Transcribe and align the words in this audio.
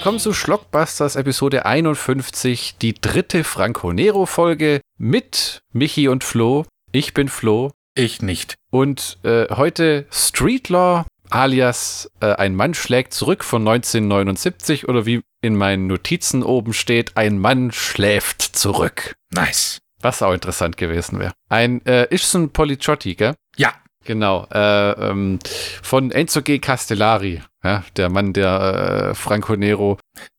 Willkommen 0.00 0.18
zu 0.18 0.32
Schlockbusters 0.32 1.14
Episode 1.14 1.66
51, 1.66 2.76
die 2.80 2.94
dritte 2.94 3.44
Franco 3.44 3.92
Nero 3.92 4.24
Folge 4.24 4.80
mit 4.96 5.60
Michi 5.74 6.08
und 6.08 6.24
Flo. 6.24 6.64
Ich 6.90 7.12
bin 7.12 7.28
Flo. 7.28 7.72
Ich 7.94 8.22
nicht. 8.22 8.54
Und 8.70 9.18
äh, 9.24 9.54
heute 9.54 10.06
Streetlaw 10.10 11.04
alias 11.28 12.10
äh, 12.22 12.32
Ein 12.32 12.54
Mann 12.54 12.72
schlägt 12.72 13.12
zurück 13.12 13.44
von 13.44 13.60
1979 13.60 14.88
oder 14.88 15.04
wie 15.04 15.20
in 15.42 15.54
meinen 15.54 15.86
Notizen 15.86 16.42
oben 16.44 16.72
steht, 16.72 17.18
Ein 17.18 17.38
Mann 17.38 17.70
schläft 17.70 18.40
zurück. 18.40 19.12
Nice. 19.34 19.80
Was 20.00 20.22
auch 20.22 20.32
interessant 20.32 20.78
gewesen 20.78 21.18
wäre. 21.18 21.32
Ein 21.50 21.84
äh, 21.84 22.06
Ishson 22.08 22.48
Policiotti, 22.48 23.16
gell? 23.16 23.34
Ja. 23.58 23.74
Genau, 24.04 24.46
äh, 24.52 24.92
ähm, 24.92 25.38
von 25.82 26.10
Enzo 26.10 26.40
G. 26.42 26.58
Castellari, 26.58 27.42
ja, 27.62 27.84
der 27.96 28.08
Mann, 28.08 28.32
der 28.32 29.10
äh, 29.10 29.14
Franco 29.14 29.56
Nero. 29.56 29.98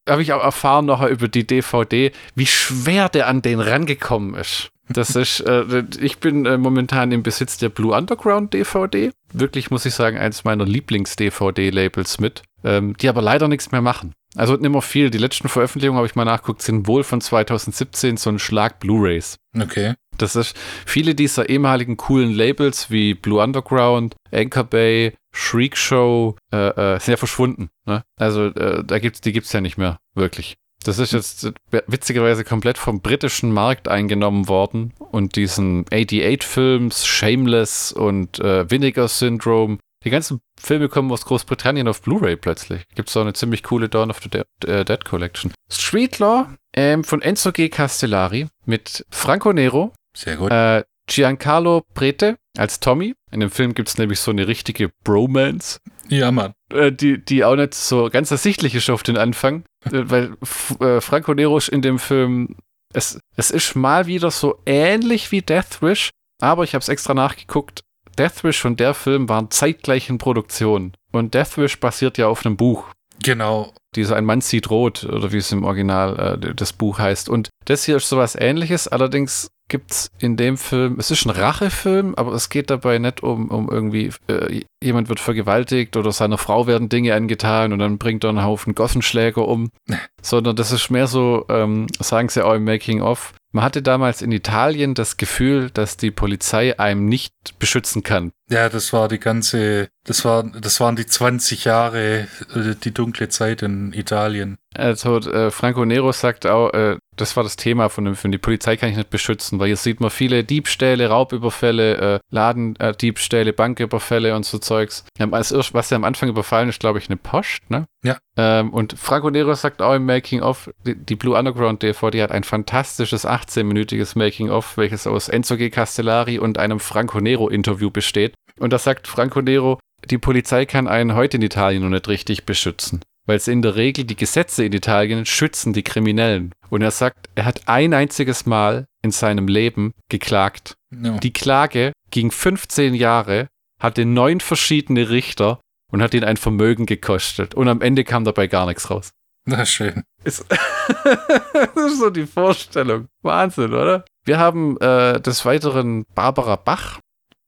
Habe 0.10 0.24
ich 0.24 0.34
auch 0.34 0.44
erfahren 0.44 0.88
noch 0.88 1.06
über 1.06 1.28
die 1.28 1.46
DVD, 1.46 2.12
wie 2.36 2.48
schwer 2.48 3.08
der 3.08 3.28
an 3.28 3.42
den 3.42 3.60
rangekommen 3.60 4.34
ist. 4.34 4.72
Das 4.90 5.16
ist, 5.16 5.42
äh, 5.42 5.84
ich 6.00 6.18
bin 6.18 6.46
äh, 6.46 6.58
momentan 6.58 7.12
im 7.12 7.24
Besitz 7.24 7.58
der 7.58 7.70
Blue 7.70 7.96
Underground 7.96 8.54
DVD. 8.54 9.12
Wirklich, 9.32 9.72
muss 9.72 9.86
ich 9.86 9.94
sagen, 9.94 10.18
eins 10.18 10.44
meiner 10.44 10.66
Lieblings-DVD-Labels 10.66 12.20
mit, 12.20 12.42
ähm, 12.64 12.98
die 12.98 13.10
aber 13.10 13.22
leider 13.22 13.48
nichts 13.48 13.72
mehr 13.72 13.82
machen. 13.82 14.14
Also 14.36 14.56
nicht 14.56 14.72
mehr 14.72 14.82
viel. 14.82 15.10
Die 15.10 15.18
letzten 15.18 15.50
Veröffentlichungen, 15.50 15.98
habe 15.98 16.08
ich 16.08 16.16
mal 16.16 16.26
nachguckt, 16.26 16.62
sind 16.62 16.88
wohl 16.88 17.04
von 17.04 17.22
2017 17.22 18.18
so 18.18 18.30
ein 18.30 18.40
Schlag 18.40 18.80
Blu-Rays. 18.80 19.38
Okay. 19.58 19.94
Das 20.18 20.36
ist 20.36 20.56
viele 20.86 21.16
dieser 21.16 21.50
ehemaligen 21.50 21.98
coolen 21.98 22.32
Labels 22.32 22.92
wie 22.92 23.14
Blue 23.14 23.42
Underground, 23.42 24.16
Anchor 24.32 24.64
Bay, 24.64 25.14
Shriek 25.34 25.78
Show 25.78 26.36
äh, 26.52 26.68
äh, 26.96 27.00
sind 27.00 27.14
ja 27.14 27.18
verschwunden. 27.18 27.70
Ne? 27.86 28.04
Also 28.18 28.48
äh, 28.48 28.84
da 28.84 29.00
gibt's, 29.00 29.22
die 29.22 29.32
gibt's 29.32 29.54
ja 29.54 29.62
nicht 29.62 29.78
mehr 29.78 30.00
wirklich. 30.14 30.56
Das 30.84 30.98
ist 30.98 31.14
jetzt 31.14 31.52
witzigerweise 31.70 32.44
komplett 32.44 32.78
vom 32.78 33.02
britischen 33.02 33.52
Markt 33.52 33.88
eingenommen 33.88 34.48
worden 34.48 34.94
und 34.98 35.36
diesen 35.36 35.86
88-Films, 35.86 37.06
Shameless 37.06 37.92
und 37.92 38.40
äh, 38.40 38.70
Vinegar 38.70 39.08
Syndrome, 39.08 39.78
die 40.04 40.10
ganzen 40.10 40.42
Filme 40.60 40.90
kommen 40.90 41.12
aus 41.12 41.26
Großbritannien 41.26 41.88
auf 41.88 42.02
Blu-ray 42.02 42.36
plötzlich. 42.36 42.84
Gibt 42.96 43.10
es 43.10 43.18
auch 43.18 43.22
eine 43.22 43.34
ziemlich 43.34 43.62
coole 43.62 43.90
Dawn 43.90 44.10
of 44.10 44.20
the 44.24 44.30
Dead, 44.30 44.46
äh, 44.66 44.84
Dead 44.84 45.06
Collection. 45.06 45.54
Street 45.72 46.18
Law 46.18 46.48
ähm, 46.76 47.04
von 47.04 47.22
Enzo 47.22 47.52
G. 47.52 47.70
Castellari 47.70 48.48
mit 48.66 49.06
Franco 49.12 49.54
Nero. 49.54 49.94
Sehr 50.16 50.38
gut. 50.38 50.52
Äh, 50.52 50.84
Giancarlo 51.08 51.84
Prete 51.94 52.38
als 52.58 52.80
Tommy. 52.80 53.14
In 53.32 53.40
dem 53.40 53.50
Film 53.50 53.74
gibt 53.74 53.90
es 53.90 53.98
nämlich 53.98 54.20
so 54.20 54.32
eine 54.32 54.48
richtige 54.48 54.90
Bromance. 55.04 55.80
Ja, 56.10 56.32
Mann. 56.32 56.54
Äh, 56.74 56.92
die, 56.92 57.24
die 57.24 57.44
auch 57.44 57.56
nicht 57.56 57.74
so 57.74 58.10
ganz 58.10 58.32
ersichtlich 58.32 58.76
ist 58.76 58.90
auf 58.90 59.04
den 59.04 59.18
Anfang. 59.18 59.64
Äh, 59.92 60.12
weil 60.12 60.38
äh, 60.80 61.02
Franco 61.02 61.34
Nero 61.34 61.60
in 61.72 61.82
dem 61.82 61.98
Film, 61.98 62.56
es, 62.94 63.20
es 63.36 63.50
ist 63.50 63.76
mal 63.76 64.06
wieder 64.06 64.30
so 64.30 64.62
ähnlich 64.68 65.32
wie 65.32 65.42
Death 65.42 65.82
Wish, 65.82 66.12
aber 66.40 66.64
ich 66.64 66.76
habe 66.76 66.84
es 66.84 66.90
extra 66.90 67.16
nachgeguckt. 67.16 67.82
Deathwish 68.18 68.66
und 68.66 68.80
der 68.80 68.94
Film 68.94 69.30
waren 69.30 69.50
zeitgleich 69.52 70.10
in 70.10 70.18
Produktion. 70.18 70.94
Und 71.12 71.34
Deathwish 71.34 71.80
basiert 71.80 72.18
ja 72.18 72.28
auf 72.28 72.46
einem 72.46 72.58
Buch. 72.58 72.86
Genau. 73.24 73.74
Dieser 73.96 74.16
Ein 74.16 74.26
Mann 74.26 74.42
sieht 74.42 74.70
rot, 74.70 75.04
oder 75.04 75.32
wie 75.32 75.38
es 75.38 75.52
im 75.52 75.64
Original 75.64 76.40
äh, 76.44 76.56
das 76.56 76.74
Buch 76.74 77.00
heißt. 77.00 77.30
Und 77.30 77.50
das 77.66 77.84
hier 77.84 77.98
ist 77.98 78.10
sowas 78.10 78.36
ähnliches, 78.36 78.88
allerdings 78.88 79.50
gibt 79.72 79.92
es 79.92 80.12
in 80.20 80.36
dem 80.36 80.58
Film, 80.58 80.98
es 81.00 81.12
ist 81.12 81.26
ein 81.26 81.30
Rachefilm, 81.30 82.14
aber 82.16 82.34
es 82.34 82.50
geht 82.50 82.70
dabei 82.70 82.98
nicht 82.98 83.24
um, 83.24 83.48
um 83.48 83.70
irgendwie, 83.70 84.12
äh, 84.28 84.64
jemand 84.84 85.08
wird 85.08 85.22
vergewaltigt 85.22 85.96
oder 85.96 86.12
seiner 86.12 86.38
Frau 86.38 86.68
werden 86.68 86.90
Dinge 86.90 87.16
angetan 87.16 87.72
und 87.72 87.80
dann 87.80 87.98
bringt 87.98 88.26
er 88.26 88.32
einen 88.32 88.44
Haufen 88.44 88.76
Gossenschläger 88.76 89.48
um, 89.48 89.72
sondern 90.22 90.58
das 90.58 90.74
ist 90.74 90.90
mehr 90.90 91.08
so, 91.08 91.46
ähm, 91.48 91.88
sagen 92.02 92.28
sie 92.28 92.46
auch 92.46 92.54
im 92.54 92.66
Making 92.66 93.02
of, 93.02 93.34
man 93.54 93.64
hatte 93.64 93.82
damals 93.82 94.22
in 94.22 94.32
Italien 94.32 94.94
das 94.94 95.18
Gefühl, 95.18 95.70
dass 95.72 95.98
die 95.98 96.12
Polizei 96.12 96.78
einem 96.78 97.06
nicht 97.06 97.34
beschützen 97.60 98.04
kann. 98.04 98.32
Ja, 98.50 98.70
das 98.70 98.94
war 98.94 99.08
die 99.08 99.20
ganze, 99.20 99.90
das 100.06 100.24
war, 100.26 100.44
das 100.44 100.80
waren 100.80 100.96
die 100.96 101.06
20 101.06 101.66
Jahre, 101.66 102.28
äh, 102.54 102.76
die 102.82 102.94
dunkle 102.94 103.30
Zeit 103.30 103.62
in 103.62 103.94
Italien. 103.94 104.58
Also 104.74 105.18
äh, 105.20 105.52
Franco 105.52 105.86
Nero 105.86 106.12
sagt 106.12 106.46
auch, 106.46 106.74
äh, 106.74 106.98
das 107.22 107.38
war 107.38 107.44
das 107.44 107.56
Thema 107.56 107.90
von 107.90 108.06
dem 108.06 108.16
Film. 108.16 108.32
Die 108.32 108.38
Polizei 108.38 108.76
kann 108.76 108.90
ich 108.90 108.98
nicht 108.98 109.12
beschützen, 109.12 109.60
weil 109.60 109.68
hier 109.68 109.78
sieht 109.78 110.02
man 110.02 110.10
viele 110.10 110.44
Diebstähle, 110.44 111.08
Raubüberfälle, 111.08 112.16
äh, 112.16 112.20
Ladendiebstähle, 112.32 113.54
Banküberfälle 113.54 114.36
und 114.36 114.46
so 114.46 114.58
Zeugs. 114.58 115.06
Als 115.20 115.54
was 115.74 115.90
ja 115.92 115.98
am 115.98 116.04
Anfang 116.04 116.30
überfallen 116.30 116.70
ist, 116.70 116.80
glaube 116.80 117.00
ich, 117.00 117.10
eine 117.10 117.18
Post, 117.18 117.70
ne? 117.70 117.86
Ja. 118.04 118.18
Ähm, 118.36 118.74
und 118.74 118.98
Franco 118.98 119.30
Nero 119.30 119.54
sagt 119.54 119.82
auch 119.82 119.94
im 119.94 120.06
Making-of, 120.06 120.72
die, 120.86 120.96
die, 120.96 121.16
Blue 121.16 121.38
Underground 121.38 121.84
DVD 121.84 122.24
hat 122.24 122.32
ein 122.32 122.44
fantastisches 122.44 123.28
18-minütiges 123.28 124.18
Making-of, 124.18 124.78
welches 124.78 125.06
aus 125.06 125.30
Enzo 125.30 125.58
G. 125.58 125.70
Castellari 125.70 126.40
und 126.40 126.58
einem 126.58 126.80
Franco 126.80 127.20
Nero-Interview 127.20 127.92
besteht. 127.92 128.34
Und 128.60 128.74
da 128.74 128.80
sagt 128.80 129.08
Franco 129.08 129.42
Nero, 129.42 129.80
die 130.10 130.18
Polizei 130.18 130.66
kann 130.66 130.88
einen 130.88 131.14
heute 131.14 131.38
in 131.38 131.44
Italien 131.44 131.84
noch 131.84 131.90
nicht 131.90 132.08
richtig 132.08 132.46
beschützen 132.46 133.02
weil 133.26 133.38
es 133.38 133.48
in 133.48 133.62
der 133.62 133.76
Regel 133.76 134.06
die 134.06 134.16
Gesetze 134.16 134.66
in 134.66 134.74
Italien 134.74 135.26
schützen 135.26 135.74
die 135.74 135.84
Kriminellen. 135.84 136.54
Und 136.70 136.82
er 136.82 136.92
sagt, 136.92 137.30
er 137.36 137.46
hat 137.46 137.68
ein 137.68 137.94
einziges 137.94 138.46
Mal 138.46 138.86
in 139.02 139.12
seinem 139.12 139.48
Leben 139.48 139.94
geklagt. 140.10 140.76
No. 140.90 141.18
Die 141.20 141.34
Klage 141.34 141.94
ging 142.12 142.32
15 142.32 142.94
Jahre, 142.94 143.48
hatte 143.80 144.06
neun 144.06 144.40
verschiedene 144.40 145.10
Richter 145.10 145.60
und 145.92 146.02
hat 146.02 146.14
ihn 146.14 146.24
ein 146.24 146.38
Vermögen 146.38 146.86
gekostet. 146.86 147.56
Und 147.56 147.68
am 147.68 147.82
Ende 147.82 148.04
kam 148.04 148.24
dabei 148.24 148.48
gar 148.48 148.66
nichts 148.66 148.90
raus. 148.90 149.12
Na 149.46 149.66
schön. 149.66 150.04
Ist 150.24 150.46
das 151.04 151.76
ist 151.76 152.00
so 152.00 152.10
die 152.10 152.28
Vorstellung. 152.28 153.08
Wahnsinn, 153.24 153.74
oder? 153.74 154.06
Wir 154.24 154.38
haben 154.38 154.78
äh, 154.80 155.20
des 155.20 155.46
Weiteren 155.46 156.06
Barbara 156.14 156.56
Bach. 156.56 157.00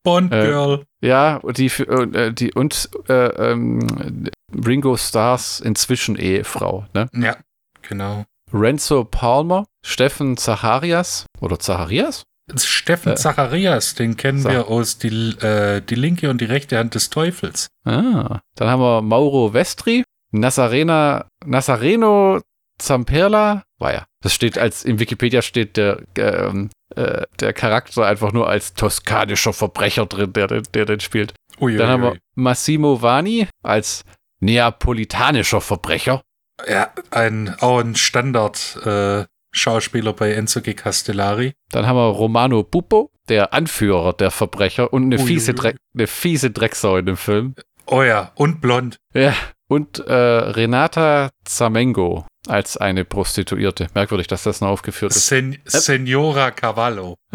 Bond 0.04 0.32
äh, 0.34 0.46
Girl. 0.46 0.86
Äh, 1.02 1.08
ja, 1.08 1.40
die, 1.40 1.68
äh, 1.68 2.32
die 2.34 2.54
und 2.54 2.90
äh, 3.08 3.52
ähm, 3.52 4.30
Ringo 4.66 4.98
Stars 4.98 5.60
inzwischen 5.60 6.16
Ehefrau, 6.16 6.86
ne? 6.94 7.10
Ja, 7.14 7.38
genau. 7.82 8.26
Renzo 8.54 9.04
Palmer, 9.04 9.66
Steffen 9.84 10.38
Zacharias 10.38 11.26
oder 11.40 11.60
Zacharias? 11.60 12.24
Steffen 12.58 13.14
äh, 13.14 13.16
Zacharias, 13.16 13.96
den 13.96 14.18
kennen 14.18 14.40
Zach 14.40 14.52
wir 14.52 14.68
aus 14.68 14.98
die, 14.98 15.08
äh, 15.40 15.82
die 15.82 15.96
linke 15.96 16.30
und 16.30 16.42
die 16.42 16.46
rechte 16.46 16.78
Hand 16.78 16.94
des 16.94 17.10
Teufels. 17.10 17.68
Ah, 17.86 18.42
dann 18.56 18.68
haben 18.70 18.82
wir 18.82 19.02
Mauro 19.02 19.54
Vestri, 19.54 20.04
Nazarena, 20.32 21.28
Nazareno 21.46 22.42
Zamperla, 22.80 23.64
war 23.80 23.94
ja. 23.94 24.06
Das 24.22 24.34
steht 24.34 24.58
als, 24.58 24.84
in 24.84 25.00
Wikipedia 25.00 25.42
steht 25.42 25.78
der, 25.78 26.04
ähm, 26.18 26.70
äh, 26.96 27.26
der 27.40 27.54
Charakter 27.54 28.06
einfach 28.06 28.32
nur 28.32 28.50
als 28.50 28.74
toskanischer 28.74 29.54
Verbrecher 29.54 30.06
drin, 30.06 30.34
der, 30.34 30.48
der 30.48 30.86
den 30.86 31.00
spielt. 31.00 31.34
Ui, 31.60 31.78
dann 31.78 31.90
haben 31.90 32.04
wir 32.04 32.18
Massimo 32.36 33.02
Vani 33.02 33.48
als 33.64 34.04
neapolitanischer 34.40 35.62
Verbrecher. 35.62 36.22
Ja, 36.68 36.92
ein, 37.12 37.56
auch 37.60 37.80
ein 37.80 37.96
Standard 37.96 38.78
äh, 38.86 39.26
Schauspieler 39.52 40.14
bei 40.14 40.34
Enzo 40.34 40.62
G. 40.62 40.74
Castellari. 40.74 41.54
Dann 41.72 41.86
haben 41.86 41.96
wir 41.96 42.10
Romano 42.10 42.64
Pupo, 42.64 43.12
der 43.30 43.54
Anführer 43.54 44.14
der 44.14 44.32
Verbrecher 44.32 44.92
und 44.92 45.06
eine, 45.14 45.20
fiese, 45.20 45.54
Dreck, 45.54 45.78
eine 45.94 46.08
fiese 46.08 46.52
Drecksau 46.52 46.98
in 46.98 47.06
dem 47.06 47.18
Film. 47.18 47.56
Oh 47.86 48.02
ja, 48.02 48.32
und 48.36 48.62
blond. 48.62 48.98
Ja, 49.14 49.34
und 49.68 50.00
äh, 50.00 50.14
Renata 50.14 51.30
Zamengo 51.46 52.26
als 52.48 52.78
eine 52.78 53.06
Prostituierte. 53.06 53.88
Merkwürdig, 53.94 54.28
dass 54.28 54.44
das 54.44 54.62
noch 54.62 54.70
aufgeführt 54.70 55.16
ist. 55.16 55.28
Sen 55.28 55.58
Senora 55.66 56.52
Cavallo. 56.52 57.16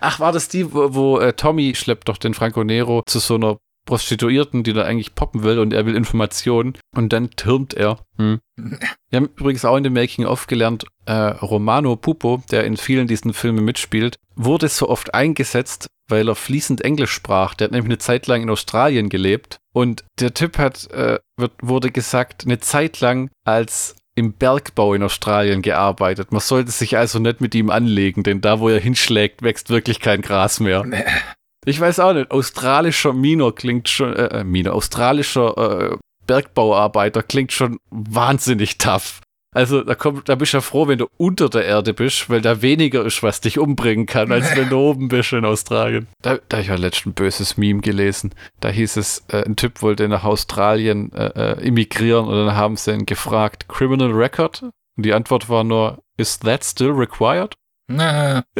Ach, 0.00 0.20
war 0.20 0.32
das 0.32 0.48
die, 0.48 0.72
wo, 0.72 0.94
wo 0.94 1.18
äh, 1.18 1.32
Tommy 1.34 1.74
schleppt 1.74 2.08
doch 2.08 2.16
den 2.16 2.34
Franco 2.34 2.64
Nero 2.64 3.02
zu 3.06 3.18
so 3.18 3.34
einer 3.34 3.58
Prostituierten, 3.86 4.62
die 4.62 4.72
da 4.72 4.84
eigentlich 4.84 5.14
poppen 5.14 5.42
will 5.42 5.58
und 5.58 5.72
er 5.72 5.86
will 5.86 5.96
Informationen 5.96 6.74
und 6.94 7.12
dann 7.12 7.30
türmt 7.30 7.74
er. 7.74 7.98
Hm. 8.18 8.38
Wir 8.56 9.16
haben 9.16 9.30
übrigens 9.36 9.64
auch 9.64 9.76
in 9.76 9.84
dem 9.84 9.94
Making-of 9.94 10.46
gelernt, 10.46 10.84
äh, 11.06 11.12
Romano 11.12 11.96
Pupo, 11.96 12.42
der 12.50 12.64
in 12.64 12.76
vielen 12.76 13.08
diesen 13.08 13.32
Filmen 13.32 13.64
mitspielt, 13.64 14.16
wurde 14.36 14.68
so 14.68 14.88
oft 14.88 15.14
eingesetzt, 15.14 15.88
weil 16.08 16.28
er 16.28 16.34
fließend 16.34 16.82
Englisch 16.82 17.10
sprach. 17.10 17.54
Der 17.54 17.66
hat 17.66 17.72
nämlich 17.72 17.88
eine 17.88 17.98
Zeit 17.98 18.26
lang 18.26 18.42
in 18.42 18.50
Australien 18.50 19.08
gelebt 19.08 19.58
und 19.72 20.04
der 20.20 20.34
Typ 20.34 20.58
hat, 20.58 20.90
äh, 20.90 21.18
wird, 21.36 21.52
wurde 21.62 21.90
gesagt, 21.90 22.44
eine 22.44 22.60
Zeit 22.60 23.00
lang 23.00 23.30
als 23.44 23.96
im 24.20 24.34
Bergbau 24.34 24.94
in 24.94 25.02
Australien 25.02 25.62
gearbeitet. 25.62 26.30
Man 26.30 26.40
sollte 26.40 26.70
sich 26.70 26.96
also 26.96 27.18
nicht 27.18 27.40
mit 27.40 27.54
ihm 27.54 27.70
anlegen, 27.70 28.22
denn 28.22 28.40
da, 28.40 28.60
wo 28.60 28.68
er 28.68 28.78
hinschlägt, 28.78 29.42
wächst 29.42 29.70
wirklich 29.70 29.98
kein 29.98 30.20
Gras 30.20 30.60
mehr. 30.60 30.84
Nee. 30.84 31.02
Ich 31.64 31.80
weiß 31.80 31.98
auch 32.00 32.12
nicht, 32.12 32.30
australischer 32.30 33.12
Miner 33.12 33.52
klingt 33.52 33.88
schon, 33.88 34.14
äh, 34.14 34.40
äh 34.40 34.44
Miner, 34.44 34.74
australischer 34.74 35.92
äh, 35.92 35.96
Bergbauarbeiter 36.26 37.22
klingt 37.22 37.52
schon 37.52 37.78
wahnsinnig 37.90 38.78
tough. 38.78 39.20
Also 39.52 39.82
da, 39.82 39.96
kommt, 39.96 40.28
da 40.28 40.36
bist 40.36 40.52
du 40.52 40.58
ja 40.58 40.60
froh, 40.60 40.86
wenn 40.86 40.98
du 40.98 41.08
unter 41.16 41.48
der 41.48 41.64
Erde 41.64 41.92
bist, 41.92 42.30
weil 42.30 42.40
da 42.40 42.62
weniger 42.62 43.04
ist, 43.04 43.22
was 43.24 43.40
dich 43.40 43.58
umbringen 43.58 44.06
kann, 44.06 44.30
als 44.30 44.54
wenn 44.54 44.68
du 44.68 44.76
oben 44.90 45.08
bist 45.08 45.32
in 45.32 45.44
Australien. 45.44 46.06
Da, 46.22 46.38
da 46.48 46.58
habe 46.58 46.62
ich 46.62 46.68
ja 46.68 46.76
letztens 46.76 47.06
ein 47.12 47.14
böses 47.14 47.56
Meme 47.56 47.80
gelesen. 47.80 48.32
Da 48.60 48.68
hieß 48.68 48.96
es, 48.96 49.24
äh, 49.28 49.44
ein 49.44 49.56
Typ 49.56 49.82
wollte 49.82 50.08
nach 50.08 50.22
Australien 50.22 51.12
äh, 51.12 51.54
äh, 51.54 51.66
immigrieren 51.66 52.26
und 52.26 52.34
dann 52.46 52.54
haben 52.54 52.76
sie 52.76 52.92
ihn 52.92 53.06
gefragt, 53.06 53.66
Criminal 53.68 54.12
Record? 54.12 54.62
Und 54.62 55.04
die 55.04 55.14
Antwort 55.14 55.48
war 55.48 55.64
nur, 55.64 55.98
is 56.16 56.38
that 56.40 56.64
still 56.64 56.90
required? 56.92 57.54
Na, 57.88 58.44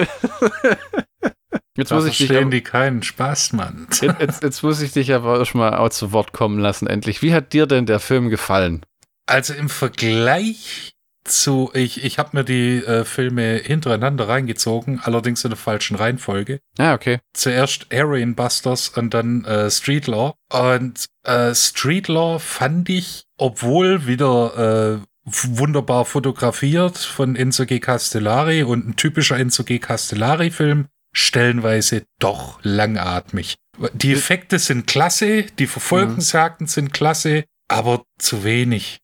Jetzt 1.76 1.92
muss, 1.92 2.04
ich 2.04 2.18
dich, 2.18 2.30
aber- 2.36 2.50
die 2.50 2.62
keinen 2.62 3.02
Spaß, 3.02 3.52
Mann. 3.52 3.86
jetzt, 3.88 4.02
jetzt, 4.20 4.42
jetzt 4.42 4.62
muss 4.62 4.82
ich 4.82 4.92
dich 4.92 5.14
aber 5.14 5.38
erstmal 5.38 5.74
auch 5.76 5.88
zu 5.90 6.12
Wort 6.12 6.32
kommen 6.32 6.58
lassen, 6.58 6.86
endlich. 6.86 7.22
Wie 7.22 7.32
hat 7.32 7.52
dir 7.52 7.66
denn 7.66 7.86
der 7.86 8.00
Film 8.00 8.28
gefallen? 8.28 8.84
Also 9.30 9.54
im 9.54 9.68
Vergleich 9.68 10.92
zu, 11.22 11.70
ich, 11.72 12.02
ich 12.02 12.18
habe 12.18 12.30
mir 12.32 12.44
die 12.44 12.78
äh, 12.78 13.04
Filme 13.04 13.60
hintereinander 13.64 14.28
reingezogen, 14.28 14.98
allerdings 15.04 15.44
in 15.44 15.50
der 15.50 15.56
falschen 15.56 15.94
Reihenfolge. 15.94 16.58
Ah, 16.78 16.94
okay. 16.94 17.20
Zuerst 17.32 17.86
Heroin 17.90 18.34
Busters 18.34 18.88
und 18.88 19.14
dann 19.14 19.44
äh, 19.44 19.70
Street 19.70 20.08
Law. 20.08 20.34
Und 20.52 21.06
äh, 21.22 21.54
Street 21.54 22.08
Law 22.08 22.40
fand 22.40 22.88
ich, 22.88 23.22
obwohl 23.38 24.08
wieder 24.08 24.98
äh, 24.98 25.06
wunderbar 25.24 26.06
fotografiert 26.06 26.98
von 26.98 27.36
Enzo 27.36 27.66
G. 27.66 27.78
Castellari 27.78 28.64
und 28.64 28.88
ein 28.88 28.96
typischer 28.96 29.38
Enzo 29.38 29.62
G. 29.62 29.78
Castellari-Film, 29.78 30.86
stellenweise 31.12 32.02
doch 32.18 32.58
langatmig. 32.64 33.54
Die 33.92 34.12
Effekte 34.12 34.58
sind 34.58 34.88
klasse, 34.88 35.44
die 35.44 35.68
Verfolgungsjagden 35.68 36.66
sind 36.66 36.92
klasse, 36.92 37.44
aber 37.68 38.02
zu 38.18 38.42
wenig. 38.42 38.98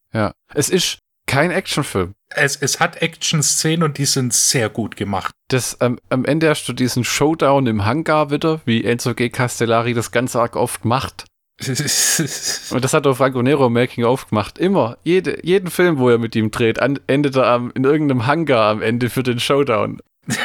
Es 0.56 0.70
ist 0.70 1.00
kein 1.26 1.50
Actionfilm. 1.50 2.14
Es, 2.30 2.56
es 2.56 2.80
hat 2.80 3.02
Action-Szenen 3.02 3.82
und 3.82 3.98
die 3.98 4.06
sind 4.06 4.32
sehr 4.32 4.70
gut 4.70 4.96
gemacht. 4.96 5.34
Das, 5.48 5.76
ähm, 5.80 5.98
am 6.08 6.24
Ende 6.24 6.48
hast 6.48 6.66
du 6.66 6.72
diesen 6.72 7.04
Showdown 7.04 7.66
im 7.66 7.84
Hangar 7.84 8.30
wieder, 8.30 8.62
wie 8.64 8.82
Enzo 8.82 9.14
G. 9.14 9.28
Castellari 9.28 9.92
das 9.92 10.12
ganz 10.12 10.34
arg 10.34 10.56
oft 10.56 10.86
macht. 10.86 11.26
Und 11.60 12.84
das 12.84 12.92
hat 12.92 13.06
auch 13.06 13.16
Franco 13.16 13.42
Nero 13.42 13.70
Making 13.70 14.04
of 14.04 14.28
gemacht. 14.28 14.58
Immer. 14.58 14.98
Jede, 15.04 15.38
jeden 15.42 15.70
Film, 15.70 15.98
wo 15.98 16.10
er 16.10 16.18
mit 16.18 16.36
ihm 16.36 16.50
dreht, 16.50 16.80
an, 16.80 16.98
endet 17.06 17.36
er 17.36 17.46
am, 17.46 17.70
in 17.74 17.84
irgendeinem 17.84 18.26
Hangar 18.26 18.70
am 18.70 18.82
Ende 18.82 19.08
für 19.08 19.22
den 19.22 19.40
Showdown. 19.40 20.00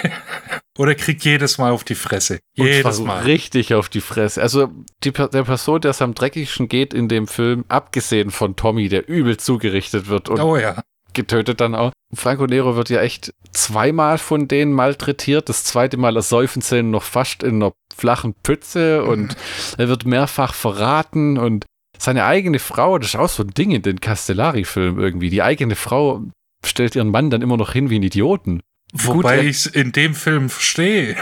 Oder 0.81 0.95
kriegt 0.95 1.23
jedes 1.23 1.59
Mal 1.59 1.71
auf 1.71 1.83
die 1.83 1.93
Fresse. 1.93 2.39
Jedes 2.55 2.99
Mal. 3.01 3.21
richtig 3.21 3.75
auf 3.75 3.87
die 3.87 4.01
Fresse. 4.01 4.41
Also 4.41 4.69
die, 5.03 5.11
der 5.11 5.43
Person, 5.43 5.79
der 5.79 5.91
es 5.91 6.01
am 6.01 6.15
dreckigsten 6.15 6.67
geht 6.67 6.93
in 6.95 7.07
dem 7.07 7.27
Film, 7.27 7.65
abgesehen 7.67 8.31
von 8.31 8.55
Tommy, 8.55 8.89
der 8.89 9.07
übel 9.07 9.37
zugerichtet 9.37 10.07
wird 10.07 10.27
und 10.27 10.39
Oh 10.39 10.57
ja. 10.57 10.81
getötet 11.13 11.61
dann 11.61 11.75
auch. 11.75 11.91
Franco 12.15 12.47
Nero 12.47 12.75
wird 12.75 12.89
ja 12.89 12.99
echt 13.01 13.31
zweimal 13.51 14.17
von 14.17 14.47
denen 14.47 14.73
malträtiert. 14.73 15.49
Das 15.49 15.63
zweite 15.63 15.97
Mal 15.97 16.15
ersäufen 16.15 16.63
sie 16.63 16.79
ihn 16.79 16.89
noch 16.89 17.03
fast 17.03 17.43
in 17.43 17.55
einer 17.61 17.73
flachen 17.95 18.33
Pütze 18.41 19.03
und 19.03 19.37
er 19.77 19.87
wird 19.87 20.05
mehrfach 20.05 20.55
verraten 20.55 21.37
und 21.37 21.65
seine 21.99 22.25
eigene 22.25 22.57
Frau, 22.57 22.97
das 22.97 23.09
ist 23.09 23.15
auch 23.19 23.29
so 23.29 23.43
ein 23.43 23.51
Ding 23.51 23.69
in 23.69 23.83
den 23.83 24.01
Castellari-Filmen 24.01 24.99
irgendwie. 24.99 25.29
Die 25.29 25.43
eigene 25.43 25.75
Frau 25.75 26.23
stellt 26.65 26.95
ihren 26.95 27.09
Mann 27.11 27.29
dann 27.29 27.43
immer 27.43 27.57
noch 27.57 27.73
hin 27.73 27.91
wie 27.91 27.95
einen 27.95 28.03
Idioten. 28.05 28.61
Wobei 28.93 29.45
ich 29.45 29.57
es 29.57 29.65
in 29.67 29.91
dem 29.91 30.15
Film 30.15 30.49
verstehe. 30.49 31.15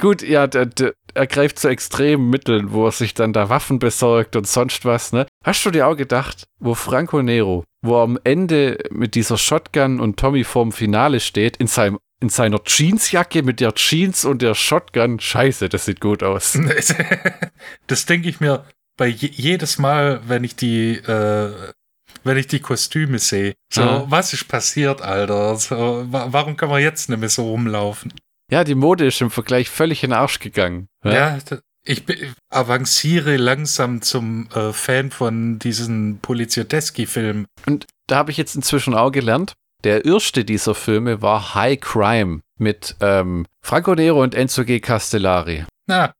Gut, 0.00 0.22
ja, 0.22 0.46
der, 0.46 0.66
der, 0.66 0.94
er 1.14 1.26
greift 1.26 1.58
zu 1.58 1.68
extremen 1.68 2.30
Mitteln, 2.30 2.72
wo 2.72 2.86
er 2.86 2.92
sich 2.92 3.14
dann 3.14 3.32
da 3.32 3.48
Waffen 3.48 3.78
besorgt 3.78 4.36
und 4.36 4.46
sonst 4.46 4.84
was, 4.84 5.12
ne? 5.12 5.26
Hast 5.44 5.64
du 5.64 5.70
dir 5.70 5.86
auch 5.86 5.96
gedacht, 5.96 6.46
wo 6.58 6.74
Franco 6.74 7.22
Nero, 7.22 7.64
wo 7.82 7.96
er 7.96 8.02
am 8.04 8.18
Ende 8.24 8.78
mit 8.90 9.14
dieser 9.14 9.38
Shotgun 9.38 10.00
und 10.00 10.18
Tommy 10.18 10.44
vorm 10.44 10.72
Finale 10.72 11.20
steht, 11.20 11.56
in 11.56 11.66
seinem 11.66 11.98
in 12.18 12.30
seiner 12.30 12.60
Jeansjacke 12.64 13.42
mit 13.42 13.60
der 13.60 13.74
Jeans 13.74 14.24
und 14.24 14.40
der 14.40 14.54
Shotgun, 14.54 15.20
scheiße, 15.20 15.68
das 15.68 15.84
sieht 15.84 16.00
gut 16.00 16.22
aus. 16.22 16.58
Das 17.86 18.06
denke 18.06 18.28
ich 18.28 18.40
mir 18.40 18.64
bei 18.96 19.06
je 19.06 19.28
jedes 19.32 19.78
Mal, 19.78 20.20
wenn 20.26 20.44
ich 20.44 20.56
die, 20.56 20.94
äh, 20.96 21.52
wenn 22.26 22.36
ich 22.36 22.46
die 22.48 22.60
Kostüme 22.60 23.18
sehe. 23.18 23.54
So, 23.72 23.80
Ja. 23.82 24.04
was 24.10 24.32
ist 24.32 24.48
passiert, 24.48 25.00
Alter? 25.02 25.56
So, 25.56 26.04
wa 26.10 26.28
warum 26.30 26.56
kann 26.56 26.68
man 26.68 26.82
jetzt 26.82 27.08
nicht 27.08 27.18
mehr 27.18 27.28
so 27.28 27.48
rumlaufen? 27.48 28.12
Ja, 28.50 28.62
die 28.64 28.74
Mode 28.76 29.06
ist 29.06 29.20
im 29.20 29.30
Vergleich 29.30 29.68
völlig 29.70 30.04
in 30.04 30.10
den 30.10 30.18
Arsch 30.18 30.38
gegangen. 30.38 30.86
Ja, 31.04 31.38
da- 31.44 31.58
ich 31.88 32.02
avanciere 32.50 33.36
langsam 33.36 34.02
zum 34.02 34.48
äh, 34.54 34.72
Fan 34.72 35.10
von 35.10 35.58
diesen 35.60 36.18
Poliziotteschi-Filmen. 36.20 37.46
Und 37.66 37.86
da 38.08 38.16
habe 38.16 38.30
ich 38.30 38.36
jetzt 38.36 38.56
inzwischen 38.56 38.94
auch 38.94 39.10
gelernt, 39.10 39.52
der 39.84 40.04
erste 40.04 40.44
dieser 40.44 40.74
Filme 40.74 41.22
war 41.22 41.54
High 41.54 41.80
Crime 41.80 42.40
mit 42.58 42.96
ähm, 43.00 43.46
Franco 43.64 43.94
Nero 43.94 44.22
und 44.22 44.34
Enzo 44.34 44.64
G. 44.64 44.80
Castellari. 44.80 45.64
Na, 45.88 46.12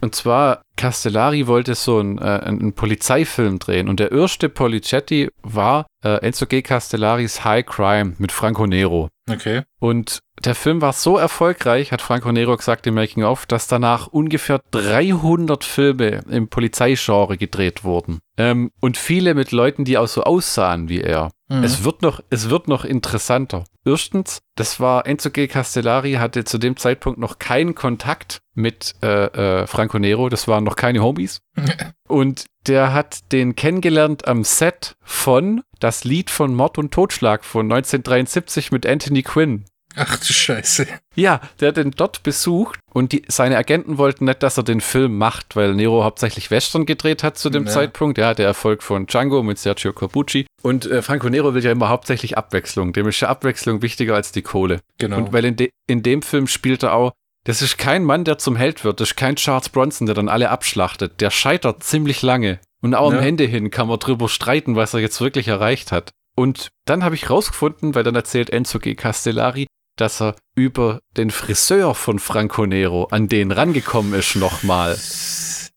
Und 0.00 0.14
zwar, 0.14 0.62
Castellari 0.76 1.46
wollte 1.46 1.74
so 1.74 1.98
einen, 1.98 2.18
äh, 2.18 2.22
einen 2.22 2.74
Polizeifilm 2.74 3.58
drehen 3.58 3.88
und 3.88 3.98
der 3.98 4.12
erste 4.12 4.48
Policetti 4.48 5.30
war 5.42 5.86
äh, 6.04 6.18
Enzo 6.24 6.46
G. 6.46 6.62
Castellaris 6.62 7.44
High 7.44 7.64
Crime 7.64 8.14
mit 8.18 8.32
Franco 8.32 8.66
Nero. 8.66 9.08
okay. 9.30 9.62
Und 9.78 10.20
der 10.44 10.54
Film 10.54 10.80
war 10.80 10.92
so 10.92 11.16
erfolgreich, 11.16 11.92
hat 11.92 12.02
Franco 12.02 12.30
Nero 12.30 12.56
gesagt 12.56 12.86
im 12.86 12.94
Making 12.94 13.24
of, 13.24 13.46
dass 13.46 13.68
danach 13.68 14.06
ungefähr 14.06 14.60
300 14.70 15.64
Filme 15.64 16.22
im 16.28 16.48
Polizeigenre 16.48 17.36
gedreht 17.36 17.84
wurden. 17.84 18.20
Ähm, 18.36 18.70
und 18.80 18.96
viele 18.96 19.34
mit 19.34 19.50
Leuten, 19.50 19.84
die 19.84 19.96
auch 19.96 20.08
so 20.08 20.22
aussahen 20.22 20.88
wie 20.88 21.00
er. 21.00 21.30
Mhm. 21.48 21.64
Es 21.64 21.84
wird 21.84 22.02
noch, 22.02 22.20
es 22.28 22.50
wird 22.50 22.68
noch 22.68 22.84
interessanter. 22.84 23.64
Erstens, 23.84 24.40
das 24.56 24.78
war 24.80 25.06
Enzo 25.06 25.30
G. 25.30 25.46
Castellari 25.46 26.14
hatte 26.14 26.44
zu 26.44 26.58
dem 26.58 26.76
Zeitpunkt 26.76 27.18
noch 27.18 27.38
keinen 27.38 27.74
Kontakt 27.74 28.40
mit 28.54 28.94
äh, 29.02 29.26
äh, 29.26 29.66
Franco 29.66 29.98
Nero. 29.98 30.28
Das 30.28 30.48
waren 30.48 30.64
noch 30.64 30.76
keine 30.76 31.02
Homies. 31.02 31.40
Und 32.08 32.46
der 32.66 32.92
hat 32.92 33.32
den 33.32 33.54
kennengelernt 33.54 34.26
am 34.26 34.44
Set 34.44 34.96
von 35.02 35.62
das 35.78 36.04
Lied 36.04 36.30
von 36.30 36.54
Mord 36.54 36.78
und 36.78 36.92
Totschlag 36.92 37.44
von 37.44 37.66
1973 37.66 38.72
mit 38.72 38.86
Anthony 38.86 39.22
Quinn. 39.22 39.64
Ach 39.96 40.18
du 40.18 40.32
Scheiße. 40.32 40.86
Ja, 41.14 41.40
der 41.60 41.68
hat 41.68 41.78
den 41.78 41.90
dort 41.90 42.22
besucht 42.22 42.78
und 42.92 43.12
die, 43.12 43.22
seine 43.28 43.56
Agenten 43.56 43.98
wollten 43.98 44.26
nicht, 44.26 44.42
dass 44.42 44.56
er 44.58 44.62
den 44.62 44.80
Film 44.80 45.16
macht, 45.18 45.56
weil 45.56 45.74
Nero 45.74 46.04
hauptsächlich 46.04 46.50
Western 46.50 46.84
gedreht 46.86 47.22
hat 47.22 47.38
zu 47.38 47.48
dem 47.50 47.64
Ja. 47.64 47.72
Zeitpunkt. 47.72 48.18
Ja, 48.18 48.34
der 48.34 48.46
Erfolg 48.46 48.82
von 48.82 49.06
Django 49.06 49.42
mit 49.42 49.58
Sergio 49.58 49.92
Corbucci. 49.92 50.46
Und 50.62 50.86
äh, 50.86 51.00
Franco 51.02 51.28
Nero 51.28 51.54
will 51.54 51.64
ja 51.64 51.72
immer 51.72 51.88
hauptsächlich 51.88 52.36
Abwechslung. 52.36 52.92
Dem 52.92 53.08
ist 53.08 53.20
ja 53.20 53.28
Abwechslung 53.28 53.82
wichtiger 53.82 54.14
als 54.14 54.32
die 54.32 54.42
Kohle. 54.42 54.80
Genau. 54.98 55.16
Und 55.16 55.32
weil 55.32 55.44
in, 55.46 55.56
de 55.56 55.70
in 55.88 56.02
dem 56.02 56.22
Film 56.22 56.46
spielt 56.46 56.82
er 56.82 56.92
auch, 56.94 57.12
das 57.44 57.62
ist 57.62 57.78
kein 57.78 58.04
Mann, 58.04 58.24
der 58.24 58.38
zum 58.38 58.56
Held 58.56 58.84
wird. 58.84 59.00
Das 59.00 59.10
ist 59.10 59.16
kein 59.16 59.36
Charles 59.36 59.68
Bronson, 59.68 60.06
der 60.06 60.14
dann 60.16 60.28
alle 60.28 60.50
abschlachtet. 60.50 61.20
Der 61.20 61.30
scheitert 61.30 61.82
ziemlich 61.84 62.20
lange. 62.22 62.58
Und 62.82 62.94
auch 62.94 63.10
am 63.12 63.18
Ja. 63.18 63.22
Ende 63.22 63.44
hin 63.44 63.70
kann 63.70 63.88
man 63.88 63.98
drüber 63.98 64.28
streiten, 64.28 64.76
was 64.76 64.94
er 64.94 65.00
jetzt 65.00 65.20
wirklich 65.20 65.48
erreicht 65.48 65.92
hat. 65.92 66.10
Und 66.36 66.68
dann 66.84 67.02
habe 67.04 67.14
ich 67.14 67.30
rausgefunden, 67.30 67.94
weil 67.94 68.02
dann 68.02 68.14
erzählt 68.14 68.50
Enzo 68.50 68.78
G. 68.78 68.94
Castellari, 68.94 69.66
dass 69.96 70.20
er 70.20 70.36
über 70.54 71.00
den 71.16 71.30
Friseur 71.30 71.94
von 71.94 72.18
Franco 72.18 72.66
Nero 72.66 73.04
an 73.10 73.28
den 73.28 73.52
rangekommen 73.52 74.14
ist 74.14 74.36
nochmal. 74.36 74.98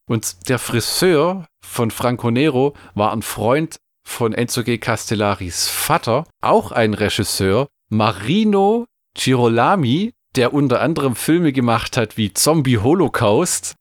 Und 0.08 0.50
der 0.50 0.60
Friseur 0.60 1.48
von 1.66 1.92
Franco 1.92 2.32
Nero 2.32 2.76
war 2.96 3.12
ein 3.14 3.22
Freund 3.22 3.78
von 4.06 4.34
Enzo 4.34 4.64
G. 4.64 4.78
Castellaris 4.78 5.68
Vater, 5.68 6.26
auch 6.42 6.72
ein 6.72 6.94
Regisseur, 6.94 7.68
Marino 7.90 8.86
Girolami, 9.16 10.14
der 10.36 10.54
unter 10.54 10.82
anderem 10.82 11.16
Filme 11.16 11.54
gemacht 11.54 11.98
hat 11.98 12.18
wie 12.18 12.34
Zombie 12.34 12.78
Holocaust 12.78 13.76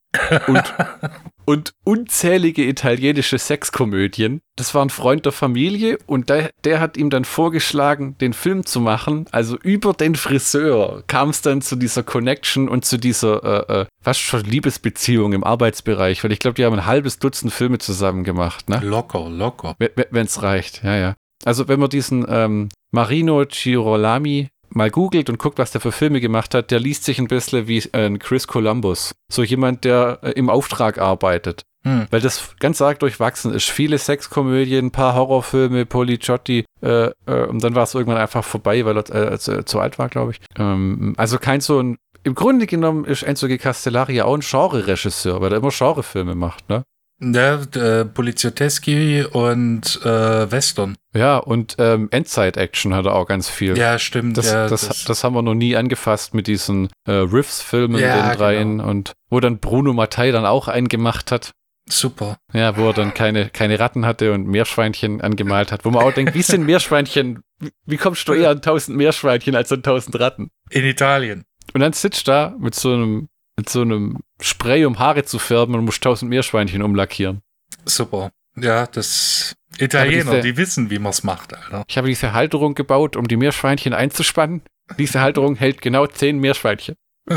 und, 0.46 0.74
und 1.48 1.72
unzählige 1.82 2.62
italienische 2.68 3.38
Sexkomödien. 3.38 4.42
Das 4.56 4.74
war 4.74 4.84
ein 4.84 4.90
Freund 4.90 5.24
der 5.24 5.32
Familie 5.32 5.96
und 6.04 6.28
der, 6.28 6.50
der 6.64 6.78
hat 6.78 6.98
ihm 6.98 7.08
dann 7.08 7.24
vorgeschlagen, 7.24 8.18
den 8.18 8.34
Film 8.34 8.66
zu 8.66 8.82
machen. 8.82 9.24
Also 9.32 9.56
über 9.56 9.94
den 9.94 10.14
Friseur 10.14 11.04
kam 11.06 11.30
es 11.30 11.40
dann 11.40 11.62
zu 11.62 11.76
dieser 11.76 12.02
Connection 12.02 12.68
und 12.68 12.84
zu 12.84 12.98
dieser 12.98 13.70
äh, 13.70 13.80
äh, 13.80 13.86
fast 14.04 14.20
schon 14.20 14.44
Liebesbeziehung 14.44 15.32
im 15.32 15.42
Arbeitsbereich, 15.42 16.22
weil 16.22 16.32
ich 16.32 16.38
glaube, 16.38 16.56
die 16.56 16.66
haben 16.66 16.74
ein 16.74 16.84
halbes 16.84 17.18
Dutzend 17.18 17.50
Filme 17.50 17.78
zusammen 17.78 18.24
gemacht, 18.24 18.68
ne? 18.68 18.80
Locker, 18.84 19.30
locker. 19.30 19.74
Wenn 19.78 20.26
es 20.26 20.42
reicht, 20.42 20.84
ja, 20.84 20.96
ja. 20.96 21.14
Also 21.46 21.66
wenn 21.66 21.80
man 21.80 21.88
diesen 21.88 22.26
ähm, 22.28 22.68
Marino 22.90 23.42
Girolami 23.48 24.48
mal 24.70 24.90
googelt 24.90 25.28
und 25.30 25.38
guckt, 25.38 25.58
was 25.58 25.70
der 25.70 25.80
für 25.80 25.92
Filme 25.92 26.20
gemacht 26.20 26.54
hat, 26.54 26.70
der 26.70 26.80
liest 26.80 27.04
sich 27.04 27.18
ein 27.18 27.28
bisschen 27.28 27.68
wie 27.68 27.78
äh, 27.78 28.06
ein 28.06 28.18
Chris 28.18 28.46
Columbus. 28.46 29.14
So 29.30 29.42
jemand, 29.42 29.84
der 29.84 30.18
äh, 30.22 30.30
im 30.32 30.50
Auftrag 30.50 30.98
arbeitet. 30.98 31.62
Hm. 31.84 32.06
Weil 32.10 32.20
das 32.20 32.56
ganz 32.58 32.82
arg 32.82 32.98
durchwachsen 32.98 33.54
ist. 33.54 33.70
Viele 33.70 33.98
Sexkomödien, 33.98 34.86
ein 34.86 34.90
paar 34.90 35.14
Horrorfilme, 35.14 35.86
Policiotti 35.86 36.64
äh, 36.82 37.10
äh, 37.26 37.46
und 37.46 37.62
dann 37.62 37.74
war 37.74 37.84
es 37.84 37.94
irgendwann 37.94 38.20
einfach 38.20 38.44
vorbei, 38.44 38.84
weil 38.84 38.96
er 38.98 39.32
äh, 39.32 39.38
zu, 39.38 39.64
zu 39.64 39.78
alt 39.78 39.98
war, 39.98 40.08
glaube 40.08 40.32
ich. 40.32 40.40
Ähm, 40.56 41.14
also 41.16 41.38
kein 41.38 41.60
so 41.60 41.80
ein. 41.80 41.98
Im 42.24 42.34
Grunde 42.34 42.66
genommen 42.66 43.04
ist 43.04 43.22
Enzo 43.22 43.46
G. 43.46 43.58
Castellari 43.58 44.16
ja 44.16 44.24
auch 44.24 44.34
ein 44.34 44.40
Genre-Regisseur, 44.40 45.40
weil 45.40 45.52
er 45.52 45.58
immer 45.58 45.70
Genrefilme 45.70 46.34
macht, 46.34 46.68
ne? 46.68 46.82
Ja, 47.20 47.60
äh, 47.74 48.04
Polizioteski 48.04 49.24
und 49.24 50.00
äh, 50.04 50.50
Western. 50.50 50.96
Ja, 51.14 51.38
und 51.38 51.74
ähm, 51.78 52.08
Endzeit-Action 52.12 52.94
hat 52.94 53.06
er 53.06 53.14
auch 53.14 53.26
ganz 53.26 53.48
viel. 53.48 53.76
Ja, 53.76 53.98
stimmt. 53.98 54.36
Das, 54.36 54.52
ja, 54.52 54.68
das, 54.68 55.04
das, 55.04 55.24
haben 55.24 55.34
wir 55.34 55.42
noch 55.42 55.54
nie 55.54 55.74
angefasst 55.74 56.32
mit 56.32 56.46
diesen 56.46 56.90
äh, 57.06 57.12
Riffs-Filmen, 57.12 58.00
Ja, 58.00 58.30
den 58.30 58.38
dreien 58.38 58.80
und 58.80 59.14
wo 59.30 59.40
dann 59.40 59.58
Bruno 59.58 59.92
Mattei 59.92 60.30
dann 60.30 60.46
auch 60.46 60.68
einen 60.68 60.88
gemacht 60.88 61.32
hat. 61.32 61.52
super. 61.88 62.36
Ja, 62.52 62.76
wo 62.76 62.88
er 62.88 62.92
dann 62.92 63.14
keine, 63.14 63.48
keine 63.48 63.80
Ratten 63.80 64.06
hatte 64.06 64.32
und 64.32 64.46
Meerschweinchen 64.46 65.20
angemalt 65.20 65.72
hat. 65.72 65.84
Wo 65.84 65.90
man 65.90 66.04
auch 66.04 66.12
denkt, 66.12 66.34
wie 66.34 66.42
sind 66.42 66.64
Meerschweinchen, 66.66 67.40
wie, 67.58 67.72
wie 67.84 67.96
kommst 67.96 68.28
du 68.28 68.34
eher 68.34 68.50
an 68.50 68.58
1000 68.58 68.96
Meerschweinchen 68.96 69.56
als 69.56 69.72
an 69.72 69.78
1000 69.78 70.20
Ratten? 70.20 70.50
In 70.70 70.84
Italien. 70.84 71.44
Und 71.74 71.80
dann 71.80 71.92
sitzt 71.94 72.28
da 72.28 72.54
mit 72.58 72.76
so 72.76 72.92
einem, 72.92 73.28
mit 73.58 73.68
so 73.68 73.82
einem 73.82 74.18
Spray, 74.40 74.84
um 74.84 74.98
Haare 74.98 75.24
zu 75.24 75.38
färben 75.38 75.74
und 75.74 75.84
musst 75.84 75.98
1000 75.98 76.30
Meerschweinchen 76.30 76.80
umlackieren. 76.82 77.42
Super. 77.84 78.30
Ja, 78.56 78.86
das 78.86 79.54
Italiener, 79.78 80.30
diese- 80.36 80.40
die 80.40 80.56
wissen, 80.56 80.90
wie 80.90 80.98
man's 80.98 81.22
macht, 81.24 81.54
Alter. 81.54 81.84
Ich 81.88 81.98
habe 81.98 82.08
diese 82.08 82.32
Halterung 82.32 82.74
gebaut, 82.74 83.16
um 83.16 83.26
die 83.28 83.36
Meerschweinchen 83.36 83.92
einzuspannen. 83.92 84.62
Diese 84.98 85.20
Halterung 85.20 85.56
hält 85.56 85.82
genau 85.82 86.06
10 86.06 86.38
Meerschweinchen. 86.38 86.94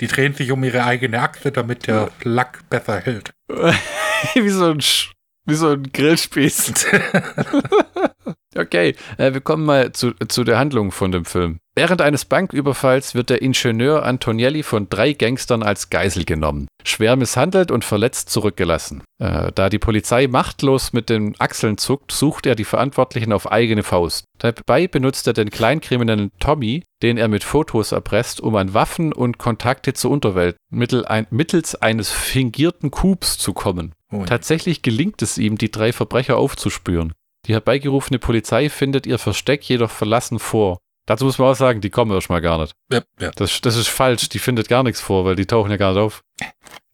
Die 0.00 0.06
drehen 0.06 0.34
sich 0.34 0.50
um 0.50 0.64
ihre 0.64 0.84
eigene 0.84 1.20
Achse, 1.20 1.52
damit 1.52 1.86
der 1.86 2.10
Lack 2.24 2.68
besser 2.70 3.00
hält. 3.00 3.32
wie 4.34 4.48
so 4.48 4.70
ein, 4.70 4.80
Sch 4.80 5.12
wie 5.44 5.54
so 5.54 5.68
ein 5.70 5.84
Grillspieß. 5.92 6.86
Okay, 8.56 8.94
äh, 9.18 9.32
wir 9.32 9.40
kommen 9.40 9.64
mal 9.64 9.92
zu, 9.92 10.12
zu 10.28 10.44
der 10.44 10.58
Handlung 10.58 10.90
von 10.90 11.12
dem 11.12 11.24
Film. 11.24 11.58
Während 11.74 12.02
eines 12.02 12.24
Banküberfalls 12.24 13.14
wird 13.14 13.30
der 13.30 13.40
Ingenieur 13.40 14.04
Antonielli 14.04 14.64
von 14.64 14.88
drei 14.88 15.12
Gangstern 15.12 15.62
als 15.62 15.90
Geisel 15.90 16.24
genommen, 16.24 16.66
schwer 16.82 17.14
misshandelt 17.14 17.70
und 17.70 17.84
verletzt 17.84 18.30
zurückgelassen. 18.30 19.04
Äh, 19.20 19.52
da 19.54 19.68
die 19.68 19.78
Polizei 19.78 20.26
machtlos 20.26 20.92
mit 20.92 21.08
den 21.08 21.38
Achseln 21.38 21.78
zuckt, 21.78 22.10
sucht 22.10 22.46
er 22.46 22.56
die 22.56 22.64
Verantwortlichen 22.64 23.32
auf 23.32 23.52
eigene 23.52 23.84
Faust. 23.84 24.24
Dabei 24.38 24.88
benutzt 24.88 25.28
er 25.28 25.34
den 25.34 25.50
Kleinkriminellen 25.50 26.32
Tommy, 26.40 26.82
den 27.02 27.16
er 27.16 27.28
mit 27.28 27.44
Fotos 27.44 27.92
erpresst, 27.92 28.40
um 28.40 28.56
an 28.56 28.74
Waffen 28.74 29.12
und 29.12 29.38
Kontakte 29.38 29.92
zur 29.94 30.10
Unterwelt 30.10 30.56
mittel 30.70 31.06
ein, 31.06 31.28
mittels 31.30 31.76
eines 31.76 32.10
fingierten 32.10 32.90
Coups 32.90 33.38
zu 33.38 33.52
kommen. 33.52 33.94
Oh, 34.10 34.24
Tatsächlich 34.24 34.82
gelingt 34.82 35.20
es 35.22 35.38
ihm, 35.38 35.58
die 35.58 35.70
drei 35.70 35.92
Verbrecher 35.92 36.38
aufzuspüren. 36.38 37.12
Die 37.48 37.54
herbeigerufene 37.54 38.18
Polizei 38.18 38.68
findet 38.68 39.06
ihr 39.06 39.18
Versteck 39.18 39.68
jedoch 39.68 39.90
verlassen 39.90 40.38
vor. 40.38 40.78
Dazu 41.06 41.24
muss 41.24 41.38
man 41.38 41.48
auch 41.48 41.56
sagen, 41.56 41.80
die 41.80 41.88
kommen 41.88 42.12
erstmal 42.12 42.42
gar 42.42 42.58
nicht. 42.58 42.74
ja, 42.92 43.00
ja. 43.18 43.30
Das, 43.34 43.62
das 43.62 43.76
ist 43.76 43.88
falsch, 43.88 44.28
die 44.28 44.38
findet 44.38 44.68
gar 44.68 44.82
nichts 44.82 45.00
vor, 45.00 45.24
weil 45.24 45.36
die 45.36 45.46
tauchen 45.46 45.70
ja 45.70 45.78
gar 45.78 45.94
nicht 45.94 46.02
auf. 46.02 46.22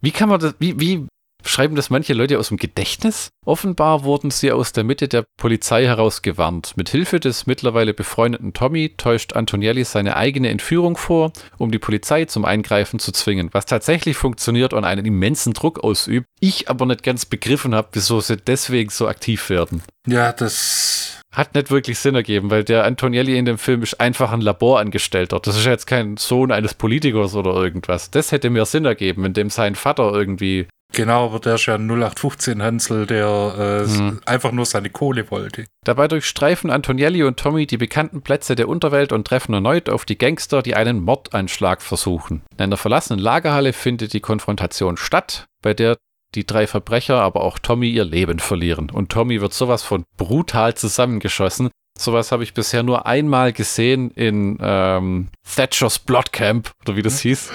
Wie 0.00 0.12
kann 0.12 0.28
man 0.28 0.38
das, 0.38 0.54
wie, 0.60 0.78
wie 0.78 1.08
schreiben 1.44 1.76
das 1.76 1.90
manche 1.90 2.14
Leute 2.14 2.38
aus 2.38 2.48
dem 2.48 2.56
Gedächtnis? 2.56 3.30
Offenbar 3.44 4.04
wurden 4.04 4.30
sie 4.30 4.52
aus 4.52 4.72
der 4.72 4.84
Mitte 4.84 5.08
der 5.08 5.24
Polizei 5.36 5.84
heraus 5.84 6.22
gewarnt. 6.22 6.76
Mit 6.76 6.88
Hilfe 6.88 7.20
des 7.20 7.46
mittlerweile 7.46 7.94
befreundeten 7.94 8.52
Tommy 8.52 8.94
täuscht 8.96 9.34
Antonielli 9.34 9.84
seine 9.84 10.16
eigene 10.16 10.48
Entführung 10.48 10.96
vor, 10.96 11.32
um 11.58 11.70
die 11.70 11.78
Polizei 11.78 12.24
zum 12.24 12.44
Eingreifen 12.44 12.98
zu 12.98 13.12
zwingen, 13.12 13.50
was 13.52 13.66
tatsächlich 13.66 14.16
funktioniert 14.16 14.72
und 14.72 14.84
einen 14.84 15.04
immensen 15.04 15.52
Druck 15.52 15.84
ausübt. 15.84 16.26
Ich 16.40 16.68
aber 16.68 16.86
nicht 16.86 17.02
ganz 17.02 17.26
begriffen 17.26 17.74
habe, 17.74 17.88
wieso 17.92 18.20
sie 18.20 18.36
deswegen 18.36 18.90
so 18.90 19.08
aktiv 19.08 19.50
werden. 19.50 19.82
ja, 20.06 20.32
das. 20.32 21.20
Hat 21.32 21.56
nicht 21.56 21.72
wirklich 21.72 21.98
Sinn 21.98 22.14
ergeben, 22.14 22.52
weil 22.52 22.62
der 22.62 22.84
Antonielli 22.84 23.36
in 23.36 23.44
dem 23.44 23.58
Film 23.58 23.82
ist 23.82 24.00
einfach 24.00 24.30
ein 24.30 24.40
Laborangestellter. 24.40 25.40
Das 25.40 25.56
ist 25.56 25.66
jetzt 25.66 25.86
kein 25.86 26.16
Sohn 26.16 26.52
eines 26.52 26.74
Politikers 26.74 27.34
oder 27.34 27.56
irgendwas. 27.56 28.12
Das 28.12 28.30
hätte 28.30 28.50
mehr 28.50 28.66
Sinn 28.66 28.84
ergeben, 28.84 29.24
indem 29.24 29.50
sein 29.50 29.74
Vater 29.74 30.12
irgendwie. 30.12 30.68
Genau, 30.92 31.26
aber 31.26 31.40
der 31.40 31.56
ist 31.56 31.66
ja 31.66 31.74
ein 31.74 31.86
0815 31.88 32.62
Hansel, 32.62 33.06
der 33.06 33.84
äh, 33.86 33.86
Mhm. 33.88 34.20
einfach 34.26 34.52
nur 34.52 34.64
seine 34.64 34.90
Kohle 34.90 35.30
wollte. 35.30 35.64
Dabei 35.84 36.06
durchstreifen 36.06 36.70
Antonielli 36.70 37.24
und 37.24 37.38
Tommy 37.38 37.66
die 37.66 37.78
bekannten 37.78 38.22
Plätze 38.22 38.54
der 38.54 38.68
Unterwelt 38.68 39.12
und 39.12 39.26
treffen 39.26 39.54
erneut 39.54 39.88
auf 39.88 40.04
die 40.04 40.16
Gangster, 40.18 40.62
die 40.62 40.76
einen 40.76 41.02
Mordanschlag 41.02 41.82
versuchen. 41.82 42.42
In 42.56 42.64
einer 42.64 42.76
verlassenen 42.76 43.18
Lagerhalle 43.18 43.72
findet 43.72 44.12
die 44.12 44.20
Konfrontation 44.20 44.96
statt, 44.96 45.46
bei 45.62 45.74
der 45.74 45.96
die 46.36 46.46
drei 46.46 46.66
Verbrecher, 46.66 47.20
aber 47.20 47.42
auch 47.42 47.58
Tommy 47.58 47.88
ihr 47.90 48.04
Leben 48.04 48.38
verlieren. 48.38 48.90
Und 48.90 49.10
Tommy 49.10 49.40
wird 49.40 49.52
sowas 49.54 49.82
von 49.82 50.04
brutal 50.16 50.74
zusammengeschossen. 50.74 51.70
Sowas 51.96 52.32
habe 52.32 52.42
ich 52.42 52.54
bisher 52.54 52.82
nur 52.82 53.06
einmal 53.06 53.52
gesehen 53.52 54.10
in 54.10 54.58
ähm, 54.60 55.28
Thatcher's 55.56 56.00
Blood 56.00 56.32
Camp, 56.32 56.72
oder 56.84 56.96
wie 56.96 57.02
das 57.02 57.20
hieß. 57.20 57.50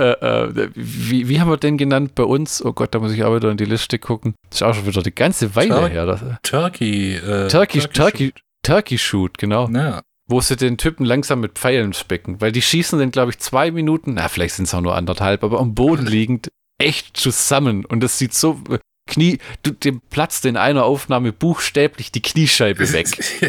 Äh, 0.00 0.46
äh, 0.46 0.70
wie, 0.74 1.28
wie 1.28 1.40
haben 1.40 1.50
wir 1.50 1.56
den 1.56 1.76
genannt 1.78 2.14
bei 2.14 2.22
uns? 2.24 2.64
Oh 2.64 2.72
Gott, 2.72 2.94
da 2.94 2.98
muss 2.98 3.12
ich 3.12 3.22
auch 3.24 3.34
wieder 3.36 3.50
in 3.50 3.56
die 3.56 3.64
Liste 3.64 3.98
gucken. 3.98 4.34
Das 4.48 4.60
ist 4.60 4.62
auch 4.62 4.74
schon 4.74 4.86
wieder 4.86 5.02
die 5.02 5.14
ganze 5.14 5.54
Weile 5.54 5.68
Turk- 5.76 5.92
her. 5.92 6.06
Das, 6.06 6.20
Turkey. 6.42 7.14
Äh, 7.16 7.48
Turkey, 7.48 7.80
Turkey, 7.80 8.32
Turkey 8.62 8.98
Shoot, 8.98 9.38
genau. 9.38 9.68
Ja, 9.70 10.00
Wo 10.28 10.40
sie 10.40 10.56
den 10.56 10.76
Typen 10.78 11.04
langsam 11.04 11.40
mit 11.40 11.58
Pfeilen 11.58 11.92
spicken. 11.92 12.40
Weil 12.40 12.52
die 12.52 12.62
schießen 12.62 12.98
den, 12.98 13.10
glaube 13.10 13.30
ich, 13.30 13.38
zwei 13.38 13.70
Minuten, 13.70 14.14
na, 14.14 14.28
vielleicht 14.28 14.54
sind 14.54 14.66
es 14.66 14.74
auch 14.74 14.80
nur 14.80 14.94
anderthalb, 14.96 15.44
aber 15.44 15.60
am 15.60 15.74
Boden 15.74 16.06
liegend 16.06 16.48
echt 16.78 17.16
zusammen. 17.16 17.84
Und 17.84 18.00
das 18.02 18.18
sieht 18.18 18.34
so. 18.34 18.60
äh, 18.70 18.78
Knie, 19.08 19.38
du, 19.64 19.72
dem 19.72 20.00
platzt 20.10 20.44
in 20.44 20.56
einer 20.56 20.84
Aufnahme 20.84 21.32
buchstäblich 21.32 22.12
die 22.12 22.22
Kniescheibe 22.22 22.92
weg. 22.92 23.08
ja. 23.40 23.48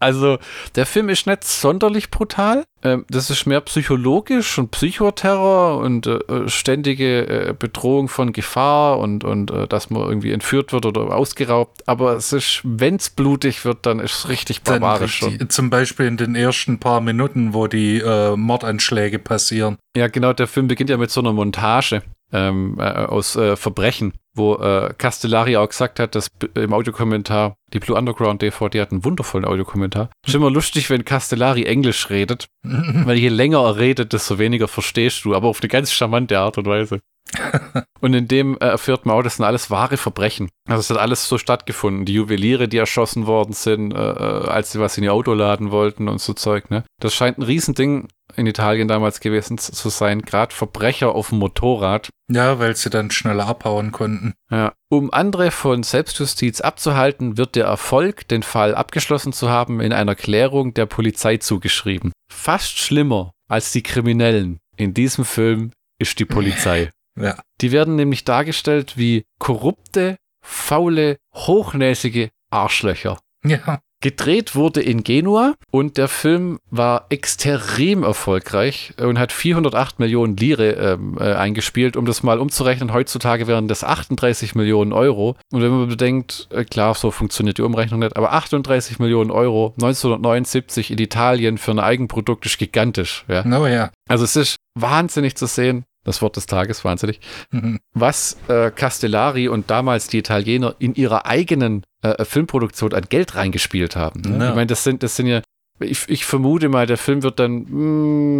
Also, 0.00 0.38
der 0.76 0.86
Film 0.86 1.08
ist 1.10 1.26
nicht 1.26 1.44
sonderlich 1.44 2.10
brutal. 2.10 2.64
Ähm, 2.82 3.04
das 3.10 3.28
ist 3.28 3.44
mehr 3.46 3.60
psychologisch 3.60 4.58
und 4.58 4.70
Psychoterror 4.70 5.78
und 5.78 6.06
äh, 6.06 6.14
äh, 6.14 6.48
ständige 6.48 7.26
äh, 7.50 7.54
Bedrohung 7.56 8.08
von 8.08 8.32
Gefahr 8.32 8.98
und, 8.98 9.24
und 9.24 9.50
äh, 9.50 9.68
dass 9.68 9.90
man 9.90 10.02
irgendwie 10.02 10.32
entführt 10.32 10.72
wird 10.72 10.86
oder 10.86 11.14
ausgeraubt. 11.14 11.86
Aber 11.86 12.14
es 12.16 12.32
ist, 12.32 12.62
wenn 12.64 12.96
es 12.96 13.10
blutig 13.10 13.64
wird, 13.66 13.84
dann 13.84 14.00
ist 14.00 14.14
es 14.14 14.28
richtig 14.30 14.62
barbarisch 14.62 15.22
richtig- 15.22 15.52
Zum 15.52 15.68
Beispiel 15.68 16.06
in 16.06 16.16
den 16.16 16.34
ersten 16.34 16.78
paar 16.80 17.00
Minuten, 17.02 17.52
wo 17.52 17.66
die 17.66 18.02
Mordanschläge 18.36 19.18
passieren. 19.18 19.76
Ja, 19.96 20.08
genau, 20.08 20.32
der 20.32 20.46
Film 20.46 20.68
beginnt 20.68 20.90
ja 20.90 20.96
mit 20.96 21.10
so 21.10 21.20
einer 21.20 21.32
Montage 21.32 22.02
ähm, 22.32 22.76
äh, 22.78 22.82
aus 22.82 23.36
äh, 23.36 23.56
Verbrechen, 23.56 24.12
wo 24.34 24.54
äh, 24.56 24.94
Castellari 24.96 25.56
auch 25.56 25.68
gesagt 25.68 25.98
hat, 25.98 26.14
dass 26.14 26.30
im 26.54 26.72
Audiokommentar, 26.72 27.56
die 27.72 27.80
Blue 27.80 27.96
Underground 27.96 28.42
DVD 28.42 28.80
hat 28.80 28.92
einen 28.92 29.04
wundervollen 29.04 29.44
Audiokommentar. 29.44 30.10
Ist 30.26 30.34
immer 30.34 30.50
lustig, 30.50 30.90
wenn 30.90 31.04
Castellari 31.04 31.64
Englisch 31.64 32.10
redet, 32.10 32.46
weil 32.62 33.18
je 33.18 33.28
länger 33.28 33.60
er 33.60 33.76
redet, 33.76 34.12
desto 34.12 34.38
weniger 34.38 34.68
verstehst 34.68 35.24
du, 35.24 35.34
aber 35.34 35.48
auf 35.48 35.60
eine 35.60 35.68
ganz 35.68 35.92
charmante 35.92 36.38
Art 36.38 36.58
und 36.58 36.66
Weise. 36.66 37.00
Und 38.00 38.14
in 38.14 38.28
dem 38.28 38.56
äh, 38.58 38.66
erfährt 38.66 39.06
man 39.06 39.16
auch, 39.16 39.22
das 39.22 39.36
sind 39.36 39.44
alles 39.44 39.70
wahre 39.70 39.96
Verbrechen. 39.96 40.48
Also 40.66 40.80
es 40.80 40.90
hat 40.90 40.96
alles 40.96 41.28
so 41.28 41.38
stattgefunden. 41.38 42.04
Die 42.04 42.14
Juweliere, 42.14 42.68
die 42.68 42.78
erschossen 42.78 43.26
worden 43.26 43.52
sind, 43.52 43.92
äh, 43.92 43.96
äh, 43.96 44.48
als 44.48 44.72
sie 44.72 44.80
was 44.80 44.96
in 44.96 45.04
ihr 45.04 45.12
Auto 45.12 45.34
laden 45.34 45.70
wollten 45.70 46.08
und 46.08 46.20
so 46.20 46.32
Zeug. 46.32 46.70
Ne? 46.70 46.84
Das 47.00 47.14
scheint 47.14 47.38
ein 47.38 47.42
Riesending 47.42 48.08
in 48.36 48.46
Italien 48.46 48.88
damals 48.88 49.20
gewesen 49.20 49.58
zu 49.58 49.72
zu 49.72 49.88
sein. 49.88 50.22
Gerade 50.22 50.54
Verbrecher 50.54 51.14
auf 51.14 51.30
dem 51.30 51.38
Motorrad. 51.38 52.08
Ja, 52.30 52.58
weil 52.58 52.76
sie 52.76 52.90
dann 52.90 53.10
schneller 53.10 53.46
abhauen 53.46 53.92
konnten. 53.92 54.34
Ja. 54.50 54.72
Um 54.88 55.12
andere 55.12 55.50
von 55.50 55.82
Selbstjustiz 55.82 56.60
abzuhalten, 56.60 57.36
wird 57.36 57.56
der 57.56 57.66
Erfolg, 57.66 58.28
den 58.28 58.42
Fall 58.42 58.74
abgeschlossen 58.74 59.32
zu 59.32 59.50
haben, 59.50 59.80
in 59.80 59.92
einer 59.92 60.14
Klärung 60.14 60.74
der 60.74 60.86
Polizei 60.86 61.36
zugeschrieben. 61.38 62.12
Fast 62.32 62.78
schlimmer 62.78 63.32
als 63.48 63.72
die 63.72 63.82
Kriminellen 63.82 64.58
in 64.76 64.94
diesem 64.94 65.24
Film 65.24 65.72
ist 65.98 66.18
die 66.18 66.24
Polizei. 66.24 66.90
Ja. 67.18 67.38
Die 67.60 67.72
werden 67.72 67.96
nämlich 67.96 68.24
dargestellt 68.24 68.96
wie 68.96 69.24
korrupte, 69.38 70.16
faule, 70.42 71.16
hochnäsige 71.34 72.30
Arschlöcher. 72.50 73.18
Ja. 73.44 73.80
Gedreht 74.02 74.54
wurde 74.54 74.80
in 74.80 75.04
Genua 75.04 75.56
und 75.70 75.98
der 75.98 76.08
Film 76.08 76.58
war 76.70 77.04
extrem 77.10 78.02
erfolgreich 78.02 78.94
und 78.98 79.18
hat 79.18 79.30
408 79.30 79.98
Millionen 79.98 80.38
Lire 80.38 80.70
ähm, 80.70 81.18
äh, 81.20 81.34
eingespielt. 81.34 81.98
Um 81.98 82.06
das 82.06 82.22
mal 82.22 82.38
umzurechnen, 82.38 82.94
heutzutage 82.94 83.46
wären 83.46 83.68
das 83.68 83.84
38 83.84 84.54
Millionen 84.54 84.94
Euro. 84.94 85.36
Und 85.52 85.60
wenn 85.60 85.70
man 85.70 85.88
bedenkt, 85.88 86.48
äh, 86.50 86.64
klar, 86.64 86.94
so 86.94 87.10
funktioniert 87.10 87.58
die 87.58 87.62
Umrechnung 87.62 88.00
nicht, 88.00 88.16
aber 88.16 88.32
38 88.32 89.00
Millionen 89.00 89.30
Euro 89.30 89.74
1979 89.76 90.92
in 90.92 90.98
Italien 90.98 91.58
für 91.58 91.72
ein 91.72 91.78
Eigenprodukt 91.78 92.46
ist 92.46 92.56
gigantisch. 92.56 93.26
Ja? 93.28 93.44
Oh 93.44 93.66
ja. 93.66 93.90
Also 94.08 94.24
es 94.24 94.34
ist 94.34 94.56
wahnsinnig 94.74 95.36
zu 95.36 95.44
sehen. 95.44 95.84
Das 96.04 96.22
Wort 96.22 96.36
des 96.36 96.46
Tages, 96.46 96.84
wahnsinnig 96.84 97.20
Mhm. 97.50 97.78
was 97.92 98.36
äh, 98.48 98.70
Castellari 98.70 99.48
und 99.48 99.70
damals 99.70 100.06
die 100.08 100.18
Italiener 100.18 100.74
in 100.78 100.94
ihrer 100.94 101.26
eigenen 101.26 101.84
äh, 102.02 102.24
Filmproduktion 102.24 102.94
an 102.94 103.04
Geld 103.08 103.34
reingespielt 103.34 103.96
haben. 103.96 104.20
Ne? 104.22 104.38
Ja. 104.44 104.48
Ich 104.50 104.54
meine, 104.54 104.66
das 104.68 104.82
sind, 104.84 105.02
das 105.02 105.16
sind 105.16 105.26
ja, 105.26 105.42
ich, 105.78 106.08
ich 106.08 106.24
vermute 106.24 106.68
mal, 106.68 106.86
der 106.86 106.96
Film 106.98 107.22
wird 107.22 107.38
dann 107.38 107.66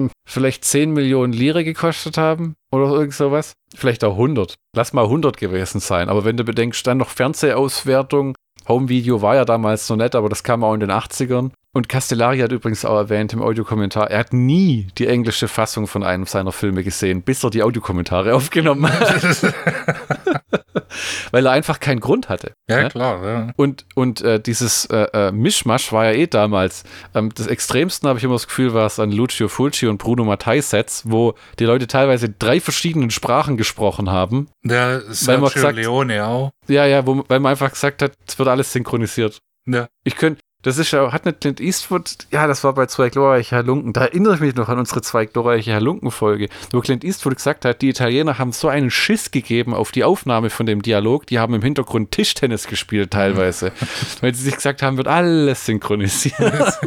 mh, 0.04 0.10
vielleicht 0.26 0.64
10 0.64 0.92
Millionen 0.92 1.32
Lire 1.32 1.64
gekostet 1.64 2.16
haben 2.18 2.54
oder 2.72 2.86
irgend 2.92 3.14
sowas. 3.14 3.52
Vielleicht 3.74 4.04
auch 4.04 4.12
100. 4.12 4.56
Lass 4.74 4.92
mal 4.92 5.04
100 5.04 5.36
gewesen 5.36 5.80
sein. 5.80 6.08
Aber 6.08 6.24
wenn 6.24 6.36
du 6.36 6.44
bedenkst, 6.44 6.86
dann 6.86 6.98
noch 6.98 7.08
Fernsehauswertung. 7.10 8.34
Home 8.68 8.88
Video 8.88 9.22
war 9.22 9.34
ja 9.36 9.44
damals 9.44 9.88
noch 9.88 9.96
nett, 9.96 10.14
aber 10.14 10.28
das 10.28 10.42
kam 10.44 10.62
auch 10.64 10.74
in 10.74 10.80
den 10.80 10.90
80ern. 10.90 11.50
Und 11.72 11.88
Castellari 11.88 12.40
hat 12.40 12.50
übrigens 12.50 12.84
auch 12.84 12.96
erwähnt 12.96 13.32
im 13.32 13.42
Audiokommentar, 13.42 14.10
er 14.10 14.18
hat 14.18 14.32
nie 14.32 14.88
die 14.98 15.06
englische 15.06 15.46
Fassung 15.46 15.86
von 15.86 16.02
einem 16.02 16.26
seiner 16.26 16.50
Filme 16.50 16.82
gesehen, 16.82 17.22
bis 17.22 17.44
er 17.44 17.50
die 17.50 17.62
Audiokommentare 17.62 18.34
aufgenommen 18.34 18.92
hat. 18.92 19.54
Weil 21.30 21.46
er 21.46 21.52
einfach 21.52 21.78
keinen 21.78 22.00
Grund 22.00 22.28
hatte. 22.28 22.54
Ja, 22.68 22.80
ja? 22.80 22.88
klar. 22.88 23.24
Ja. 23.24 23.52
Und, 23.56 23.86
und 23.94 24.20
äh, 24.22 24.40
dieses 24.40 24.86
äh, 24.86 25.06
äh, 25.12 25.32
Mischmasch 25.32 25.92
war 25.92 26.06
ja 26.06 26.12
eh 26.12 26.26
damals. 26.26 26.82
Ähm, 27.14 27.30
das 27.34 27.46
Extremsten 27.46 28.08
habe 28.08 28.18
ich 28.18 28.24
immer 28.24 28.34
das 28.34 28.48
Gefühl, 28.48 28.74
war 28.74 28.86
es 28.86 28.98
an 28.98 29.12
Lucio 29.12 29.46
Fulci 29.46 29.86
und 29.86 29.98
Bruno 29.98 30.24
Mattei-Sets, 30.24 31.04
wo 31.06 31.34
die 31.60 31.64
Leute 31.64 31.86
teilweise 31.86 32.30
drei 32.30 32.60
verschiedenen 32.60 33.10
Sprachen 33.10 33.56
gesprochen 33.56 34.10
haben. 34.10 34.48
Der 34.64 35.02
Sergio 35.12 35.48
gesagt, 35.48 35.76
Leone 35.76 36.26
auch. 36.26 36.50
Ja, 36.66 36.84
ja, 36.86 37.06
wo, 37.06 37.24
weil 37.28 37.38
man 37.38 37.50
einfach 37.50 37.70
gesagt 37.70 38.02
hat, 38.02 38.12
es 38.26 38.38
wird 38.38 38.48
alles 38.48 38.72
synchronisiert. 38.72 39.38
Ja. 39.66 39.88
Ich 40.04 40.16
könnte, 40.16 40.39
das 40.62 40.78
ist 40.78 40.90
ja, 40.90 41.12
hat 41.12 41.24
nicht 41.24 41.40
Clint 41.40 41.60
Eastwood, 41.60 42.26
ja, 42.30 42.46
das 42.46 42.62
war 42.64 42.74
bei 42.74 42.86
zwei 42.86 43.08
glorreiche 43.08 43.56
Halunken, 43.56 43.92
da 43.92 44.02
erinnere 44.02 44.34
ich 44.34 44.40
mich 44.40 44.54
noch 44.54 44.68
an 44.68 44.78
unsere 44.78 45.00
zwei 45.00 45.24
glorreiche 45.26 45.72
Halunken-Folge, 45.72 46.48
wo 46.72 46.80
Clint 46.80 47.04
Eastwood 47.04 47.36
gesagt 47.36 47.64
hat, 47.64 47.82
die 47.82 47.88
Italiener 47.88 48.38
haben 48.38 48.52
so 48.52 48.68
einen 48.68 48.90
Schiss 48.90 49.30
gegeben 49.30 49.72
auf 49.72 49.90
die 49.90 50.04
Aufnahme 50.04 50.50
von 50.50 50.66
dem 50.66 50.82
Dialog, 50.82 51.26
die 51.26 51.38
haben 51.38 51.54
im 51.54 51.62
Hintergrund 51.62 52.10
Tischtennis 52.10 52.66
gespielt 52.66 53.10
teilweise, 53.10 53.72
weil 54.20 54.34
sie 54.34 54.44
sich 54.44 54.56
gesagt 54.56 54.82
haben, 54.82 54.96
wird 54.96 55.08
alles 55.08 55.64
synchronisiert. 55.64 56.34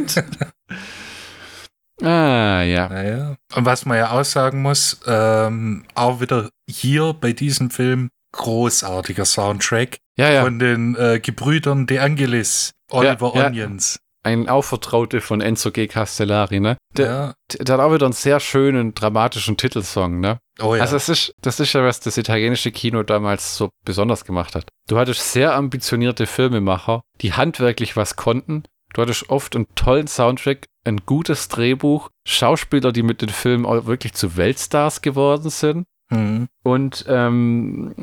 ah, 2.02 2.62
ja. 2.62 2.88
Naja. 2.88 3.36
Und 3.54 3.64
was 3.64 3.86
man 3.86 3.98
ja 3.98 4.10
auch 4.12 4.24
sagen 4.24 4.62
muss, 4.62 5.00
ähm, 5.06 5.84
auch 5.94 6.20
wieder 6.20 6.50
hier 6.68 7.12
bei 7.12 7.32
diesem 7.32 7.70
Film, 7.70 8.10
großartiger 8.34 9.24
Soundtrack 9.24 9.98
ja, 10.16 10.30
ja. 10.30 10.42
von 10.42 10.58
den 10.58 10.96
äh, 10.96 11.20
Gebrüdern 11.20 11.86
De 11.86 11.98
Angelis. 11.98 12.72
Oliver 12.94 13.32
ja, 13.34 13.46
Onions. 13.46 13.98
Ein 14.22 14.48
Aufvertraute 14.48 15.20
von 15.20 15.42
Enzo 15.42 15.70
G. 15.70 15.86
Castellari, 15.86 16.58
ne? 16.58 16.78
Der, 16.96 17.06
ja. 17.06 17.34
der, 17.60 17.74
hat 17.74 17.80
auch 17.82 17.92
wieder 17.92 18.06
einen 18.06 18.14
sehr 18.14 18.40
schönen, 18.40 18.94
dramatischen 18.94 19.58
Titelsong, 19.58 20.18
ne? 20.18 20.38
Oh 20.62 20.74
ja. 20.74 20.80
Also 20.80 20.96
es 20.96 21.10
ist, 21.10 21.34
das 21.42 21.60
ist 21.60 21.74
ja, 21.74 21.84
was 21.84 22.00
das 22.00 22.16
italienische 22.16 22.72
Kino 22.72 23.02
damals 23.02 23.56
so 23.56 23.68
besonders 23.84 24.24
gemacht 24.24 24.54
hat. 24.54 24.66
Du 24.88 24.98
hattest 24.98 25.32
sehr 25.32 25.54
ambitionierte 25.54 26.26
Filmemacher, 26.26 27.02
die 27.20 27.34
handwerklich 27.34 27.96
was 27.96 28.16
konnten. 28.16 28.62
Du 28.94 29.02
hattest 29.02 29.28
oft 29.28 29.56
einen 29.56 29.66
tollen 29.74 30.06
Soundtrack, 30.06 30.68
ein 30.84 31.00
gutes 31.04 31.48
Drehbuch, 31.48 32.08
Schauspieler, 32.26 32.92
die 32.92 33.02
mit 33.02 33.20
den 33.20 33.28
Filmen 33.28 33.66
auch 33.66 33.84
wirklich 33.84 34.14
zu 34.14 34.36
Weltstars 34.36 35.02
geworden 35.02 35.50
sind. 35.50 35.84
Mhm. 36.10 36.48
Und 36.62 37.04
ähm, 37.08 37.94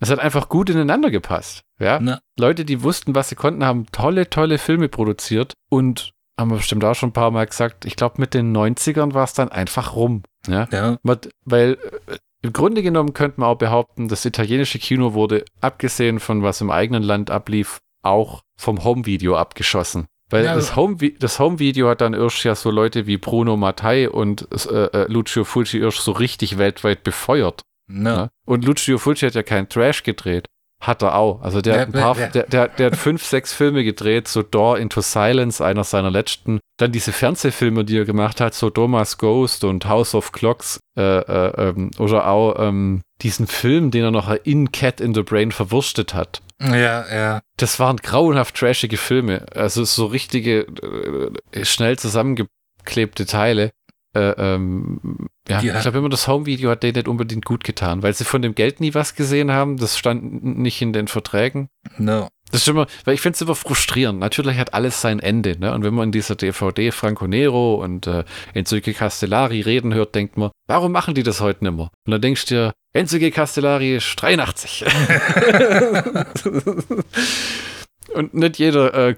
es 0.00 0.10
hat 0.10 0.20
einfach 0.20 0.48
gut 0.48 0.70
ineinander 0.70 1.10
gepasst. 1.10 1.62
Ja? 1.78 1.98
Na. 2.00 2.20
Leute, 2.38 2.64
die 2.64 2.82
wussten, 2.82 3.14
was 3.14 3.28
sie 3.28 3.34
konnten, 3.34 3.64
haben 3.64 3.86
tolle, 3.92 4.30
tolle 4.30 4.58
Filme 4.58 4.88
produziert 4.88 5.54
und 5.70 6.12
haben 6.38 6.50
wir 6.50 6.58
bestimmt 6.58 6.84
auch 6.84 6.94
schon 6.94 7.10
ein 7.10 7.14
paar 7.14 7.32
Mal 7.32 7.46
gesagt, 7.46 7.84
ich 7.84 7.96
glaube, 7.96 8.20
mit 8.20 8.32
den 8.32 8.56
90ern 8.56 9.12
war 9.12 9.24
es 9.24 9.32
dann 9.32 9.48
einfach 9.48 9.96
rum. 9.96 10.22
Ja. 10.46 10.68
ja. 10.70 10.98
Weil 11.44 11.78
äh, 12.06 12.16
im 12.42 12.52
Grunde 12.52 12.82
genommen 12.82 13.12
könnte 13.12 13.40
man 13.40 13.48
auch 13.48 13.58
behaupten, 13.58 14.06
das 14.06 14.24
italienische 14.24 14.78
Kino 14.78 15.14
wurde, 15.14 15.44
abgesehen 15.60 16.20
von 16.20 16.42
was 16.44 16.60
im 16.60 16.70
eigenen 16.70 17.02
Land 17.02 17.32
ablief, 17.32 17.78
auch 18.02 18.42
vom 18.56 18.84
Home-Video 18.84 19.36
abgeschossen. 19.36 20.06
Weil 20.30 20.44
ja, 20.44 20.54
das, 20.54 20.76
Home 20.76 20.96
das 21.18 21.38
Home-Video 21.38 21.88
hat 21.88 22.02
dann 22.02 22.14
erst 22.14 22.44
ja 22.44 22.54
so 22.54 22.70
Leute 22.70 23.06
wie 23.06 23.16
Bruno 23.16 23.56
Mattei 23.56 24.10
und 24.10 24.46
äh, 24.70 24.84
äh 24.84 25.10
Lucio 25.10 25.44
Fulci 25.44 25.80
erst 25.80 26.02
so 26.02 26.12
richtig 26.12 26.58
weltweit 26.58 27.02
befeuert. 27.02 27.62
No. 27.88 28.10
Ja? 28.10 28.28
Und 28.46 28.64
Lucio 28.64 28.98
Fulci 28.98 29.26
hat 29.26 29.34
ja 29.34 29.42
keinen 29.42 29.68
Trash 29.68 30.02
gedreht. 30.02 30.46
Hat 30.80 31.02
er 31.02 31.16
auch. 31.16 31.42
Also 31.42 31.60
der, 31.60 31.80
hat, 31.80 31.88
ein 31.88 31.92
paar, 31.92 32.14
der, 32.14 32.44
der, 32.44 32.68
der, 32.68 32.86
hat 32.86 32.96
fünf, 32.96 33.24
sechs 33.24 33.52
Filme 33.52 33.82
gedreht, 33.82 34.28
so 34.28 34.42
Door 34.42 34.78
into 34.78 35.00
Silence, 35.00 35.64
einer 35.64 35.82
seiner 35.82 36.10
letzten. 36.10 36.60
Dann 36.76 36.92
diese 36.92 37.10
Fernsehfilme, 37.10 37.84
die 37.84 37.98
er 37.98 38.04
gemacht 38.04 38.40
hat, 38.40 38.54
so 38.54 38.70
Thomas 38.70 39.18
Ghost 39.18 39.64
und 39.64 39.86
House 39.86 40.14
of 40.14 40.30
Clocks. 40.30 40.78
Äh, 40.96 41.02
äh, 41.02 41.70
ähm, 41.70 41.90
oder 41.98 42.28
auch 42.28 42.54
ähm, 42.60 43.02
diesen 43.22 43.48
Film, 43.48 43.90
den 43.90 44.04
er 44.04 44.10
noch 44.12 44.30
in 44.44 44.70
Cat 44.70 45.00
in 45.00 45.14
the 45.14 45.22
Brain 45.22 45.50
verwurstet 45.50 46.14
hat. 46.14 46.42
Ja, 46.60 47.04
ja. 47.12 47.40
Das 47.56 47.80
waren 47.80 47.96
grauenhaft 47.96 48.56
trashige 48.56 48.98
Filme. 48.98 49.46
Also 49.54 49.84
so 49.84 50.06
richtige, 50.06 50.66
äh, 51.52 51.64
schnell 51.64 51.98
zusammengeklebte 51.98 53.26
Teile. 53.26 53.70
Äh, 54.18 54.34
ähm, 54.54 55.00
ja, 55.48 55.60
ja, 55.60 55.76
ich 55.76 55.82
glaube 55.82 55.98
immer, 55.98 56.08
das 56.08 56.26
Home-Video 56.26 56.70
hat 56.70 56.82
denen 56.82 56.96
nicht 56.96 57.08
unbedingt 57.08 57.44
gut 57.44 57.62
getan, 57.62 58.02
weil 58.02 58.12
sie 58.14 58.24
von 58.24 58.42
dem 58.42 58.54
Geld 58.54 58.80
nie 58.80 58.94
was 58.94 59.14
gesehen 59.14 59.52
haben. 59.52 59.76
Das 59.76 59.96
stand 59.96 60.44
nicht 60.44 60.82
in 60.82 60.92
den 60.92 61.06
Verträgen. 61.08 61.68
No. 61.98 62.28
Das 62.50 62.62
ist 62.62 62.68
immer, 62.68 62.86
weil 63.04 63.14
ich 63.14 63.20
finde 63.20 63.34
es 63.34 63.42
immer 63.42 63.54
frustrierend. 63.54 64.18
Natürlich 64.18 64.56
hat 64.56 64.72
alles 64.74 65.00
sein 65.00 65.20
Ende, 65.20 65.58
ne? 65.58 65.74
Und 65.74 65.84
wenn 65.84 65.92
man 65.94 66.08
in 66.08 66.12
dieser 66.12 66.34
DVD 66.34 66.90
Franco 66.92 67.26
Nero 67.26 67.74
und 67.74 68.06
äh, 68.06 68.24
Enrique 68.54 68.94
Castellari 68.94 69.60
reden 69.60 69.92
hört, 69.92 70.14
denkt 70.14 70.38
man, 70.38 70.50
warum 70.66 70.92
machen 70.92 71.14
die 71.14 71.22
das 71.22 71.40
heute 71.40 71.64
nicht 71.64 71.76
mehr? 71.76 71.90
Und 72.06 72.10
dann 72.10 72.22
denkst 72.22 72.46
du 72.46 72.54
dir, 72.54 72.72
Enrique 72.94 73.30
Castellari 73.30 73.96
ist 73.96 74.16
83. 74.16 74.84
Und 78.14 78.34
nicht 78.34 78.58
jeder 78.58 78.94
äh, 78.94 79.14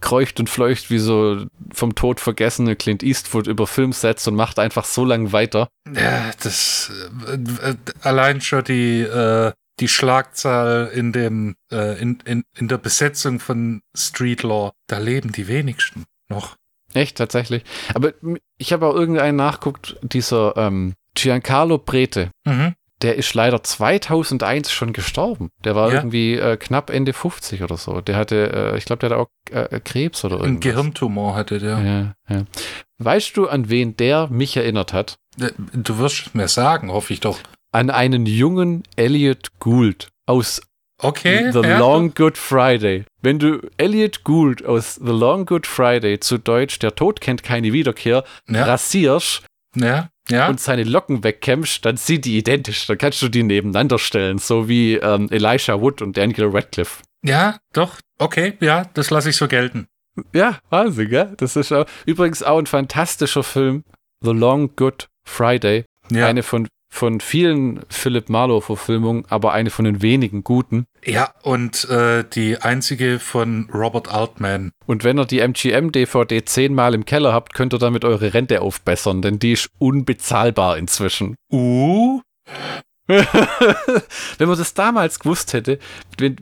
kreucht 0.00 0.40
und 0.40 0.50
fleucht 0.50 0.90
wie 0.90 0.98
so 0.98 1.44
vom 1.72 1.94
Tod 1.94 2.20
vergessene 2.20 2.76
Clint 2.76 3.02
Eastwood 3.02 3.46
über 3.46 3.66
Filmsets 3.66 4.26
und 4.26 4.34
macht 4.34 4.58
einfach 4.58 4.84
so 4.84 5.04
lang 5.04 5.32
weiter. 5.32 5.68
Ja, 5.94 6.30
das 6.42 6.90
äh, 7.26 7.70
äh, 7.70 7.76
allein 8.02 8.40
schon 8.40 8.64
die, 8.64 9.00
äh, 9.00 9.52
die 9.80 9.88
Schlagzahl 9.88 10.90
in 10.94 11.12
dem 11.12 11.56
äh, 11.70 12.00
in, 12.00 12.18
in, 12.24 12.44
in 12.56 12.68
der 12.68 12.78
Besetzung 12.78 13.40
von 13.40 13.82
Street 13.96 14.42
Law, 14.42 14.72
da 14.88 14.98
leben 14.98 15.32
die 15.32 15.48
wenigsten 15.48 16.04
noch. 16.28 16.56
Echt, 16.92 17.18
tatsächlich. 17.18 17.64
Aber 17.92 18.12
ich 18.56 18.72
habe 18.72 18.86
auch 18.86 18.94
irgendeinen 18.94 19.36
nachguckt, 19.36 19.96
dieser 20.02 20.56
ähm, 20.56 20.94
Giancarlo 21.14 21.78
Brete. 21.78 22.30
Mhm 22.44 22.74
der 23.04 23.16
ist 23.16 23.34
leider 23.34 23.62
2001 23.62 24.72
schon 24.72 24.94
gestorben. 24.94 25.50
Der 25.62 25.76
war 25.76 25.90
ja. 25.90 25.96
irgendwie 25.96 26.36
äh, 26.36 26.56
knapp 26.56 26.88
Ende 26.88 27.12
50 27.12 27.62
oder 27.62 27.76
so. 27.76 28.00
Der 28.00 28.16
hatte, 28.16 28.72
äh, 28.72 28.78
ich 28.78 28.86
glaube, 28.86 29.00
der 29.00 29.10
hatte 29.10 29.20
auch 29.20 29.28
äh, 29.50 29.78
Krebs 29.78 30.24
oder 30.24 30.36
irgendwas. 30.36 30.56
Ein 30.56 30.60
Gehirntumor 30.60 31.36
hatte 31.36 31.58
der. 31.58 32.14
Ja, 32.28 32.34
ja. 32.34 32.44
Weißt 32.96 33.36
du, 33.36 33.46
an 33.46 33.68
wen 33.68 33.94
der 33.94 34.28
mich 34.28 34.56
erinnert 34.56 34.94
hat? 34.94 35.18
Äh, 35.38 35.50
du 35.74 35.98
wirst 35.98 36.34
mir 36.34 36.48
sagen, 36.48 36.90
hoffe 36.90 37.12
ich 37.12 37.20
doch. 37.20 37.38
An 37.72 37.90
einen 37.90 38.24
jungen 38.24 38.84
Elliot 38.96 39.50
Gould 39.60 40.08
aus 40.24 40.62
okay, 41.02 41.52
The 41.52 41.58
Long 41.58 42.14
Good 42.14 42.38
Friday. 42.38 43.04
Wenn 43.20 43.38
du 43.38 43.60
Elliot 43.76 44.24
Gould 44.24 44.64
aus 44.64 44.94
The 44.94 45.12
Long 45.12 45.44
Good 45.44 45.66
Friday 45.66 46.20
zu 46.20 46.38
Deutsch 46.38 46.78
Der 46.78 46.94
Tod 46.94 47.20
kennt 47.20 47.42
keine 47.42 47.74
Wiederkehr 47.74 48.24
rasierst, 48.48 49.42
ja 49.76 50.08
ja? 50.28 50.48
und 50.48 50.60
seine 50.60 50.84
Locken 50.84 51.24
wegkämpfst, 51.24 51.80
dann 51.82 51.96
sind 51.96 52.24
die 52.24 52.38
identisch. 52.38 52.86
Dann 52.86 52.98
kannst 52.98 53.22
du 53.22 53.28
die 53.28 53.42
nebeneinander 53.42 53.98
stellen, 53.98 54.38
so 54.38 54.68
wie 54.68 54.94
ähm, 54.94 55.28
Elisha 55.30 55.80
Wood 55.80 56.02
und 56.02 56.16
Daniel 56.16 56.48
Radcliffe. 56.50 57.02
Ja, 57.22 57.58
doch. 57.72 57.98
Okay, 58.18 58.54
ja, 58.60 58.84
das 58.94 59.10
lasse 59.10 59.30
ich 59.30 59.36
so 59.36 59.48
gelten. 59.48 59.86
Ja, 60.32 60.58
Wahnsinn, 60.70 61.08
gell? 61.08 61.34
Das 61.38 61.56
ist 61.56 61.72
auch, 61.72 61.86
übrigens 62.06 62.42
auch 62.42 62.58
ein 62.58 62.66
fantastischer 62.66 63.42
Film. 63.42 63.84
The 64.20 64.30
Long 64.30 64.76
Good 64.76 65.08
Friday. 65.24 65.84
Ja. 66.10 66.26
Eine 66.26 66.42
von 66.42 66.68
von 66.94 67.18
vielen 67.18 67.80
Philip 67.88 68.28
Marlowe-Verfilmungen, 68.28 69.24
aber 69.28 69.52
eine 69.52 69.70
von 69.70 69.84
den 69.84 70.00
wenigen 70.00 70.44
guten. 70.44 70.86
Ja, 71.04 71.34
und 71.42 71.88
äh, 71.90 72.24
die 72.24 72.58
einzige 72.58 73.18
von 73.18 73.68
Robert 73.74 74.08
Altman. 74.08 74.70
Und 74.86 75.02
wenn 75.02 75.18
ihr 75.18 75.24
die 75.24 75.40
MGM-DVD 75.40 76.44
zehnmal 76.44 76.94
im 76.94 77.04
Keller 77.04 77.32
habt, 77.32 77.52
könnt 77.52 77.74
ihr 77.74 77.80
damit 77.80 78.04
eure 78.04 78.32
Rente 78.32 78.62
aufbessern, 78.62 79.22
denn 79.22 79.40
die 79.40 79.52
ist 79.52 79.70
unbezahlbar 79.78 80.78
inzwischen. 80.78 81.34
Uh? 81.50 82.20
wenn 83.06 84.48
man 84.48 84.56
das 84.56 84.72
damals 84.74 85.18
gewusst 85.18 85.52
hätte, 85.52 85.80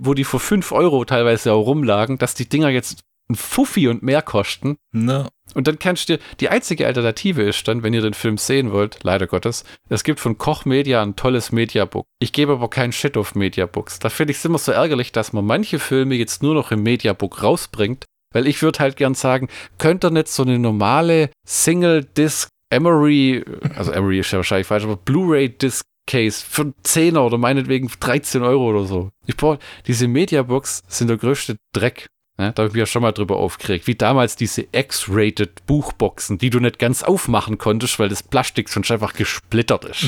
wo 0.00 0.12
die 0.12 0.24
vor 0.24 0.38
5 0.38 0.70
Euro 0.72 1.04
teilweise 1.06 1.54
auch 1.54 1.66
rumlagen, 1.66 2.18
dass 2.18 2.34
die 2.34 2.48
Dinger 2.48 2.68
jetzt 2.68 3.02
ein 3.30 3.34
Fuffi 3.34 3.88
und 3.88 4.02
mehr 4.02 4.22
kosten. 4.22 4.76
No. 4.92 5.28
Und 5.54 5.66
dann 5.68 5.78
kannst 5.78 6.08
du 6.08 6.16
dir, 6.16 6.22
die 6.40 6.48
einzige 6.48 6.86
Alternative 6.86 7.42
ist 7.42 7.66
dann, 7.68 7.82
wenn 7.82 7.94
ihr 7.94 8.00
den 8.00 8.14
Film 8.14 8.38
sehen 8.38 8.72
wollt, 8.72 8.98
leider 9.02 9.26
Gottes, 9.26 9.64
es 9.88 10.04
gibt 10.04 10.20
von 10.20 10.38
Koch 10.38 10.64
Media 10.64 11.02
ein 11.02 11.16
tolles 11.16 11.52
Mediabook. 11.52 12.06
Ich 12.20 12.32
gebe 12.32 12.52
aber 12.52 12.70
keinen 12.70 12.92
Shit 12.92 13.16
auf 13.16 13.34
Mediabooks. 13.34 13.98
Da 13.98 14.08
finde 14.08 14.32
ich 14.32 14.38
es 14.38 14.44
immer 14.44 14.58
so 14.58 14.72
ärgerlich, 14.72 15.12
dass 15.12 15.32
man 15.32 15.44
manche 15.44 15.78
Filme 15.78 16.14
jetzt 16.14 16.42
nur 16.42 16.54
noch 16.54 16.70
im 16.70 16.82
Mediabook 16.82 17.42
rausbringt, 17.42 18.04
weil 18.32 18.46
ich 18.46 18.62
würde 18.62 18.78
halt 18.78 18.96
gern 18.96 19.14
sagen, 19.14 19.48
könnt 19.78 20.04
ihr 20.04 20.10
nicht 20.10 20.28
so 20.28 20.42
eine 20.42 20.58
normale 20.58 21.30
Single-Disc 21.46 22.48
Emery, 22.70 23.44
also 23.76 23.92
Emery 23.92 24.20
ist 24.20 24.30
ja 24.30 24.38
wahrscheinlich 24.38 24.66
falsch, 24.66 24.84
aber 24.84 24.96
Blu-ray-Disc 24.96 25.84
Case 26.06 26.44
für 26.48 26.72
10 26.82 27.16
oder 27.16 27.38
meinetwegen 27.38 27.88
13 28.00 28.42
Euro 28.42 28.70
oder 28.70 28.84
so. 28.84 29.10
Ich 29.26 29.36
brauche, 29.36 29.58
diese 29.86 30.08
Mediabooks 30.08 30.82
sind 30.88 31.08
der 31.08 31.16
größte 31.16 31.56
Dreck. 31.72 32.08
Ja, 32.38 32.50
da 32.50 32.62
habe 32.62 32.68
ich 32.68 32.74
mich 32.74 32.80
ja 32.80 32.86
schon 32.86 33.02
mal 33.02 33.12
drüber 33.12 33.36
aufgeregt. 33.36 33.86
Wie 33.86 33.94
damals 33.94 34.36
diese 34.36 34.66
X-Rated 34.72 35.66
Buchboxen, 35.66 36.38
die 36.38 36.50
du 36.50 36.60
nicht 36.60 36.78
ganz 36.78 37.02
aufmachen 37.02 37.58
konntest, 37.58 37.98
weil 37.98 38.08
das 38.08 38.22
Plastik 38.22 38.68
sonst 38.68 38.90
einfach 38.90 39.12
gesplittert 39.12 39.84
ist. 39.84 40.02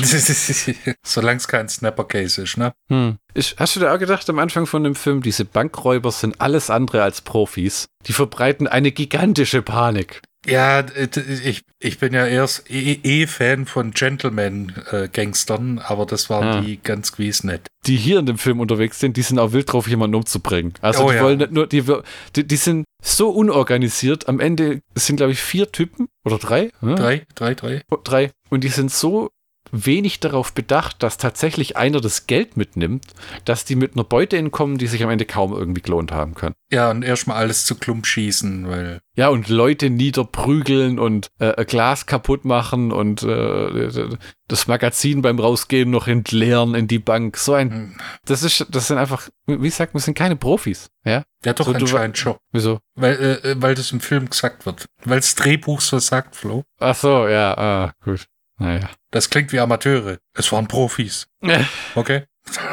Solange 1.05 1.37
es 1.37 1.47
kein 1.47 1.69
Snapper-Case 1.69 2.41
ist, 2.41 2.57
ne? 2.57 2.73
Hm. 2.89 3.17
Ich, 3.35 3.55
hast 3.57 3.75
du 3.75 3.79
dir 3.79 3.93
auch 3.93 3.99
gedacht 3.99 4.29
am 4.29 4.39
Anfang 4.39 4.65
von 4.65 4.83
dem 4.83 4.95
Film, 4.95 5.21
diese 5.21 5.45
Bankräuber 5.45 6.11
sind 6.11 6.41
alles 6.41 6.69
andere 6.69 7.03
als 7.03 7.21
Profis? 7.21 7.87
Die 8.07 8.13
verbreiten 8.13 8.67
eine 8.67 8.91
gigantische 8.91 9.61
Panik. 9.61 10.21
Ja, 10.45 10.85
ich, 11.43 11.63
ich 11.79 11.99
bin 11.99 12.13
ja 12.13 12.25
erst 12.25 12.69
eh, 12.69 12.99
eh 13.03 13.27
Fan 13.27 13.65
von 13.65 13.91
Gentleman-Gangstern, 13.91 15.79
aber 15.79 16.05
das 16.05 16.29
waren 16.29 16.47
ja. 16.47 16.61
die 16.61 16.81
ganz 16.81 17.11
gewiss 17.11 17.43
nicht. 17.43 17.67
Die 17.85 17.97
hier 17.97 18.19
in 18.19 18.25
dem 18.25 18.37
Film 18.37 18.59
unterwegs 18.59 18.99
sind, 18.99 19.17
die 19.17 19.21
sind 19.21 19.39
auch 19.39 19.51
wild 19.51 19.71
drauf, 19.71 19.87
jemanden 19.87 20.15
umzubringen. 20.15 20.73
Also 20.81 21.05
oh, 21.05 21.09
die 21.09 21.15
ja. 21.17 21.23
wollen 21.23 21.37
nicht 21.37 21.51
nur, 21.51 21.67
die, 21.67 21.83
die, 22.35 22.47
die, 22.47 22.55
sind 22.55 22.85
so 23.03 23.29
unorganisiert. 23.29 24.27
Am 24.27 24.39
Ende 24.39 24.81
sind, 24.95 25.17
glaube 25.17 25.31
ich, 25.31 25.41
vier 25.41 25.71
Typen 25.71 26.07
oder 26.23 26.37
drei. 26.37 26.71
Hm? 26.79 26.95
Drei, 26.95 27.25
drei, 27.35 27.53
drei. 27.53 27.81
Oh, 27.91 27.97
drei. 28.03 28.31
Und 28.49 28.63
die 28.63 28.69
sind 28.69 28.91
so 28.91 29.29
wenig 29.71 30.19
darauf 30.19 30.53
bedacht, 30.53 31.03
dass 31.03 31.17
tatsächlich 31.17 31.77
einer 31.77 32.01
das 32.01 32.27
Geld 32.27 32.57
mitnimmt, 32.57 33.05
dass 33.45 33.65
die 33.65 33.75
mit 33.75 33.93
einer 33.93 34.03
Beute 34.03 34.37
entkommen, 34.37 34.77
die 34.77 34.87
sich 34.87 35.03
am 35.03 35.09
Ende 35.09 35.25
kaum 35.25 35.53
irgendwie 35.53 35.81
gelohnt 35.81 36.11
haben 36.11 36.35
können. 36.35 36.55
Ja, 36.71 36.91
und 36.91 37.03
erstmal 37.03 37.37
alles 37.37 37.65
zu 37.65 37.75
Klump 37.75 38.05
schießen, 38.05 38.67
weil. 38.67 39.01
Ja, 39.15 39.29
und 39.29 39.47
Leute 39.47 39.89
niederprügeln 39.89 40.99
und 40.99 41.27
äh, 41.39 41.63
Glas 41.65 42.05
kaputt 42.05 42.43
machen 42.43 42.91
und 42.91 43.23
äh, 43.23 44.09
das 44.47 44.67
Magazin 44.67 45.21
beim 45.21 45.39
Rausgehen 45.39 45.89
noch 45.89 46.07
entleeren 46.07 46.75
in 46.75 46.87
die 46.87 46.99
Bank. 46.99 47.37
So 47.37 47.53
ein. 47.53 47.71
Hm. 47.71 47.97
Das 48.25 48.43
ist, 48.43 48.65
das 48.69 48.87
sind 48.87 48.97
einfach, 48.97 49.29
wie 49.45 49.69
sagt 49.69 49.93
man, 49.93 50.01
sind 50.01 50.17
keine 50.17 50.35
Profis. 50.35 50.89
Ja, 51.05 51.23
ja 51.43 51.53
doch, 51.53 51.65
so, 51.65 51.73
anscheinend 51.73 52.17
schon. 52.17 52.35
Wieso? 52.51 52.79
Weil, 52.95 53.15
äh, 53.15 53.51
äh, 53.51 53.55
weil 53.59 53.75
das 53.75 53.91
im 53.91 53.99
Film 53.99 54.29
gesagt 54.29 54.65
wird. 54.65 54.85
Weil 55.03 55.19
das 55.19 55.35
Drehbuch 55.35 55.81
so 55.81 55.99
sagt, 55.99 56.35
Flo. 56.35 56.63
Ach 56.79 56.95
so, 56.95 57.27
ja, 57.27 57.57
ah, 57.57 57.93
gut. 58.03 58.27
Naja. 58.57 58.89
Das 59.11 59.29
klingt 59.29 59.51
wie 59.51 59.59
Amateure. 59.59 60.17
Es 60.33 60.51
waren 60.51 60.67
Profis. 60.67 61.27
Okay. 61.95 62.23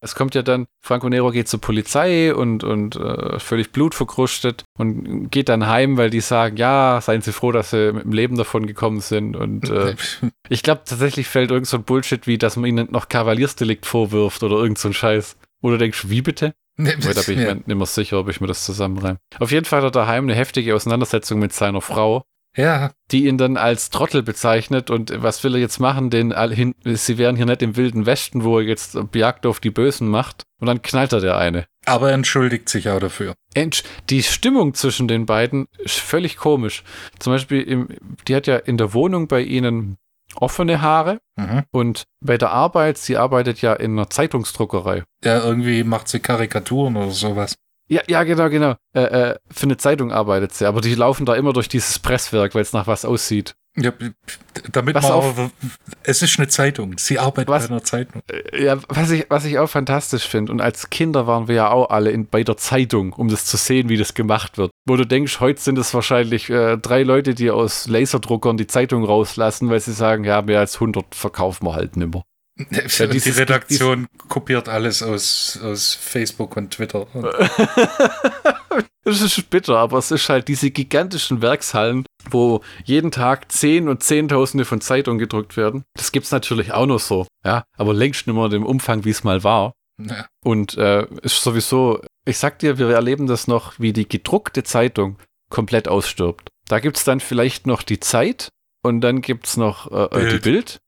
es 0.00 0.14
kommt 0.14 0.34
ja 0.34 0.42
dann, 0.42 0.66
Franco 0.80 1.08
Nero 1.08 1.30
geht 1.30 1.48
zur 1.48 1.60
Polizei 1.60 2.34
und, 2.34 2.64
und 2.64 2.96
äh, 2.96 3.38
völlig 3.38 3.72
blutverkrustet 3.72 4.64
und 4.78 5.30
geht 5.30 5.48
dann 5.48 5.66
heim, 5.66 5.96
weil 5.98 6.10
die 6.10 6.20
sagen, 6.20 6.56
ja, 6.56 7.00
seien 7.02 7.20
Sie 7.20 7.32
froh, 7.32 7.52
dass 7.52 7.70
Sie 7.70 7.92
mit 7.92 8.04
dem 8.04 8.12
Leben 8.12 8.36
davon 8.36 8.66
gekommen 8.66 9.00
sind. 9.00 9.36
Und 9.36 9.68
äh, 9.68 9.94
ich 10.48 10.62
glaube, 10.62 10.82
tatsächlich 10.84 11.28
fällt 11.28 11.50
irgend 11.50 11.66
so 11.66 11.76
ein 11.78 11.84
Bullshit 11.84 12.26
wie, 12.26 12.38
dass 12.38 12.56
man 12.56 12.66
ihnen 12.66 12.88
noch 12.90 13.08
Kavaliersdelikt 13.08 13.84
vorwirft 13.84 14.42
oder 14.42 14.56
irgend 14.56 14.78
so 14.78 14.88
ein 14.88 14.94
Scheiß. 14.94 15.36
Oder 15.62 15.78
denkst 15.78 16.02
du, 16.02 16.10
wie 16.10 16.22
bitte? 16.22 16.54
Nee, 16.78 16.94
da 16.96 17.22
bin 17.22 17.38
ich 17.40 17.46
mir 17.46 17.54
nicht 17.54 17.66
mehr 17.66 17.86
sicher, 17.86 18.18
ob 18.20 18.28
ich 18.28 18.40
mir 18.40 18.46
das 18.46 18.64
zusammenreime. 18.64 19.18
Auf 19.38 19.50
jeden 19.50 19.64
Fall 19.64 19.78
hat 19.78 19.86
er 19.86 19.90
daheim 19.90 20.24
eine 20.24 20.34
heftige 20.34 20.74
Auseinandersetzung 20.74 21.38
mit 21.38 21.54
seiner 21.54 21.80
Frau, 21.80 22.24
ja. 22.56 22.90
Die 23.12 23.26
ihn 23.26 23.38
dann 23.38 23.56
als 23.56 23.90
Trottel 23.90 24.22
bezeichnet 24.22 24.90
und 24.90 25.12
was 25.22 25.44
will 25.44 25.54
er 25.54 25.60
jetzt 25.60 25.78
machen? 25.78 26.10
Den, 26.10 26.34
sie 26.84 27.18
wären 27.18 27.36
hier 27.36 27.46
nicht 27.46 27.62
im 27.62 27.76
wilden 27.76 28.06
Westen, 28.06 28.42
wo 28.44 28.58
er 28.58 28.64
jetzt 28.64 28.98
Jagd 29.14 29.46
auf 29.46 29.60
die 29.60 29.70
Bösen 29.70 30.08
macht. 30.08 30.42
Und 30.58 30.66
dann 30.66 30.82
knallt 30.82 31.12
er 31.12 31.20
der 31.20 31.36
eine. 31.36 31.66
Aber 31.84 32.08
er 32.08 32.14
entschuldigt 32.14 32.68
sich 32.68 32.88
auch 32.88 32.98
dafür. 32.98 33.34
Die 34.10 34.22
Stimmung 34.22 34.74
zwischen 34.74 35.06
den 35.06 35.26
beiden 35.26 35.66
ist 35.78 35.98
völlig 35.98 36.36
komisch. 36.36 36.82
Zum 37.18 37.34
Beispiel, 37.34 37.62
im, 37.62 37.88
die 38.26 38.34
hat 38.34 38.46
ja 38.46 38.56
in 38.56 38.78
der 38.78 38.94
Wohnung 38.94 39.28
bei 39.28 39.42
ihnen 39.42 39.98
offene 40.34 40.80
Haare 40.80 41.20
mhm. 41.36 41.64
und 41.70 42.04
bei 42.20 42.36
der 42.38 42.50
Arbeit, 42.50 42.98
sie 42.98 43.16
arbeitet 43.16 43.62
ja 43.62 43.74
in 43.74 43.92
einer 43.92 44.10
Zeitungsdruckerei. 44.10 45.04
Ja, 45.24 45.44
irgendwie 45.44 45.84
macht 45.84 46.08
sie 46.08 46.20
Karikaturen 46.20 46.96
oder 46.96 47.10
sowas. 47.10 47.56
Ja, 47.88 48.02
ja, 48.08 48.24
genau, 48.24 48.48
genau. 48.50 48.74
Äh, 48.94 49.02
äh, 49.02 49.34
für 49.50 49.64
eine 49.64 49.76
Zeitung 49.76 50.10
arbeitet 50.10 50.54
sie, 50.54 50.66
aber 50.66 50.80
die 50.80 50.94
laufen 50.94 51.24
da 51.24 51.34
immer 51.34 51.52
durch 51.52 51.68
dieses 51.68 51.98
Presswerk, 51.98 52.54
weil 52.54 52.62
es 52.62 52.72
nach 52.72 52.86
was 52.86 53.04
aussieht. 53.04 53.54
Ja, 53.78 53.92
damit 54.72 54.94
was 54.94 55.04
man 55.04 55.12
auch, 55.12 55.34
es 56.02 56.22
ist 56.22 56.38
eine 56.38 56.48
Zeitung. 56.48 56.94
Sie 56.96 57.18
arbeitet 57.18 57.48
was, 57.48 57.68
bei 57.68 57.74
einer 57.74 57.84
Zeitung. 57.84 58.22
Äh, 58.26 58.64
ja, 58.64 58.78
was 58.88 59.10
ich, 59.10 59.26
was 59.28 59.44
ich 59.44 59.58
auch 59.58 59.68
fantastisch 59.68 60.26
finde, 60.26 60.50
und 60.50 60.62
als 60.62 60.88
Kinder 60.88 61.26
waren 61.26 61.46
wir 61.46 61.56
ja 61.56 61.70
auch 61.70 61.90
alle 61.90 62.10
in, 62.10 62.26
bei 62.26 62.42
der 62.42 62.56
Zeitung, 62.56 63.12
um 63.12 63.28
das 63.28 63.44
zu 63.44 63.58
sehen, 63.58 63.90
wie 63.90 63.98
das 63.98 64.14
gemacht 64.14 64.56
wird. 64.56 64.70
Wo 64.86 64.96
du 64.96 65.06
denkst, 65.06 65.40
heute 65.40 65.60
sind 65.60 65.76
es 65.78 65.92
wahrscheinlich 65.92 66.48
äh, 66.48 66.78
drei 66.78 67.02
Leute, 67.02 67.34
die 67.34 67.50
aus 67.50 67.86
Laserdruckern 67.86 68.56
die 68.56 68.66
Zeitung 68.66 69.04
rauslassen, 69.04 69.68
weil 69.68 69.80
sie 69.80 69.92
sagen, 69.92 70.24
ja, 70.24 70.40
mehr 70.40 70.60
als 70.60 70.76
100 70.76 71.14
verkaufen 71.14 71.66
wir 71.66 71.74
halt 71.74 71.96
nimmer. 71.96 72.24
Ja, 72.58 73.06
die 73.06 73.18
Redaktion 73.18 74.06
kopiert 74.28 74.68
alles 74.68 75.02
aus, 75.02 75.58
aus 75.62 75.94
Facebook 75.94 76.56
und 76.56 76.70
Twitter. 76.70 77.06
das 79.04 79.20
ist 79.20 79.50
bitter, 79.50 79.76
aber 79.76 79.98
es 79.98 80.10
ist 80.10 80.28
halt 80.30 80.48
diese 80.48 80.70
gigantischen 80.70 81.42
Werkshallen, 81.42 82.06
wo 82.30 82.62
jeden 82.84 83.10
Tag 83.10 83.52
Zehn 83.52 83.88
und 83.88 84.02
Zehntausende 84.02 84.64
von 84.64 84.80
Zeitungen 84.80 85.18
gedruckt 85.18 85.58
werden. 85.58 85.84
Das 85.94 86.12
gibt 86.12 86.26
es 86.26 86.32
natürlich 86.32 86.72
auch 86.72 86.86
noch 86.86 87.00
so, 87.00 87.26
ja, 87.44 87.64
aber 87.76 87.92
längst 87.92 88.26
nicht 88.26 88.36
mehr 88.36 88.50
im 88.52 88.64
Umfang, 88.64 89.04
wie 89.04 89.10
es 89.10 89.22
mal 89.22 89.44
war. 89.44 89.74
Ja. 89.98 90.26
Und 90.42 90.76
äh, 90.78 91.06
ist 91.22 91.42
sowieso, 91.42 92.02
ich 92.24 92.38
sag 92.38 92.58
dir, 92.58 92.78
wir 92.78 92.88
erleben 92.90 93.26
das 93.26 93.48
noch, 93.48 93.78
wie 93.78 93.92
die 93.92 94.08
gedruckte 94.08 94.62
Zeitung 94.62 95.18
komplett 95.50 95.88
ausstirbt. 95.88 96.50
Da 96.68 96.80
gibt 96.80 96.96
es 96.96 97.04
dann 97.04 97.20
vielleicht 97.20 97.66
noch 97.66 97.82
die 97.82 98.00
Zeit, 98.00 98.48
und 98.86 99.00
dann 99.00 99.20
gibt 99.20 99.46
es 99.46 99.56
noch 99.56 99.90
äh, 99.90 100.04
äh 100.04 100.08
Bild. 100.08 100.32
die 100.32 100.50
Bild, 100.50 100.80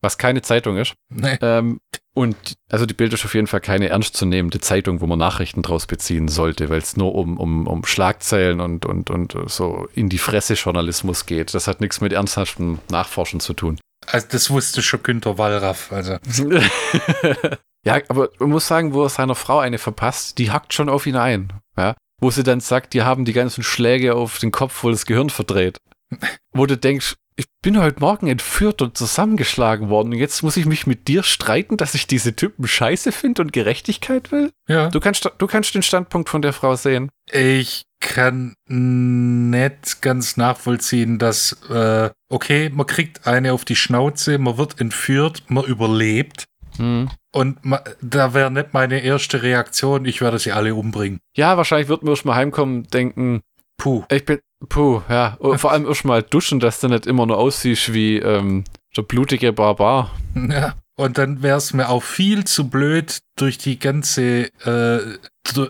was 0.00 0.18
keine 0.18 0.42
Zeitung 0.42 0.76
ist. 0.76 0.94
Nee. 1.10 1.36
Ähm, 1.40 1.80
und 2.14 2.36
also 2.70 2.84
die 2.84 2.94
Bild 2.94 3.12
ist 3.12 3.24
auf 3.24 3.34
jeden 3.34 3.46
Fall 3.46 3.60
keine 3.60 3.88
ernstzunehmende 3.88 4.60
Zeitung, 4.60 5.00
wo 5.00 5.06
man 5.06 5.18
Nachrichten 5.18 5.62
draus 5.62 5.86
beziehen 5.86 6.28
sollte, 6.28 6.68
weil 6.68 6.78
es 6.78 6.96
nur 6.96 7.14
um, 7.14 7.38
um, 7.38 7.66
um 7.66 7.84
Schlagzeilen 7.84 8.60
und, 8.60 8.84
und, 8.84 9.10
und 9.10 9.34
so 9.46 9.88
in 9.94 10.08
die 10.08 10.18
Fresse 10.18 10.54
Journalismus 10.54 11.24
geht. 11.24 11.54
Das 11.54 11.68
hat 11.68 11.80
nichts 11.80 12.00
mit 12.00 12.12
ernsthaftem 12.12 12.80
Nachforschen 12.90 13.40
zu 13.40 13.54
tun. 13.54 13.78
Also 14.06 14.26
das 14.30 14.50
wusste 14.50 14.82
schon 14.82 15.02
Günter 15.02 15.38
Wallraff. 15.38 15.90
Also. 15.90 16.18
ja, 17.84 18.00
aber 18.08 18.28
man 18.38 18.50
muss 18.50 18.66
sagen, 18.66 18.92
wo 18.92 19.04
er 19.04 19.08
seiner 19.08 19.34
Frau 19.34 19.58
eine 19.58 19.78
verpasst, 19.78 20.38
die 20.38 20.50
hackt 20.50 20.74
schon 20.74 20.90
auf 20.90 21.06
ihn 21.06 21.16
ein. 21.16 21.52
Ja? 21.78 21.94
Wo 22.20 22.30
sie 22.30 22.42
dann 22.42 22.60
sagt, 22.60 22.92
die 22.92 23.02
haben 23.02 23.24
die 23.24 23.32
ganzen 23.32 23.62
Schläge 23.62 24.14
auf 24.14 24.38
den 24.38 24.52
Kopf 24.52 24.82
wohl 24.82 24.92
das 24.92 25.06
Gehirn 25.06 25.30
verdreht. 25.30 25.78
wo 26.52 26.66
du 26.66 26.76
denkst, 26.76 27.14
ich 27.36 27.46
bin 27.62 27.80
heute 27.80 28.00
Morgen 28.00 28.26
entführt 28.26 28.82
und 28.82 28.96
zusammengeschlagen 28.96 29.88
worden. 29.88 30.12
Und 30.12 30.18
jetzt 30.18 30.42
muss 30.42 30.56
ich 30.56 30.66
mich 30.66 30.86
mit 30.86 31.08
dir 31.08 31.22
streiten, 31.22 31.76
dass 31.76 31.94
ich 31.94 32.06
diese 32.06 32.34
Typen 32.34 32.66
scheiße 32.66 33.12
finde 33.12 33.42
und 33.42 33.52
Gerechtigkeit 33.52 34.32
will? 34.32 34.52
Ja. 34.68 34.88
Du 34.88 35.00
kannst, 35.00 35.30
du 35.38 35.46
kannst 35.46 35.74
den 35.74 35.82
Standpunkt 35.82 36.28
von 36.28 36.42
der 36.42 36.52
Frau 36.52 36.76
sehen. 36.76 37.10
Ich 37.30 37.84
kann 38.00 38.54
nicht 38.66 40.02
ganz 40.02 40.36
nachvollziehen, 40.36 41.18
dass, 41.18 41.52
äh, 41.70 42.10
okay, 42.28 42.70
man 42.70 42.86
kriegt 42.86 43.26
eine 43.26 43.52
auf 43.52 43.64
die 43.64 43.76
Schnauze, 43.76 44.38
man 44.38 44.58
wird 44.58 44.80
entführt, 44.80 45.44
man 45.48 45.64
überlebt. 45.64 46.44
Hm. 46.76 47.10
Und 47.32 47.58
da 48.00 48.34
wäre 48.34 48.50
nicht 48.50 48.74
meine 48.74 49.02
erste 49.02 49.42
Reaktion, 49.42 50.04
ich 50.04 50.20
werde 50.20 50.38
sie 50.38 50.52
alle 50.52 50.74
umbringen. 50.74 51.20
Ja, 51.36 51.56
wahrscheinlich 51.56 51.88
wird 51.88 52.02
man 52.02 52.12
erst 52.12 52.24
mal 52.24 52.34
heimkommen 52.34 52.88
denken, 52.88 53.40
puh, 53.78 54.04
ich 54.10 54.24
bin, 54.24 54.40
Puh, 54.68 55.02
ja. 55.08 55.36
Und 55.38 55.58
vor 55.58 55.72
allem 55.72 55.86
erst 55.86 56.04
mal 56.04 56.22
duschen, 56.22 56.60
dass 56.60 56.80
du 56.80 56.88
nicht 56.88 57.06
immer 57.06 57.26
nur 57.26 57.38
aussiehst 57.38 57.92
wie 57.92 58.18
ähm, 58.18 58.64
der 58.96 59.02
blutige 59.02 59.52
Barbar. 59.52 60.10
Ja. 60.48 60.74
Und 60.94 61.16
dann 61.16 61.42
wäre 61.42 61.56
es 61.56 61.72
mir 61.72 61.88
auch 61.88 62.02
viel 62.02 62.44
zu 62.44 62.68
blöd, 62.68 63.20
durch 63.36 63.56
die 63.56 63.78
ganze, 63.78 64.50
äh, 64.64 65.18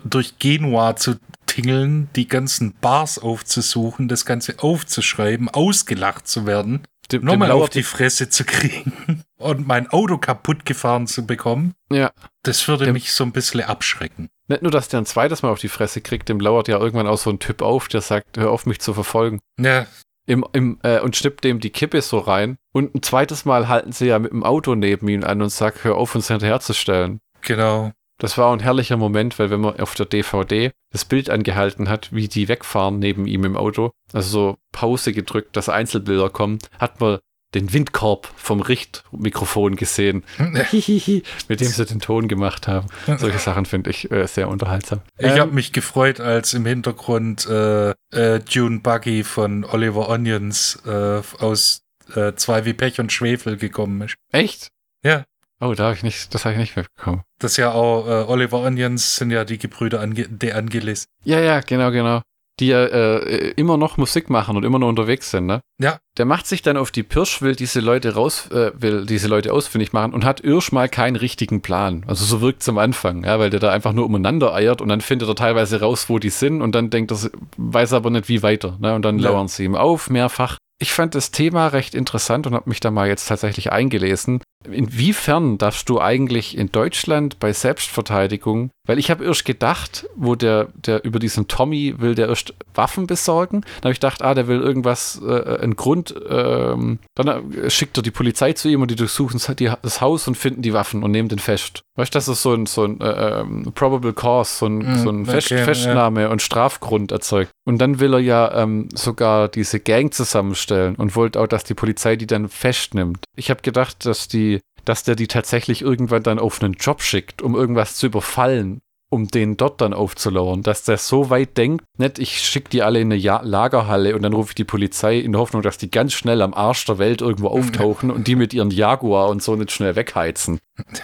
durch 0.05 0.39
Genua 0.39 0.97
zu 0.97 1.17
tingeln, 1.47 2.09
die 2.17 2.27
ganzen 2.27 2.75
Bars 2.81 3.19
aufzusuchen, 3.19 4.09
das 4.09 4.25
Ganze 4.25 4.57
aufzuschreiben, 4.59 5.49
ausgelacht 5.49 6.27
zu 6.27 6.47
werden, 6.47 6.83
dem, 7.11 7.25
nochmal 7.25 7.51
auf 7.53 7.69
die 7.69 7.83
Fresse 7.83 8.29
zu 8.31 8.45
kriegen 8.45 9.23
und 9.39 9.67
mein 9.67 9.89
Auto 9.89 10.19
kaputt 10.19 10.65
gefahren 10.65 11.07
zu 11.07 11.27
bekommen. 11.27 11.75
Ja. 11.91 12.11
Das 12.43 12.67
würde 12.69 12.87
dem, 12.87 12.95
mich 12.95 13.13
so 13.13 13.25
ein 13.25 13.33
bisschen 13.33 13.61
abschrecken. 13.61 14.29
Nicht 14.49 14.63
nur, 14.63 14.73
dass 14.73 14.89
der 14.89 15.01
ein 15.01 15.07
zweites 15.07 15.43
Mal 15.43 15.51
auf 15.51 15.61
die 15.61 15.69
Fresse 15.69 16.01
kriegt, 16.01 16.29
dem 16.29 16.41
lauert 16.41 16.69
ja 16.69 16.79
irgendwann 16.79 17.07
auch 17.07 17.19
so 17.19 17.31
ein 17.31 17.39
Typ 17.39 17.63
auf, 17.63 17.89
der 17.89 18.01
sagt, 18.01 18.37
hör 18.37 18.51
auf 18.51 18.67
mich 18.67 18.81
zu 18.81 18.95
verfolgen. 18.95 19.41
Ja. 19.59 19.87
Im, 20.27 20.45
im, 20.53 20.79
äh, 20.83 21.01
und 21.01 21.17
schnippt 21.17 21.43
dem 21.43 21.59
die 21.59 21.71
Kippe 21.71 22.01
so 22.01 22.19
rein. 22.19 22.57
Und 22.73 22.95
ein 22.95 23.03
zweites 23.03 23.45
Mal 23.45 23.69
halten 23.69 23.93
sie 23.93 24.07
ja 24.07 24.19
mit 24.19 24.33
dem 24.33 24.45
Auto 24.45 24.75
neben 24.75 25.09
ihn 25.09 25.25
an 25.25 25.43
und 25.43 25.51
sagt, 25.51 25.85
hör 25.85 25.97
auf 25.97 26.15
uns 26.15 26.29
hinterherzustellen. 26.29 27.21
Genau. 27.41 27.93
Das 28.19 28.39
war 28.39 28.53
ein 28.53 28.61
herrlicher 28.61 28.97
Moment, 28.97 29.39
weil 29.41 29.51
wenn 29.51 29.61
man 29.61 29.81
auf 29.81 29.95
der 29.97 30.07
DVD 30.07 30.71
das 30.93 31.05
Bild 31.05 31.29
angehalten 31.29 31.89
hat, 31.89 32.13
wie 32.13 32.29
die 32.29 32.47
wegfahren 32.47 33.01
neben 33.01 33.27
ihm 33.27 33.45
im 33.45 33.57
Auto, 33.57 33.91
also 34.13 34.29
so 34.29 34.57
Pause 34.71 35.13
gedrückt, 35.13 35.57
dass 35.57 35.69
Einzelbilder 35.69 36.31
kommen, 36.31 36.59
hat 36.79 37.01
man 37.01 37.19
den 37.55 37.73
Windkorb 37.73 38.33
vom 38.37 38.61
Richtmikrofon 38.61 39.77
gesehen, 39.77 40.25
mit 40.39 41.61
dem 41.61 41.69
sie 41.69 41.85
den 41.85 42.01
Ton 42.01 42.29
gemacht 42.29 42.69
haben. 42.69 42.87
Solche 43.19 43.39
Sachen 43.39 43.67
finde 43.67 43.91
ich 43.91 44.11
äh, 44.11 44.27
sehr 44.27 44.49
unterhaltsam. 44.49 45.01
Ich 45.19 45.27
ähm, 45.27 45.41
habe 45.41 45.53
mich 45.53 45.73
gefreut, 45.73 46.21
als 46.21 46.55
im 46.55 46.67
Hintergrund 46.67 47.47
äh, 47.47 47.91
äh, 48.13 48.41
June 48.49 48.81
Buggy 48.81 49.25
von 49.25 49.65
Oliver 49.65 50.09
Onions 50.09 50.83
äh, 50.87 51.21
aus 51.39 51.83
äh, 52.15 52.33
Zwei 52.35 52.65
wie 52.65 52.73
Pech 52.73 53.01
und 53.01 53.13
Schwefel 53.13 53.57
gekommen 53.57 54.01
ist. 54.03 54.15
Echt? 54.33 54.69
Ja. 55.05 55.25
Oh, 55.61 55.75
da 55.75 55.85
habe 55.85 55.95
ich 55.95 56.03
nicht, 56.03 56.35
das 56.35 56.45
habe 56.45 56.55
ich 56.55 56.61
nicht 56.61 56.77
mitbekommen. 56.77 57.23
Das 57.39 57.53
ist 57.53 57.57
ja 57.57 57.73
auch, 57.73 58.07
äh, 58.07 58.25
Oliver 58.29 58.61
Onions 58.61 59.17
sind 59.17 59.31
ja 59.31 59.45
die 59.45 59.59
Gebrüder 59.59 60.01
Ange 60.01 60.29
De 60.29 60.53
Angelis. 60.53 61.07
Ja, 61.25 61.39
ja, 61.39 61.61
genau, 61.61 61.93
genau. 61.93 62.23
Die 62.61 62.67
ja 62.67 62.85
äh, 62.85 63.51
immer 63.57 63.79
noch 63.79 63.97
Musik 63.97 64.29
machen 64.29 64.57
und 64.57 64.65
immer 64.65 64.79
noch 64.79 64.89
unterwegs 64.89 65.31
sind, 65.31 65.47
ne? 65.47 65.61
Ja. 65.81 65.99
Der 66.19 66.27
macht 66.27 66.47
sich 66.47 66.61
dann 66.61 66.77
auf 66.77 66.91
die 66.91 67.03
Pirsch, 67.03 67.41
will 67.41 67.57
diese 67.57 67.81
Leute 67.81 68.15
raus, 68.15 68.51
äh, 68.51 68.73
will 68.75 69.07
diese 69.07 69.27
Leute 69.27 69.53
ausfindig 69.55 69.95
machen 69.95 70.13
und 70.13 70.25
hat 70.27 70.41
Irsch 70.45 70.71
mal 70.71 70.89
keinen 70.89 71.17
richtigen 71.17 71.63
Plan. 71.63 72.05
Also 72.07 72.27
so 72.27 72.43
wirkt 72.43 72.61
es 72.61 72.69
am 72.69 72.77
Anfang, 72.77 73.25
ja, 73.25 73.39
weil 73.39 73.49
der 73.49 73.59
da 73.61 73.71
einfach 73.73 73.95
nur 73.95 74.05
umeinander 74.05 74.53
eiert 74.55 74.83
und 74.83 74.89
dann 74.89 75.01
findet 75.01 75.29
er 75.29 75.35
teilweise 75.35 75.81
raus, 75.81 76.11
wo 76.11 76.19
die 76.19 76.29
sind 76.29 76.61
und 76.61 76.75
dann 76.75 76.91
denkt 76.91 77.11
er, 77.11 77.19
weiß 77.57 77.95
aber 77.95 78.11
nicht 78.11 78.29
wie 78.29 78.43
weiter, 78.43 78.77
ne? 78.81 78.95
Und 78.95 79.03
dann 79.05 79.19
Ja. 79.19 79.31
lauern 79.31 79.49
sie 79.49 79.65
ihm 79.65 79.75
auf, 79.75 80.11
mehrfach. 80.11 80.59
Ich 80.79 80.93
fand 80.93 81.15
das 81.15 81.31
Thema 81.31 81.69
recht 81.69 81.95
interessant 81.95 82.47
und 82.47 82.55
habe 82.55 82.69
mich 82.69 82.81
da 82.81 82.91
mal 82.91 83.09
jetzt 83.09 83.27
tatsächlich 83.29 83.73
eingelesen. 83.73 84.43
Inwiefern 84.71 85.59
darfst 85.59 85.89
du 85.89 86.01
eigentlich 86.01 86.57
in 86.57 86.71
Deutschland 86.71 87.39
bei 87.39 87.53
Selbstverteidigung, 87.53 88.71
weil 88.87 88.99
ich 88.99 89.11
habe 89.11 89.25
erst 89.25 89.45
gedacht, 89.45 90.07
wo 90.15 90.35
der, 90.35 90.69
der 90.75 91.05
über 91.05 91.19
diesen 91.19 91.49
Tommy 91.49 91.95
will 91.99 92.15
der 92.15 92.29
erst 92.29 92.55
Waffen 92.75 93.07
besorgen, 93.07 93.63
dann 93.63 93.85
habe 93.85 93.93
ich 93.93 94.01
gedacht, 94.01 94.23
ah, 94.23 94.35
der 94.35 94.49
will 94.49 94.61
irgendwas, 94.61 95.21
äh, 95.27 95.59
einen 95.61 95.77
Grund, 95.77 96.15
ähm, 96.29 96.99
dann 97.15 97.29
äh, 97.53 97.71
schickt 97.71 97.97
er 97.97 98.03
die 98.03 98.11
Polizei 98.11 98.53
zu 98.53 98.69
ihm 98.69 98.83
und 98.83 98.91
die 98.91 98.97
durchsuchen 98.97 99.41
die, 99.57 99.71
das 99.83 100.01
Haus 100.01 100.29
und 100.29 100.37
finden 100.37 100.63
die 100.63 100.73
Waffen 100.73 101.03
und 101.03 101.11
nehmen 101.11 101.29
den 101.29 101.39
fest. 101.39 101.83
Weißt 101.97 102.15
du, 102.15 102.17
das 102.17 102.29
ist 102.29 102.43
so 102.43 102.55
ein, 102.55 102.67
so 102.67 102.85
ein 102.85 103.01
äh, 103.01 103.41
ähm, 103.41 103.73
Probable 103.75 104.13
Cause, 104.15 104.51
so 104.59 104.67
ein, 104.67 104.83
Mm, 104.83 104.99
so 104.99 105.11
ein 105.11 105.27
Fest, 105.27 105.49
okay, 105.49 105.59
ja. 105.59 105.65
Festnahme 105.65 106.29
und 106.29 106.43
Strafgrund 106.43 107.13
erzeugt. 107.13 107.51
Und 107.65 107.79
dann 107.79 108.01
will 108.01 108.15
er 108.15 108.21
ja 108.21 108.63
ähm, 108.63 108.89
sogar 108.95 109.49
diese 109.49 109.81
Gang 109.81 110.13
zusammenstellen 110.13 110.97
und 110.97 111.17
wollte 111.17 111.41
auch, 111.41 111.47
dass 111.47 111.65
die 111.65 111.75
Polizei 111.75 112.17
die 112.17 112.27
dann 112.27 112.49
festnimmt. 112.49 113.25
Ich 113.37 113.51
habe 113.51 113.63
gedacht, 113.63 114.05
dass 114.05 114.29
die, 114.29 114.52
dass 114.85 115.05
der 115.05 115.17
die 115.17 115.29
tatsächlich 115.29 115.83
irgendwann 115.83 116.23
dann 116.23 116.39
auf 116.39 116.63
einen 116.63 116.75
Job 116.75 117.03
schickt, 117.03 117.43
um 117.43 117.55
irgendwas 117.55 117.97
zu 117.97 118.07
überfallen, 118.07 118.81
um 119.13 119.29
den 119.29 119.59
dort 119.59 119.81
dann 119.81 119.93
aufzulauern. 119.93 120.63
Dass 120.63 120.85
der 120.85 120.97
so 120.97 121.29
weit 121.29 121.59
denkt, 121.59 121.85
nicht 121.99 122.19
ich 122.19 122.41
schicke 122.41 122.71
die 122.71 122.83
alle 122.83 123.01
in 123.01 123.13
eine 123.13 123.21
ja 123.21 123.43
Lagerhalle 123.43 124.17
und 124.17 124.23
dann 124.23 124.33
rufe 124.33 124.51
ich 124.51 124.55
die 124.55 124.65
Polizei 124.65 125.19
in 125.19 125.33
der 125.33 125.41
Hoffnung, 125.41 125.61
dass 125.63 125.77
die 125.77 125.91
ganz 125.91 126.15
schnell 126.15 126.41
am 126.41 126.55
Arsch 126.55 126.87
der 126.87 126.99
Welt 126.99 127.21
irgendwo 127.21 127.49
auftauchen 127.49 128.11
und 128.11 128.27
die 128.27 128.37
mit 128.37 128.55
ihren 128.55 128.71
Jaguar 128.71 129.29
und 129.29 129.43
so 129.43 129.55
nicht 129.55 129.71
schnell 129.71 129.95
wegheizen. 129.97 130.59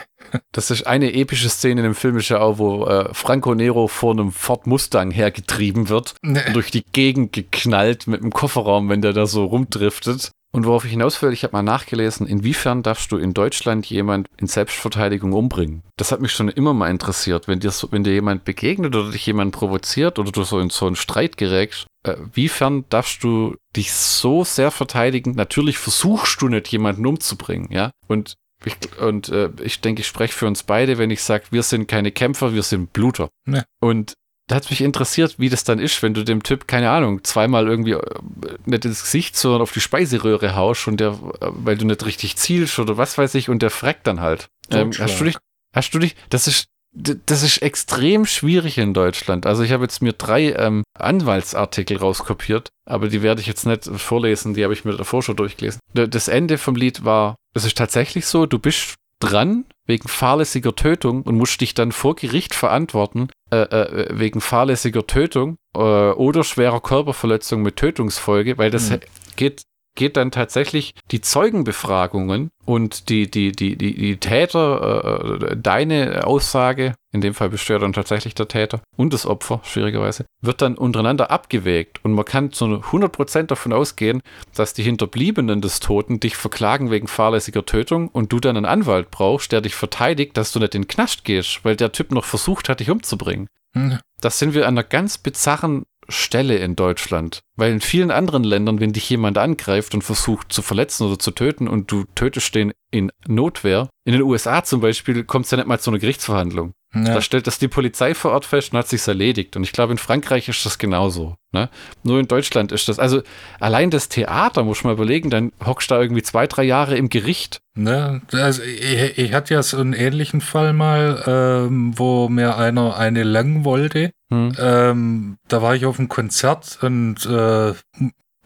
Das 0.52 0.70
ist 0.70 0.86
eine 0.86 1.14
epische 1.14 1.48
Szene 1.48 1.80
in 1.80 1.84
dem 1.84 1.94
Film, 1.94 2.18
ist 2.18 2.28
ja 2.28 2.40
auch, 2.40 2.58
wo 2.58 2.84
äh, 2.84 3.14
Franco 3.14 3.54
Nero 3.54 3.88
vor 3.88 4.12
einem 4.12 4.30
Ford 4.30 4.66
Mustang 4.66 5.10
hergetrieben 5.10 5.88
wird 5.88 6.16
Ne, 6.22 6.44
und 6.46 6.54
durch 6.54 6.70
die 6.70 6.84
Gegend 6.84 7.32
geknallt 7.32 8.06
mit 8.06 8.22
dem 8.22 8.30
Kofferraum, 8.30 8.90
wenn 8.90 9.00
der 9.00 9.14
da 9.14 9.24
so 9.24 9.46
rumdriftet. 9.46 10.32
Und 10.58 10.66
worauf 10.66 10.84
ich 10.84 10.90
hinaus 10.90 11.22
will, 11.22 11.32
ich 11.32 11.44
habe 11.44 11.52
mal 11.52 11.62
nachgelesen, 11.62 12.26
inwiefern 12.26 12.82
darfst 12.82 13.12
du 13.12 13.16
in 13.16 13.32
Deutschland 13.32 13.86
jemand 13.86 14.26
in 14.38 14.48
Selbstverteidigung 14.48 15.32
umbringen? 15.32 15.84
Das 15.96 16.10
hat 16.10 16.20
mich 16.20 16.32
schon 16.32 16.48
immer 16.48 16.74
mal 16.74 16.90
interessiert, 16.90 17.46
wenn 17.46 17.60
dir, 17.60 17.72
wenn 17.92 18.02
dir 18.02 18.12
jemand 18.12 18.42
begegnet 18.44 18.96
oder 18.96 19.12
dich 19.12 19.24
jemand 19.24 19.52
provoziert 19.52 20.18
oder 20.18 20.32
du 20.32 20.42
so 20.42 20.58
in 20.58 20.70
so 20.70 20.88
einen 20.88 20.96
Streit 20.96 21.36
gerätst, 21.36 21.86
äh, 22.02 22.16
wiefern 22.34 22.84
darfst 22.88 23.22
du 23.22 23.54
dich 23.76 23.92
so 23.92 24.42
sehr 24.42 24.72
verteidigen? 24.72 25.36
Natürlich 25.36 25.78
versuchst 25.78 26.42
du 26.42 26.48
nicht, 26.48 26.66
jemanden 26.66 27.06
umzubringen, 27.06 27.70
ja? 27.70 27.92
Und 28.08 28.34
ich, 28.64 28.74
und 29.00 29.28
äh, 29.28 29.50
ich 29.62 29.80
denke, 29.80 30.00
ich 30.00 30.08
spreche 30.08 30.34
für 30.34 30.48
uns 30.48 30.64
beide, 30.64 30.98
wenn 30.98 31.12
ich 31.12 31.22
sage, 31.22 31.44
wir 31.52 31.62
sind 31.62 31.86
keine 31.86 32.10
Kämpfer, 32.10 32.52
wir 32.52 32.64
sind 32.64 32.92
Bluter. 32.92 33.28
Ja. 33.46 33.62
Und 33.78 34.14
da 34.48 34.56
hat 34.56 34.70
mich 34.70 34.80
interessiert, 34.80 35.38
wie 35.38 35.50
das 35.50 35.62
dann 35.62 35.78
ist, 35.78 36.02
wenn 36.02 36.14
du 36.14 36.24
dem 36.24 36.42
Typ, 36.42 36.66
keine 36.66 36.90
Ahnung, 36.90 37.22
zweimal 37.22 37.68
irgendwie 37.68 37.92
äh, 37.92 38.20
nicht 38.64 38.84
ins 38.84 39.02
Gesicht, 39.02 39.36
sondern 39.36 39.60
auf 39.60 39.72
die 39.72 39.80
Speiseröhre 39.80 40.56
haust 40.56 40.88
und 40.88 40.98
der, 40.98 41.10
äh, 41.40 41.50
weil 41.52 41.76
du 41.76 41.84
nicht 41.84 42.04
richtig 42.04 42.36
zielst 42.36 42.78
oder 42.78 42.96
was 42.96 43.18
weiß 43.18 43.34
ich, 43.34 43.50
und 43.50 43.62
der 43.62 43.70
freckt 43.70 44.06
dann 44.06 44.20
halt. 44.20 44.48
Ähm, 44.70 44.90
hast 44.98 45.20
du 45.20 45.24
dich, 45.24 45.36
hast 45.74 45.90
du 45.92 45.98
dich, 45.98 46.16
das 46.30 46.46
ist, 46.46 46.68
das 46.92 47.42
ist 47.42 47.58
extrem 47.58 48.24
schwierig 48.24 48.78
in 48.78 48.94
Deutschland. 48.94 49.44
Also 49.44 49.62
ich 49.62 49.72
habe 49.72 49.84
jetzt 49.84 50.00
mir 50.00 50.14
drei 50.14 50.52
ähm, 50.54 50.82
Anwaltsartikel 50.94 51.98
rauskopiert, 51.98 52.70
aber 52.86 53.08
die 53.08 53.22
werde 53.22 53.42
ich 53.42 53.46
jetzt 53.46 53.66
nicht 53.66 53.84
vorlesen, 53.84 54.54
die 54.54 54.64
habe 54.64 54.72
ich 54.72 54.86
mir 54.86 54.96
davor 54.96 55.22
schon 55.22 55.36
durchgelesen. 55.36 55.80
Das 55.92 56.28
Ende 56.28 56.56
vom 56.56 56.74
Lied 56.74 57.04
war, 57.04 57.36
es 57.54 57.66
ist 57.66 57.76
tatsächlich 57.76 58.24
so, 58.24 58.46
du 58.46 58.58
bist 58.58 58.94
dran 59.20 59.66
wegen 59.86 60.08
fahrlässiger 60.08 60.74
Tötung 60.74 61.22
und 61.22 61.36
musst 61.36 61.60
dich 61.60 61.74
dann 61.74 61.92
vor 61.92 62.16
Gericht 62.16 62.54
verantworten 62.54 63.28
äh, 63.50 63.56
äh, 63.56 64.06
wegen 64.10 64.40
fahrlässiger 64.40 65.06
Tötung 65.06 65.56
äh, 65.74 65.78
oder 65.78 66.44
schwerer 66.44 66.80
Körperverletzung 66.80 67.62
mit 67.62 67.76
Tötungsfolge, 67.76 68.58
weil 68.58 68.70
das 68.70 68.90
Hm. 68.90 69.00
geht 69.36 69.62
geht 69.98 70.16
dann 70.16 70.30
tatsächlich 70.30 70.94
die 71.10 71.20
Zeugenbefragungen 71.20 72.50
und 72.64 73.08
die, 73.08 73.28
die, 73.28 73.50
die, 73.50 73.76
die, 73.76 73.94
die 73.96 74.16
Täter, 74.16 75.40
äh, 75.50 75.56
deine 75.56 76.24
Aussage, 76.24 76.94
in 77.12 77.20
dem 77.20 77.34
Fall 77.34 77.50
ja 77.52 77.78
dann 77.80 77.92
tatsächlich 77.92 78.36
der 78.36 78.46
Täter 78.46 78.80
und 78.96 79.12
das 79.12 79.26
Opfer, 79.26 79.60
schwierigerweise, 79.64 80.24
wird 80.40 80.62
dann 80.62 80.76
untereinander 80.78 81.32
abgewägt 81.32 82.04
und 82.04 82.12
man 82.12 82.24
kann 82.24 82.52
zu 82.52 82.66
100% 82.66 83.42
davon 83.46 83.72
ausgehen, 83.72 84.22
dass 84.54 84.72
die 84.72 84.84
Hinterbliebenen 84.84 85.60
des 85.60 85.80
Toten 85.80 86.20
dich 86.20 86.36
verklagen 86.36 86.92
wegen 86.92 87.08
fahrlässiger 87.08 87.66
Tötung 87.66 88.06
und 88.06 88.32
du 88.32 88.38
dann 88.38 88.56
einen 88.56 88.66
Anwalt 88.66 89.10
brauchst, 89.10 89.50
der 89.50 89.62
dich 89.62 89.74
verteidigt, 89.74 90.36
dass 90.36 90.52
du 90.52 90.60
nicht 90.60 90.76
in 90.76 90.82
den 90.82 90.88
Knast 90.88 91.24
gehst, 91.24 91.64
weil 91.64 91.74
der 91.74 91.90
Typ 91.90 92.12
noch 92.12 92.24
versucht 92.24 92.68
hat, 92.68 92.78
dich 92.78 92.90
umzubringen. 92.90 93.48
hm, 93.74 93.98
Das 94.20 94.38
sind 94.38 94.54
wir 94.54 94.68
an 94.68 94.74
einer 94.74 94.84
ganz 94.84 95.18
bizarren 95.18 95.86
Stelle 96.08 96.56
in 96.56 96.76
Deutschland. 96.76 97.40
Weil 97.56 97.72
in 97.72 97.80
vielen 97.80 98.10
anderen 98.10 98.44
Ländern, 98.44 98.80
wenn 98.80 98.92
dich 98.92 99.08
jemand 99.10 99.38
angreift 99.38 99.94
und 99.94 100.02
versucht 100.02 100.52
zu 100.52 100.62
verletzen 100.62 101.06
oder 101.06 101.18
zu 101.18 101.30
töten 101.30 101.68
und 101.68 101.90
du 101.92 102.04
tötest 102.14 102.54
den 102.54 102.72
in 102.90 103.10
Notwehr, 103.26 103.88
in 104.04 104.12
den 104.12 104.22
USA 104.22 104.64
zum 104.64 104.80
Beispiel 104.80 105.24
kommt 105.24 105.44
es 105.44 105.50
ja 105.50 105.58
nicht 105.58 105.66
mal 105.66 105.80
zu 105.80 105.90
einer 105.90 105.98
Gerichtsverhandlung. 105.98 106.72
Ja. 106.94 107.14
Da 107.14 107.20
stellt 107.20 107.46
das 107.46 107.58
die 107.58 107.68
Polizei 107.68 108.14
vor 108.14 108.32
Ort 108.32 108.46
fest 108.46 108.72
und 108.72 108.78
hat 108.78 108.88
sich's 108.88 109.06
erledigt. 109.06 109.56
Und 109.56 109.62
ich 109.62 109.72
glaube, 109.72 109.92
in 109.92 109.98
Frankreich 109.98 110.48
ist 110.48 110.64
das 110.64 110.78
genauso. 110.78 111.36
Ne? 111.52 111.68
Nur 112.02 112.18
in 112.18 112.28
Deutschland 112.28 112.72
ist 112.72 112.88
das, 112.88 112.98
also 112.98 113.22
allein 113.60 113.90
das 113.90 114.08
Theater, 114.08 114.64
muss 114.64 114.82
man 114.82 114.92
mal 114.92 115.02
überlegen, 115.02 115.28
dann 115.28 115.52
hockst 115.64 115.90
du 115.90 115.94
da 115.94 116.00
irgendwie 116.00 116.22
zwei, 116.22 116.46
drei 116.46 116.64
Jahre 116.64 116.96
im 116.96 117.10
Gericht. 117.10 117.60
Ne, 117.74 118.22
also 118.32 118.62
ich, 118.62 119.18
ich 119.18 119.32
hatte 119.34 119.54
ja 119.54 119.62
so 119.62 119.76
einen 119.78 119.92
ähnlichen 119.92 120.40
Fall 120.40 120.72
mal, 120.72 121.22
ähm, 121.26 121.96
wo 121.96 122.28
mir 122.28 122.56
einer 122.56 122.96
eine 122.96 123.22
lang 123.22 123.64
wollte. 123.64 124.10
Hm. 124.30 124.56
Ähm, 124.58 125.36
da 125.46 125.62
war 125.62 125.76
ich 125.76 125.84
auf 125.86 125.98
einem 125.98 126.08
Konzert 126.08 126.78
und 126.82 127.24
äh, 127.26 127.74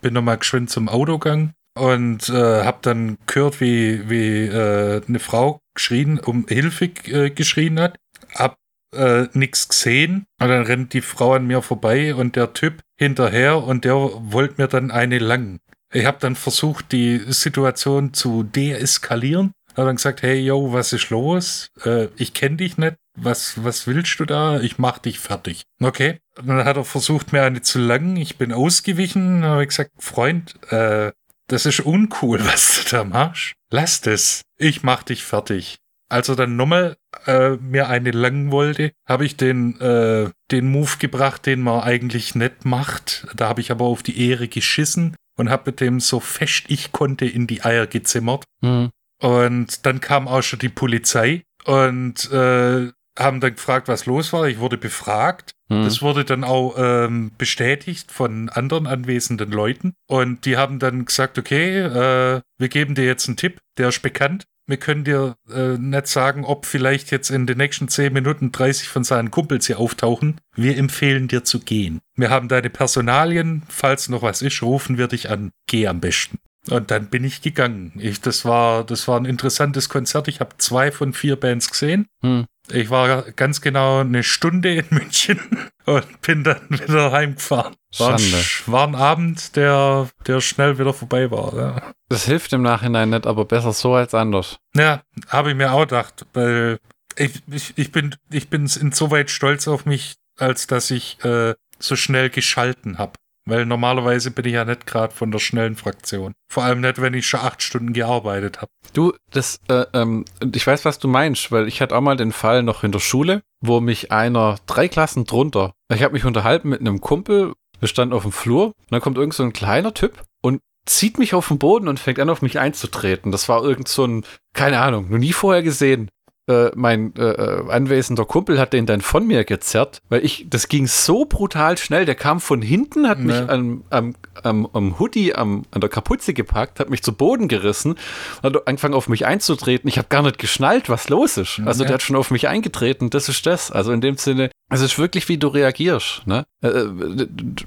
bin 0.00 0.14
nochmal 0.14 0.38
geschwind 0.38 0.68
zum 0.68 0.88
Autogang 0.88 1.52
und 1.74 2.28
äh, 2.28 2.64
habe 2.64 2.78
dann 2.82 3.18
gehört, 3.26 3.60
wie, 3.60 4.10
wie 4.10 4.46
äh, 4.46 5.00
eine 5.06 5.18
Frau 5.18 5.60
geschrien, 5.74 6.18
um 6.18 6.46
Hilfe 6.48 6.86
äh, 7.06 7.30
geschrien 7.30 7.80
hat. 7.80 7.96
Hab 8.34 8.56
äh, 8.94 9.26
nichts 9.32 9.68
gesehen 9.68 10.26
und 10.40 10.48
dann 10.48 10.64
rennt 10.64 10.92
die 10.92 11.00
Frau 11.00 11.34
an 11.34 11.46
mir 11.46 11.62
vorbei 11.62 12.14
und 12.14 12.36
der 12.36 12.52
Typ 12.52 12.80
hinterher 12.96 13.62
und 13.62 13.84
der 13.84 13.94
wollte 13.94 14.60
mir 14.60 14.68
dann 14.68 14.90
eine 14.90 15.18
lang. 15.18 15.58
Ich 15.92 16.06
habe 16.06 16.18
dann 16.20 16.36
versucht, 16.36 16.92
die 16.92 17.20
Situation 17.28 18.14
zu 18.14 18.42
deeskalieren. 18.42 19.52
Habe 19.76 19.86
dann 19.86 19.96
gesagt, 19.96 20.22
hey, 20.22 20.38
yo, 20.38 20.72
was 20.72 20.92
ist 20.92 21.10
los? 21.10 21.68
Äh, 21.84 22.08
ich 22.16 22.34
kenne 22.34 22.56
dich 22.56 22.78
nicht. 22.78 22.96
Was, 23.14 23.62
was 23.62 23.86
willst 23.86 24.18
du 24.20 24.24
da? 24.24 24.60
Ich 24.60 24.78
mach 24.78 24.98
dich 24.98 25.18
fertig. 25.18 25.64
Okay. 25.82 26.18
Und 26.38 26.46
dann 26.46 26.64
hat 26.64 26.76
er 26.76 26.84
versucht, 26.84 27.32
mir 27.32 27.42
eine 27.42 27.60
zu 27.62 27.78
langen. 27.78 28.16
Ich 28.16 28.38
bin 28.38 28.52
ausgewichen. 28.52 29.42
Dann 29.42 29.50
habe 29.50 29.62
ich 29.62 29.68
gesagt, 29.68 29.90
Freund, 29.98 30.54
äh, 30.70 31.12
das 31.46 31.66
ist 31.66 31.80
uncool, 31.80 32.40
was 32.44 32.84
du 32.84 32.90
da 32.90 33.04
machst. 33.04 33.52
Lass 33.70 34.00
das. 34.00 34.42
Ich 34.58 34.82
mach 34.82 35.02
dich 35.02 35.24
fertig. 35.24 35.78
Als 36.12 36.28
er 36.28 36.36
dann 36.36 36.56
nochmal 36.56 36.96
äh, 37.26 37.56
mir 37.56 37.88
eine 37.88 38.10
langen 38.10 38.50
wollte, 38.50 38.92
habe 39.08 39.24
ich 39.24 39.36
den, 39.36 39.80
äh, 39.80 40.28
den 40.50 40.70
Move 40.70 40.98
gebracht, 40.98 41.46
den 41.46 41.60
man 41.62 41.80
eigentlich 41.80 42.34
nicht 42.34 42.64
macht. 42.66 43.26
Da 43.34 43.48
habe 43.48 43.62
ich 43.62 43.70
aber 43.70 43.86
auf 43.86 44.02
die 44.02 44.28
Ehre 44.28 44.46
geschissen 44.46 45.16
und 45.38 45.48
habe 45.48 45.70
mit 45.70 45.80
dem 45.80 46.00
so 46.00 46.20
fest 46.20 46.64
ich 46.68 46.92
konnte 46.92 47.24
in 47.24 47.46
die 47.46 47.64
Eier 47.64 47.86
gezimmert. 47.86 48.44
Hm. 48.62 48.90
Und 49.22 49.86
dann 49.86 50.00
kam 50.00 50.28
auch 50.28 50.42
schon 50.42 50.58
die 50.58 50.68
Polizei 50.68 51.44
und 51.64 52.30
äh, 52.30 52.90
haben 53.18 53.40
dann 53.40 53.54
gefragt, 53.54 53.88
was 53.88 54.06
los 54.06 54.32
war. 54.32 54.48
Ich 54.48 54.58
wurde 54.58 54.76
befragt. 54.78 55.52
Hm. 55.70 55.84
Das 55.84 56.02
wurde 56.02 56.24
dann 56.24 56.44
auch 56.44 56.74
ähm, 56.76 57.32
bestätigt 57.38 58.10
von 58.10 58.48
anderen 58.48 58.86
anwesenden 58.86 59.50
Leuten. 59.50 59.94
Und 60.08 60.44
die 60.44 60.56
haben 60.56 60.78
dann 60.78 61.04
gesagt, 61.04 61.38
okay, 61.38 61.78
äh, 61.78 62.40
wir 62.58 62.68
geben 62.68 62.94
dir 62.94 63.04
jetzt 63.04 63.28
einen 63.28 63.36
Tipp, 63.36 63.60
der 63.78 63.88
ist 63.88 64.02
bekannt. 64.02 64.44
Wir 64.66 64.76
können 64.76 65.04
dir 65.04 65.36
äh, 65.52 65.76
nicht 65.78 66.06
sagen, 66.06 66.44
ob 66.44 66.66
vielleicht 66.66 67.10
jetzt 67.10 67.30
in 67.30 67.46
den 67.46 67.58
nächsten 67.58 67.88
10 67.88 68.12
Minuten 68.12 68.52
30 68.52 68.88
von 68.88 69.04
seinen 69.04 69.30
Kumpels 69.30 69.66
hier 69.66 69.78
auftauchen. 69.78 70.40
Wir 70.54 70.76
empfehlen 70.76 71.28
dir 71.28 71.44
zu 71.44 71.60
gehen. 71.60 72.00
Wir 72.14 72.30
haben 72.30 72.48
deine 72.48 72.70
Personalien. 72.70 73.64
Falls 73.68 74.08
noch 74.08 74.22
was 74.22 74.40
ist, 74.40 74.62
rufen 74.62 74.98
wir 74.98 75.08
dich 75.08 75.30
an. 75.30 75.50
Geh 75.66 75.88
am 75.88 76.00
besten. 76.00 76.38
Und 76.70 76.92
dann 76.92 77.06
bin 77.06 77.24
ich 77.24 77.42
gegangen. 77.42 77.92
Ich, 77.98 78.20
das, 78.20 78.44
war, 78.44 78.84
das 78.84 79.08
war 79.08 79.18
ein 79.18 79.24
interessantes 79.24 79.88
Konzert. 79.88 80.28
Ich 80.28 80.38
habe 80.38 80.56
zwei 80.58 80.92
von 80.92 81.12
vier 81.12 81.36
Bands 81.36 81.70
gesehen. 81.70 82.06
Hm. 82.22 82.46
Ich 82.72 82.90
war 82.90 83.22
ganz 83.32 83.60
genau 83.60 84.00
eine 84.00 84.22
Stunde 84.22 84.74
in 84.74 84.86
München 84.90 85.40
und 85.84 86.22
bin 86.22 86.44
dann 86.44 86.68
wieder 86.70 87.12
heimgefahren. 87.12 87.74
War 87.98 88.12
ein, 88.14 88.18
Schande. 88.18 88.44
war 88.66 88.86
ein 88.86 88.94
Abend, 88.94 89.56
der, 89.56 90.08
der 90.26 90.40
schnell 90.40 90.78
wieder 90.78 90.94
vorbei 90.94 91.30
war. 91.30 91.54
Ja, 91.54 91.92
Das 92.08 92.24
hilft 92.24 92.52
im 92.52 92.62
Nachhinein 92.62 93.10
nicht, 93.10 93.26
aber 93.26 93.44
besser 93.44 93.72
so 93.72 93.94
als 93.94 94.14
anders. 94.14 94.58
ja 94.74 95.02
habe 95.28 95.50
ich 95.50 95.56
mir 95.56 95.72
auch 95.72 95.82
gedacht, 95.82 96.26
weil 96.32 96.78
ich, 97.16 97.42
ich, 97.50 97.74
ich 97.76 97.92
bin 97.92 98.14
ich 98.30 98.48
bin 98.48 98.62
insoweit 98.62 99.30
stolz 99.30 99.68
auf 99.68 99.84
mich, 99.84 100.14
als 100.38 100.66
dass 100.66 100.90
ich 100.90 101.22
äh, 101.24 101.54
so 101.78 101.96
schnell 101.96 102.30
geschalten 102.30 102.98
habe. 102.98 103.12
Weil 103.44 103.66
normalerweise 103.66 104.30
bin 104.30 104.44
ich 104.44 104.52
ja 104.52 104.64
nicht 104.64 104.86
gerade 104.86 105.12
von 105.12 105.32
der 105.32 105.40
schnellen 105.40 105.74
Fraktion. 105.74 106.32
Vor 106.48 106.62
allem 106.62 106.80
nicht, 106.80 107.00
wenn 107.00 107.14
ich 107.14 107.26
schon 107.26 107.40
acht 107.40 107.62
Stunden 107.62 107.92
gearbeitet 107.92 108.58
habe. 108.58 108.70
Du, 108.92 109.14
das, 109.30 109.60
äh, 109.68 109.84
ähm, 109.94 110.24
ich 110.54 110.66
weiß, 110.66 110.84
was 110.84 110.98
du 110.98 111.08
meinst, 111.08 111.50
weil 111.50 111.66
ich 111.66 111.80
hatte 111.80 111.96
auch 111.96 112.00
mal 112.00 112.16
den 112.16 112.32
Fall 112.32 112.62
noch 112.62 112.84
in 112.84 112.92
der 112.92 113.00
Schule, 113.00 113.42
wo 113.60 113.80
mich 113.80 114.12
einer 114.12 114.56
drei 114.66 114.88
Klassen 114.88 115.24
drunter, 115.24 115.72
ich 115.92 116.02
habe 116.02 116.14
mich 116.14 116.24
unterhalten 116.24 116.68
mit 116.68 116.80
einem 116.80 117.00
Kumpel, 117.00 117.54
wir 117.80 117.88
standen 117.88 118.14
auf 118.14 118.22
dem 118.22 118.32
Flur 118.32 118.66
und 118.66 118.92
dann 118.92 119.00
kommt 119.00 119.18
irgend 119.18 119.34
so 119.34 119.42
ein 119.42 119.52
kleiner 119.52 119.92
Typ 119.92 120.22
und 120.40 120.60
zieht 120.86 121.18
mich 121.18 121.34
auf 121.34 121.48
den 121.48 121.58
Boden 121.58 121.88
und 121.88 121.98
fängt 121.98 122.20
an, 122.20 122.30
auf 122.30 122.42
mich 122.42 122.58
einzutreten. 122.58 123.32
Das 123.32 123.48
war 123.48 123.62
irgend 123.62 123.88
so 123.88 124.04
ein, 124.04 124.24
keine 124.54 124.80
Ahnung, 124.80 125.10
noch 125.10 125.18
nie 125.18 125.32
vorher 125.32 125.62
gesehen. 125.62 126.08
Äh, 126.50 126.70
mein 126.74 127.14
äh, 127.16 127.22
äh, 127.22 127.70
anwesender 127.70 128.24
Kumpel 128.24 128.58
hat 128.58 128.72
den 128.72 128.84
dann 128.84 129.00
von 129.00 129.24
mir 129.28 129.44
gezerrt, 129.44 130.00
weil 130.08 130.24
ich, 130.24 130.46
das 130.50 130.66
ging 130.66 130.88
so 130.88 131.24
brutal 131.24 131.78
schnell. 131.78 132.04
Der 132.04 132.16
kam 132.16 132.40
von 132.40 132.60
hinten, 132.60 133.08
hat 133.08 133.20
mich 133.20 133.36
Ja. 133.36 133.48
am, 133.48 133.84
am, 133.90 134.14
am, 134.42 134.66
am 134.72 134.98
Hoodie, 134.98 135.36
am, 135.36 135.62
an 135.70 135.80
der 135.80 135.88
Kapuze 135.88 136.34
gepackt, 136.34 136.80
hat 136.80 136.90
mich 136.90 137.04
zu 137.04 137.12
Boden 137.12 137.46
gerissen 137.46 137.94
und 138.42 138.56
hat 138.56 138.66
angefangen 138.66 138.94
auf 138.94 139.08
mich 139.08 139.24
einzutreten. 139.24 139.88
Ich 139.88 139.98
habe 139.98 140.08
gar 140.08 140.22
nicht 140.22 140.38
geschnallt, 140.38 140.88
was 140.88 141.08
los 141.08 141.36
ist. 141.36 141.60
Also 141.64 141.84
Ja. 141.84 141.88
der 141.88 141.94
hat 141.94 142.02
schon 142.02 142.16
auf 142.16 142.32
mich 142.32 142.48
eingetreten. 142.48 143.08
Das 143.10 143.28
ist 143.28 143.46
das. 143.46 143.70
Also 143.70 143.92
in 143.92 144.00
dem 144.00 144.16
Sinne, 144.16 144.50
es 144.68 144.80
ist 144.80 144.98
wirklich, 144.98 145.28
wie 145.28 145.38
du 145.38 145.46
reagierst. 145.46 146.26
Ne? 146.26 146.44
Äh, 146.60 146.86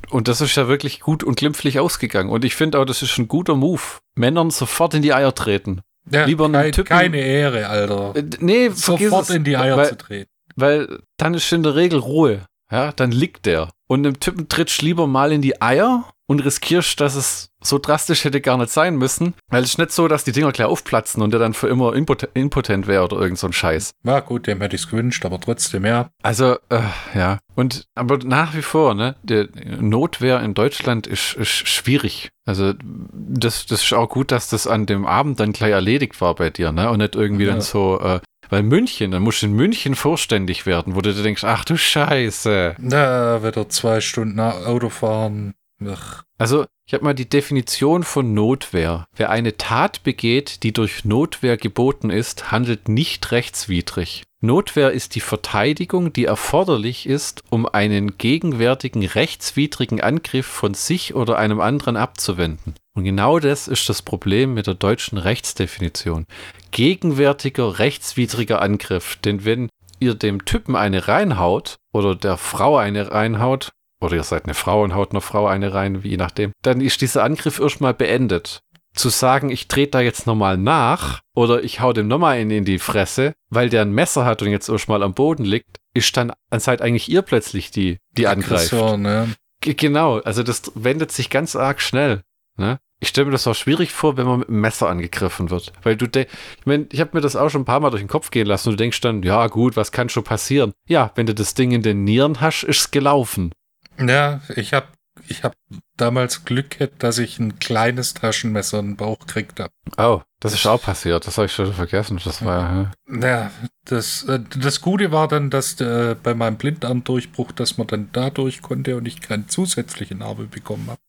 Und 0.09 0.27
das 0.27 0.41
ist 0.41 0.55
ja 0.57 0.67
wirklich 0.67 0.99
gut 0.99 1.23
und 1.23 1.37
glimpflich 1.37 1.79
ausgegangen. 1.79 2.29
Und 2.29 2.43
ich 2.43 2.55
finde 2.55 2.79
auch, 2.79 2.85
das 2.85 3.01
ist 3.01 3.17
ein 3.19 3.29
guter 3.29 3.55
Move. 3.55 3.81
Männern 4.15 4.49
sofort 4.51 4.93
in 4.95 5.01
die 5.01 5.13
Eier 5.13 5.33
treten. 5.33 5.79
Ja, 6.11 6.25
Lieber 6.25 6.45
einen 6.45 6.53
kein, 6.53 6.71
Typen- 6.71 6.89
keine 6.89 7.17
Ehre, 7.19 7.67
Alter. 7.67 8.15
Äh, 8.15 8.23
Nee, 8.39 8.69
Sofort 8.69 9.29
in 9.31 9.43
die 9.43 9.57
Eier 9.57 9.77
weil, 9.77 9.89
zu 9.89 9.97
treten. 9.97 10.29
weil 10.55 10.99
dann 11.17 11.33
ist 11.33 11.51
in 11.51 11.63
der 11.63 11.75
Regel 11.75 11.99
Ruhe. 11.99 12.45
Ja, 12.71 12.91
dann 12.91 13.11
liegt 13.11 13.45
der. 13.45 13.69
Und 13.87 14.05
einem 14.05 14.19
Typen 14.19 14.47
trittst 14.49 14.81
lieber 14.81 15.07
mal 15.07 15.31
in 15.31 15.41
die 15.41 15.61
Eier 15.61 16.05
und 16.27 16.43
riskierst, 16.43 16.99
dass 16.99 17.15
es 17.15 17.49
so 17.61 17.79
drastisch 17.79 18.23
hätte 18.23 18.41
gar 18.41 18.57
nicht 18.57 18.71
sein 18.71 18.95
müssen. 18.95 19.33
Weil 19.49 19.63
es 19.63 19.69
ist 19.71 19.77
nicht 19.77 19.91
so, 19.91 20.07
dass 20.07 20.23
die 20.23 20.31
Dinger 20.31 20.51
gleich 20.51 20.67
aufplatzen 20.67 21.21
und 21.21 21.31
der 21.31 21.39
dann 21.39 21.53
für 21.53 21.67
immer 21.67 21.93
impot 21.95 22.27
impotent 22.33 22.87
wäre 22.87 23.03
oder 23.03 23.17
irgend 23.17 23.37
so 23.39 23.47
ein 23.47 23.53
Scheiß. 23.53 23.91
Ja, 24.03 24.19
gut, 24.19 24.47
dem 24.47 24.61
hätte 24.61 24.75
ich 24.75 24.83
es 24.83 24.89
gewünscht, 24.89 25.25
aber 25.25 25.39
trotzdem, 25.39 25.85
ja. 25.85 26.09
Also, 26.23 26.57
äh, 26.69 26.81
ja. 27.15 27.39
Und, 27.55 27.85
aber 27.95 28.17
nach 28.19 28.55
wie 28.55 28.61
vor, 28.61 28.93
ne, 28.95 29.15
der 29.23 29.47
Notwehr 29.79 30.41
in 30.41 30.53
Deutschland 30.53 31.07
ist, 31.07 31.33
ist 31.35 31.49
schwierig. 31.49 32.29
Also, 32.45 32.73
das, 33.13 33.65
das 33.65 33.81
ist 33.83 33.93
auch 33.93 34.09
gut, 34.09 34.31
dass 34.31 34.49
das 34.49 34.67
an 34.67 34.85
dem 34.85 35.05
Abend 35.05 35.39
dann 35.39 35.53
gleich 35.53 35.71
erledigt 35.71 36.19
war 36.21 36.35
bei 36.35 36.49
dir, 36.49 36.71
ne, 36.71 36.89
und 36.89 36.97
nicht 36.99 37.15
irgendwie 37.15 37.45
Ja. 37.45 37.51
dann 37.51 37.61
so, 37.61 37.99
äh, 37.99 38.19
weil 38.49 38.61
München, 38.61 39.09
dann 39.09 39.23
musst 39.23 39.41
du 39.41 39.47
in 39.47 39.53
München 39.53 39.95
vorständig 39.95 40.67
werden, 40.67 40.95
wo 40.95 41.01
du 41.01 41.13
dir 41.13 41.23
denkst, 41.23 41.43
ach 41.43 41.65
du 41.65 41.77
Scheiße. 41.77 42.75
Na, 42.79 43.43
wieder 43.43 43.67
zwei 43.69 44.01
Stunden 44.01 44.39
Auto 44.39 44.89
fahren. 44.89 45.55
Ach, 45.83 46.23
Also, 46.37 46.65
ich 46.87 46.93
habe 46.93 47.03
mal 47.03 47.15
die 47.15 47.27
Definition 47.27 48.03
von 48.03 48.33
Notwehr. 48.33 49.07
Wer 49.15 49.29
eine 49.29 49.57
Tat 49.57 50.03
begeht, 50.03 50.63
die 50.63 50.71
durch 50.71 51.03
Notwehr 51.03 51.57
geboten 51.57 52.09
ist, 52.09 52.51
handelt 52.51 52.87
nicht 52.87 53.31
rechtswidrig. 53.31 54.23
Notwehr 54.41 54.91
ist 54.91 55.15
die 55.15 55.21
Verteidigung, 55.21 56.13
die 56.13 56.25
erforderlich 56.25 57.07
ist, 57.07 57.43
um 57.49 57.65
einen 57.65 58.17
gegenwärtigen 58.17 59.03
rechtswidrigen 59.03 60.01
Angriff 60.01 60.45
von 60.45 60.75
sich 60.75 61.15
oder 61.15 61.37
einem 61.37 61.59
anderen 61.59 61.97
abzuwenden. 61.97 62.75
Und 62.93 63.03
genau 63.03 63.39
das 63.39 63.67
ist 63.67 63.89
das 63.89 64.01
Problem 64.01 64.53
mit 64.53 64.67
der 64.67 64.75
deutschen 64.75 65.17
Rechtsdefinition. 65.17 66.25
Gegenwärtiger 66.71 67.79
rechtswidriger 67.79 68.61
Angriff. 68.61 69.17
Denn 69.17 69.43
wenn 69.43 69.69
ihr 69.99 70.13
dem 70.13 70.45
Typen 70.45 70.75
eine 70.75 71.07
reinhaut 71.07 71.77
oder 71.91 72.15
der 72.15 72.37
Frau 72.37 72.77
eine 72.77 73.11
reinhaut, 73.11 73.71
oder 74.01 74.15
ihr 74.15 74.23
seid 74.23 74.45
eine 74.45 74.53
Frau 74.53 74.83
und 74.83 74.93
haut 74.93 75.11
einer 75.11 75.21
Frau 75.21 75.47
eine 75.47 75.73
rein, 75.73 76.03
wie 76.03 76.09
je 76.09 76.17
nachdem, 76.17 76.51
dann 76.61 76.81
ist 76.81 77.01
dieser 77.01 77.23
Angriff 77.23 77.59
erstmal 77.59 77.93
beendet. 77.93 78.61
Zu 78.95 79.09
sagen, 79.09 79.49
ich 79.49 79.67
trete 79.67 79.91
da 79.91 80.01
jetzt 80.01 80.25
nochmal 80.25 80.57
nach 80.57 81.21
oder 81.35 81.63
ich 81.63 81.81
hau 81.81 81.91
dem 81.91 82.07
nochmal 82.07 82.39
in, 82.39 82.49
in 82.49 82.63
die 82.63 82.79
Fresse, 82.79 83.33
weil 83.49 83.69
der 83.69 83.81
ein 83.81 83.91
Messer 83.91 84.23
hat 84.23 84.41
und 84.41 84.49
jetzt 84.49 84.69
erstmal 84.69 85.03
am 85.03 85.13
Boden 85.13 85.43
liegt, 85.43 85.79
ist 85.93 86.15
dann 86.15 86.31
seid 86.55 86.81
eigentlich 86.81 87.09
ihr 87.09 87.21
plötzlich 87.21 87.71
die, 87.71 87.97
die 88.11 88.27
angreift. 88.27 88.71
Ne? 88.71 89.33
Genau, 89.61 90.19
also 90.19 90.43
das 90.43 90.71
wendet 90.75 91.11
sich 91.11 91.29
ganz 91.29 91.55
arg 91.55 91.81
schnell. 91.81 92.21
Ne? 92.57 92.79
Ich 93.01 93.09
stelle 93.09 93.25
mir 93.25 93.31
das 93.33 93.47
auch 93.47 93.55
schwierig 93.55 93.91
vor, 93.91 94.15
wenn 94.15 94.25
man 94.25 94.39
mit 94.39 94.49
einem 94.49 94.61
Messer 94.61 94.87
angegriffen 94.87 95.49
wird. 95.49 95.73
Weil 95.83 95.97
du, 95.97 96.07
de 96.07 96.27
ich 96.59 96.65
meine, 96.65 96.87
ich 96.91 97.01
habe 97.01 97.11
mir 97.13 97.21
das 97.21 97.35
auch 97.35 97.49
schon 97.49 97.61
ein 97.61 97.65
paar 97.65 97.79
Mal 97.81 97.89
durch 97.89 98.01
den 98.01 98.07
Kopf 98.07 98.31
gehen 98.31 98.47
lassen 98.47 98.69
und 98.69 98.73
du 98.73 98.83
denkst 98.83 99.01
dann, 99.01 99.23
ja 99.23 99.47
gut, 99.47 99.75
was 99.75 99.91
kann 99.91 100.09
schon 100.09 100.23
passieren? 100.23 100.71
Ja, 100.87 101.11
wenn 101.15 101.25
du 101.25 101.35
das 101.35 101.53
Ding 101.53 101.71
in 101.71 101.81
den 101.81 102.03
Nieren 102.03 102.39
hast, 102.39 102.63
ist 102.63 102.79
es 102.79 102.91
gelaufen. 102.91 103.51
Ja, 103.99 104.41
ich 104.55 104.73
hab, 104.73 104.93
ich 105.27 105.43
hab 105.43 105.55
damals 105.97 106.45
Glück 106.45 106.71
gehabt, 106.71 107.01
dass 107.03 107.17
ich 107.17 107.39
ein 107.39 107.59
kleines 107.59 108.13
Taschenmesser 108.13 108.79
in 108.79 108.89
den 108.89 108.95
Bauch 108.97 109.19
gekriegt 109.19 109.59
hab. 109.59 109.71
Oh, 109.97 110.21
das 110.39 110.53
ist 110.53 110.67
auch 110.67 110.81
passiert. 110.81 111.25
Das 111.25 111.37
habe 111.37 111.45
ich 111.45 111.53
schon 111.53 111.73
vergessen. 111.73 112.19
Das 112.23 112.43
war 112.43 112.91
ja. 113.09 113.19
Ja, 113.21 113.51
das, 113.85 114.23
äh, 114.23 114.39
das 114.57 114.81
Gute 114.81 115.11
war 115.11 115.27
dann, 115.27 115.49
dass 115.49 115.79
äh, 115.79 116.15
bei 116.21 116.33
meinem 116.33 116.57
Blindarmdurchbruch, 116.57 117.51
dass 117.51 117.77
man 117.77 117.87
dann 117.87 118.09
da 118.11 118.29
durch 118.29 118.61
konnte 118.61 118.97
und 118.97 119.07
ich 119.07 119.21
keine 119.21 119.47
zusätzliche 119.47 120.15
Narbe 120.15 120.45
bekommen 120.45 120.89
habe. 120.89 120.99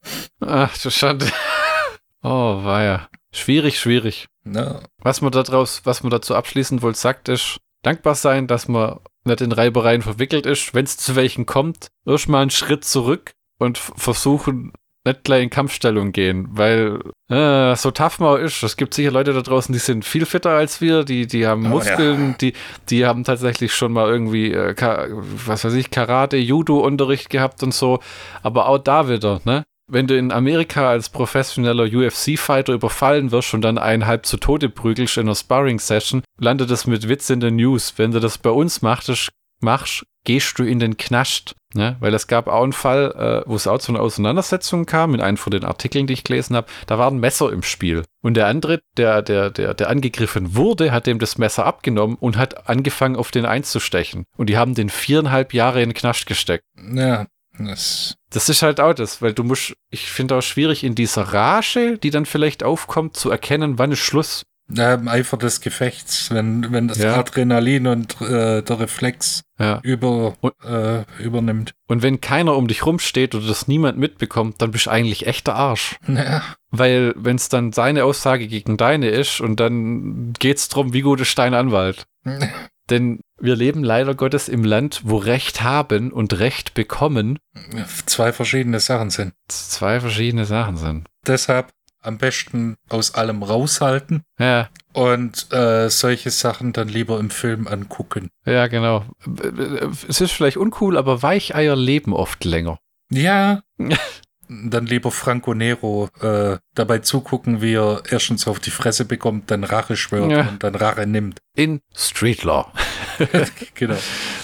Ach, 0.40 0.76
du 0.78 0.90
Schande. 0.90 1.26
Oh, 2.22 2.64
war 2.64 2.82
ja. 2.82 3.08
Schwierig, 3.30 3.78
schwierig. 3.78 4.26
Na, 4.42 4.80
Was 4.98 5.20
man 5.20 5.30
daraus, 5.30 5.82
was 5.84 6.02
man 6.02 6.10
dazu 6.10 6.34
abschließend 6.34 6.82
wohl 6.82 6.96
sagt, 6.96 7.28
ist, 7.28 7.60
dankbar 7.86 8.16
sein, 8.16 8.46
dass 8.46 8.68
man 8.68 8.98
nicht 9.24 9.40
in 9.40 9.52
Reibereien 9.52 10.02
verwickelt 10.02 10.44
ist. 10.44 10.74
Wenn 10.74 10.84
es 10.84 10.96
zu 10.96 11.16
welchen 11.16 11.46
kommt, 11.46 11.88
erstmal 12.04 12.42
einen 12.42 12.50
Schritt 12.50 12.84
zurück 12.84 13.32
und 13.58 13.78
versuchen, 13.78 14.72
nicht 15.04 15.22
gleich 15.22 15.44
in 15.44 15.50
Kampfstellung 15.50 16.10
gehen, 16.10 16.48
weil 16.50 17.00
äh, 17.30 17.76
so 17.76 17.92
tough 17.92 18.18
man 18.18 18.40
ist, 18.40 18.62
es 18.64 18.76
gibt 18.76 18.92
sicher 18.92 19.12
Leute 19.12 19.32
da 19.32 19.40
draußen, 19.40 19.72
die 19.72 19.78
sind 19.78 20.04
viel 20.04 20.26
fitter 20.26 20.50
als 20.50 20.80
wir, 20.80 21.04
die, 21.04 21.28
die 21.28 21.46
haben 21.46 21.64
Oh, 21.66 21.68
Muskeln, 21.68 22.34
die, 22.40 22.54
die 22.90 23.06
haben 23.06 23.22
tatsächlich 23.22 23.72
schon 23.72 23.92
mal 23.92 24.08
irgendwie, 24.08 24.52
äh, 24.52 24.74
was 25.46 25.64
weiß 25.64 25.74
ich, 25.74 25.90
Karate, 25.90 26.36
Judo-Unterricht 26.36 27.30
gehabt 27.30 27.62
und 27.62 27.72
so, 27.72 28.00
aber 28.42 28.68
auch 28.68 28.78
da 28.78 29.08
wieder, 29.08 29.40
ne? 29.44 29.64
Wenn 29.88 30.06
du 30.06 30.16
in 30.16 30.32
Amerika 30.32 30.90
als 30.90 31.10
professioneller 31.10 31.84
UFC-Fighter 31.84 32.72
überfallen 32.72 33.30
wirst 33.30 33.54
und 33.54 33.62
dann 33.62 33.78
einen 33.78 34.06
halb 34.06 34.26
zu 34.26 34.36
Tode 34.36 34.68
prügelst 34.68 35.16
in 35.16 35.26
einer 35.26 35.34
Sparring-Session, 35.34 36.22
landet 36.38 36.70
es 36.70 36.86
mit 36.86 37.08
Witz 37.08 37.30
in 37.30 37.40
den 37.40 37.56
News. 37.56 37.94
Wenn 37.96 38.10
du 38.10 38.18
das 38.18 38.38
bei 38.38 38.50
uns 38.50 38.82
machst, 38.82 39.30
machst 39.60 40.04
gehst 40.26 40.58
du 40.58 40.64
in 40.64 40.80
den 40.80 40.98
Knast. 40.98 41.54
Ne? 41.74 41.96
Weil 42.00 42.12
es 42.14 42.26
gab 42.26 42.48
auch 42.48 42.62
einen 42.62 42.72
Fall, 42.72 43.44
äh, 43.46 43.48
wo 43.48 43.54
es 43.54 43.66
auch 43.66 43.78
zu 43.78 43.92
einer 43.92 44.00
Auseinandersetzung 44.00 44.86
kam, 44.86 45.14
in 45.14 45.20
einem 45.20 45.36
von 45.36 45.50
den 45.50 45.64
Artikeln, 45.64 46.06
die 46.06 46.14
ich 46.14 46.24
gelesen 46.24 46.56
habe, 46.56 46.66
da 46.86 46.98
war 46.98 47.10
ein 47.10 47.18
Messer 47.18 47.52
im 47.52 47.62
Spiel. 47.62 48.02
Und 48.22 48.34
der 48.34 48.48
andere, 48.48 48.80
der, 48.96 49.22
der, 49.22 49.50
der, 49.50 49.74
der 49.74 49.88
angegriffen 49.88 50.56
wurde, 50.56 50.90
hat 50.90 51.06
dem 51.06 51.18
das 51.18 51.38
Messer 51.38 51.64
abgenommen 51.64 52.16
und 52.18 52.36
hat 52.36 52.68
angefangen, 52.68 53.16
auf 53.16 53.30
den 53.30 53.46
einzustechen. 53.46 54.24
Und 54.36 54.48
die 54.48 54.58
haben 54.58 54.74
den 54.74 54.88
viereinhalb 54.88 55.54
Jahre 55.54 55.82
in 55.82 55.90
den 55.90 55.94
Knast 55.94 56.26
gesteckt. 56.26 56.64
ja, 56.76 57.26
das, 57.58 58.14
Das 58.30 58.48
ist 58.48 58.62
halt 58.62 58.80
auch 58.80 58.94
das, 58.94 59.22
weil 59.22 59.32
du 59.32 59.44
musst, 59.44 59.74
ich 59.90 60.10
finde 60.10 60.36
auch 60.36 60.42
schwierig 60.42 60.84
in 60.84 60.94
dieser 60.94 61.22
Rage, 61.22 61.98
die 61.98 62.10
dann 62.10 62.26
vielleicht 62.26 62.62
aufkommt, 62.64 63.16
zu 63.16 63.30
erkennen, 63.30 63.78
wann 63.78 63.92
ist 63.92 64.00
Schluss. 64.00 64.42
ja, 64.68 64.94
im 64.94 65.06
Eifer 65.06 65.36
des 65.36 65.60
Gefechts, 65.60 66.30
wenn, 66.32 66.72
wenn 66.72 66.88
das 66.88 66.98
Ja. 66.98 67.14
Adrenalin 67.16 67.86
und 67.86 68.20
äh, 68.20 68.62
der 68.62 68.80
Reflex 68.80 69.42
Ja. 69.60 69.78
über, 69.84 70.34
Und- 70.40 70.54
äh, 70.64 71.04
übernimmt. 71.22 71.72
Und 71.86 72.02
wenn 72.02 72.20
keiner 72.20 72.56
um 72.56 72.66
dich 72.66 72.84
rumsteht 72.84 73.36
oder 73.36 73.46
das 73.46 73.68
niemand 73.68 73.96
mitbekommt, 73.96 74.60
dann 74.60 74.72
bist 74.72 74.86
du 74.86 74.90
eigentlich 74.90 75.26
echter 75.28 75.54
Arsch. 75.54 75.96
Ja, 76.08 76.42
Weil 76.72 77.14
wenn 77.16 77.36
es 77.36 77.48
dann 77.48 77.72
seine 77.72 78.04
Aussage 78.04 78.48
gegen 78.48 78.76
deine 78.76 79.08
ist 79.08 79.40
und 79.40 79.60
dann 79.60 80.32
geht's 80.38 80.68
drum, 80.68 80.92
wie 80.92 81.02
gut 81.02 81.20
ist 81.20 81.38
dein 81.38 81.54
Anwalt. 81.54 82.06
Denn 82.90 83.20
wir 83.38 83.56
leben 83.56 83.82
leider 83.84 84.14
Gottes 84.14 84.48
im 84.48 84.64
Land, 84.64 85.00
wo 85.04 85.16
Recht 85.16 85.62
haben 85.62 86.12
und 86.12 86.38
Recht 86.38 86.74
bekommen 86.74 87.38
zwei 88.06 88.32
verschiedene 88.32 88.80
Sachen 88.80 89.10
sind. 89.10 89.34
zwei 89.48 90.00
verschiedene 90.00 90.44
Sachen 90.44 90.76
sind. 90.76 91.06
Deshalb 91.26 91.72
am 92.00 92.18
besten 92.18 92.76
aus 92.88 93.14
allem 93.14 93.42
raushalten 93.42 94.22
Ja, 94.38 94.68
und 94.92 95.52
äh, 95.52 95.90
solche 95.90 96.30
Sachen 96.30 96.72
dann 96.72 96.88
lieber 96.88 97.18
im 97.18 97.30
Film 97.30 97.66
angucken. 97.66 98.28
ja, 98.44 98.68
genau. 98.68 99.04
Es 100.08 100.20
ist 100.20 100.30
vielleicht 100.30 100.56
uncool, 100.56 100.96
aber 100.96 101.22
Weicheier 101.22 101.74
leben 101.74 102.12
oft 102.12 102.44
länger. 102.44 102.78
Ja, 103.10 103.62
dann 104.48 104.86
lieber 104.86 105.10
Franco 105.10 105.54
Nero 105.54 106.08
äh, 106.20 106.58
dabei 106.74 106.98
zugucken, 107.00 107.60
wie 107.62 107.74
er 107.74 108.02
erstens 108.08 108.46
auf 108.46 108.60
die 108.60 108.70
Fresse 108.70 109.04
bekommt, 109.04 109.50
dann 109.50 109.64
Rache 109.64 109.96
schwört 109.96 110.30
Ja. 110.30 110.48
und 110.48 110.62
dann 110.62 110.74
Rache 110.74 111.06
nimmt. 111.06 111.38
In 111.56 111.80
Street 111.94 112.42
Law. 112.44 112.70
genau. 113.74 113.96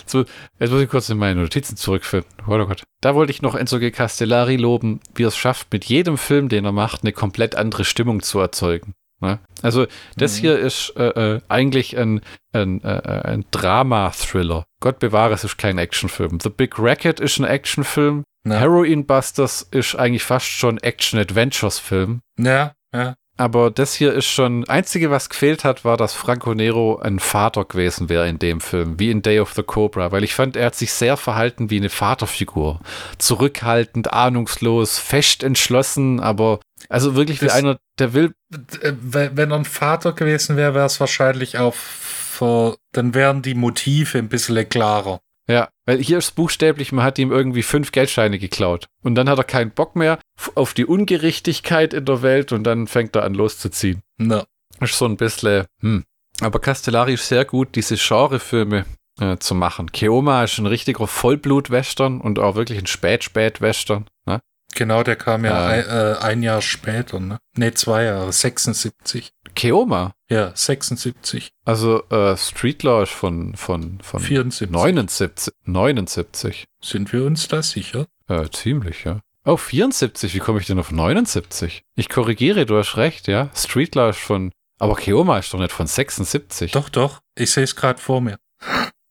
So, 0.07 0.25
jetzt 0.59 0.71
muss 0.71 0.81
ich 0.83 0.89
kurz 0.89 1.09
in 1.09 1.19
meine 1.19 1.41
Notizen 1.41 1.77
zurückfinden. 1.77 2.31
Oh 2.47 2.57
Gott. 2.67 2.83
Da 3.01 3.15
wollte 3.15 3.31
ich 3.33 3.43
noch 3.43 3.55
Enzo 3.55 3.79
G. 3.79 3.91
Castellari 3.91 4.57
loben, 4.57 5.01
wie 5.15 5.25
er 5.25 5.29
es 5.29 5.37
schafft, 5.37 5.73
mit 5.73 5.85
jedem 5.85 6.19
Film, 6.19 6.49
den 6.49 6.65
er 6.65 6.73
macht, 6.73 7.03
eine 7.03 7.13
komplett 7.13 7.55
andere 7.55 7.85
Stimmung 7.85 8.23
zu 8.23 8.39
erzeugen. 8.41 8.95
Ne? 9.21 9.39
Also, 9.63 9.87
das 10.17 10.37
Mhm. 10.37 10.41
hier 10.41 10.59
ist 10.59 10.93
äh, 10.97 11.35
äh, 11.37 11.41
eigentlich 11.49 11.97
ein, 11.97 12.23
ein, 12.53 12.83
äh, 12.83 12.97
äh, 12.97 13.23
ein 13.23 13.45
Drama-Thriller. 13.53 14.65
Gott 14.81 14.99
bewahre, 14.99 15.35
es 15.35 15.45
ist 15.45 15.59
kein 15.59 15.79
Actionfilm. 15.79 16.41
The 16.41 16.49
Big 16.51 16.79
Racket 16.79 17.21
ist 17.21 17.39
ein 17.39 17.45
Actionfilm. 17.45 18.25
Ja. 18.47 18.57
Heroin 18.59 19.07
Busters 19.07 19.63
ist 19.71 19.95
eigentlich 19.95 20.25
fast 20.25 20.47
schon 20.47 20.79
Action-Adventures-Film. 20.79 22.21
Ja, 22.39 22.73
ja. 22.95 23.15
Aber 23.39 23.71
das 23.71 23.95
hier 23.95 24.13
ist 24.13 24.27
schon, 24.27 24.69
einzige, 24.69 25.11
was 25.11 25.31
gefehlt 25.31 25.65
hat, 25.65 25.85
war, 25.87 25.97
dass 25.97 26.13
Franco 26.13 26.55
Nero 26.55 26.99
ein 26.99 27.19
Vater 27.19 27.65
gewesen 27.65 28.09
wäre 28.11 28.29
in 28.29 28.39
dem 28.39 28.61
Film, 28.61 28.99
wie 29.01 29.11
in 29.11 29.23
Day 29.23 29.41
of 29.41 29.55
the 29.55 29.63
Cobra, 29.63 30.13
weil 30.13 30.23
ich 30.23 30.35
fand, 30.35 30.55
er 30.55 30.67
hat 30.67 30.75
sich 30.75 30.93
sehr 30.93 31.17
verhalten 31.17 31.71
wie 31.71 31.79
eine 31.79 31.89
Vaterfigur. 31.89 32.81
Zurückhaltend, 33.19 34.13
ahnungslos, 34.13 34.99
fest 34.99 35.43
entschlossen, 35.43 36.21
aber 36.21 36.61
also 36.91 37.15
wirklich 37.15 37.41
wie 37.41 37.47
Das- 37.47 37.55
einer, 37.55 37.79
der 37.99 38.13
will, 38.13 38.35
Äh, 38.83 38.93
Wenn 39.01 39.51
er 39.51 39.57
ein 39.57 39.65
Vater 39.65 40.13
gewesen 40.13 40.57
wäre, 40.59 40.75
wäre 40.75 40.87
es 40.87 41.01
wahrscheinlich 41.01 41.59
auch 41.59 41.75
dann 42.93 43.15
wären 43.15 43.41
die 43.41 43.55
Motive 43.55 44.19
ein 44.19 44.29
bisschen 44.29 44.69
klarer. 44.69 45.21
Ja, 45.49 45.69
weil 45.87 45.99
hier 45.99 46.19
ist 46.19 46.35
buchstäblich, 46.35 46.93
man 46.93 47.05
hat 47.05 47.19
ihm 47.19 47.33
irgendwie 47.33 47.63
fünf 47.63 47.93
Geldscheine 47.93 48.39
geklaut. 48.39 48.87
Und 49.03 49.15
dann 49.17 49.29
hat 49.29 49.39
er 49.39 49.45
keinen 49.45 49.71
Bock 49.73 49.97
mehr 49.97 50.19
auf 50.55 50.75
die 50.75 50.87
Ungerechtigkeit 50.87 51.93
in 51.95 52.05
der 52.05 52.23
Welt 52.23 52.53
und 52.53 52.65
dann 52.65 52.87
fängt 52.87 53.17
er 53.17 53.25
an 53.25 53.35
loszuziehen. 53.35 54.03
Na, 54.19 54.45
ist 54.81 54.97
so 54.99 55.07
ein 55.07 55.17
bisschen, 55.17 55.65
hm. 55.81 56.05
Aber 56.41 56.59
Castellari 56.61 57.15
ist 57.15 57.29
sehr 57.29 57.45
gut, 57.45 57.75
diese 57.77 57.97
Genrefilme 57.97 58.85
äh, 59.21 59.37
zu 59.39 59.55
machen. 59.55 59.93
Keoma 59.93 60.45
ist 60.45 60.59
ein 60.59 60.67
richtiger 60.67 61.07
Vollblut-Western 61.07 62.21
und 62.21 62.39
auch 62.39 62.55
wirklich 62.55 62.79
ein 62.79 62.87
Spät-Spät-Western. 62.87 64.07
Ne? 64.27 64.41
genau, 64.75 65.03
der 65.03 65.17
kam 65.17 65.45
ja 65.45 65.53
Ah. 65.53 65.67
ein, 65.69 65.85
äh, 65.85 66.17
ein 66.21 66.43
Jahr 66.43 66.63
später, 66.63 67.21
ne? 67.21 67.39
Ne, 67.57 67.75
zwei 67.75 68.05
Jahre, 68.05 68.33
76. 68.33 69.31
Keoma, 69.55 70.15
Ja, 70.29 70.53
76. 70.55 71.51
also 71.65 72.03
äh, 72.11 72.37
Street 72.37 72.85
ist 72.85 73.11
von, 73.11 73.55
von, 73.57 74.01
von 74.03 74.21
74. 74.21 74.71
79. 74.71 75.55
79. 75.65 76.65
Sind 76.83 77.13
wir 77.13 77.25
uns 77.25 77.49
da 77.49 77.63
sicher? 77.63 78.07
Äh, 78.29 78.49
ziemlich, 78.51 79.05
ja. 79.05 79.21
Oh, 79.45 79.57
74, 79.57 80.35
wie 80.35 80.39
komme 80.39 80.61
ich 80.61 80.67
denn 80.67 80.79
auf 80.79 80.93
79? 80.93 81.83
Ich 81.97 82.09
korrigiere, 82.09 82.65
du 82.65 82.79
hast 82.79 82.97
recht, 82.97 83.27
ja. 83.29 83.51
Street 83.55 83.97
ist 83.97 84.19
von, 84.19 84.53
aber 84.79 84.95
Keoma 84.95 85.39
ist 85.39 85.53
doch 85.53 85.59
nicht 85.59 85.73
von 85.73 85.87
76. 85.87 86.73
Doch, 86.73 86.89
doch. 86.89 87.21
Ich 87.35 87.51
sehe 87.51 87.65
es 87.65 87.75
gerade 87.75 88.01
vor 88.01 88.21
mir. 88.21 88.39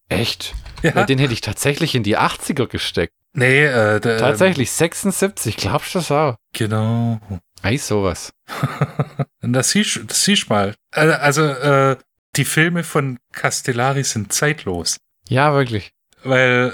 Echt? 0.09 0.53
Ja. 0.83 0.91
Ja, 0.95 1.03
den 1.05 1.19
hätte 1.19 1.33
ich 1.33 1.41
tatsächlich 1.41 1.95
in 1.95 2.03
die 2.03 2.17
80er 2.17 2.67
gesteckt. 2.67 3.13
Nee, 3.33 3.65
äh, 3.65 3.99
der, 3.99 4.17
Tatsächlich 4.17 4.71
76, 4.71 5.55
glaubst 5.57 5.93
du 5.95 5.99
das 5.99 6.11
auch? 6.11 6.35
Genau. 6.53 7.19
Ei, 7.61 7.77
sowas. 7.77 8.33
Und 9.41 9.53
das 9.53 9.71
siehst 9.71 9.99
das 10.07 10.23
siehst 10.23 10.49
mal. 10.49 10.75
Äh, 10.93 11.01
Also, 11.11 11.43
äh, 11.45 11.97
die 12.35 12.45
Filme 12.45 12.83
von 12.83 13.17
Castellari 13.33 14.03
sind 14.03 14.31
zeitlos. 14.31 14.97
Ja, 15.29 15.53
wirklich. 15.53 15.91
Weil 16.23 16.71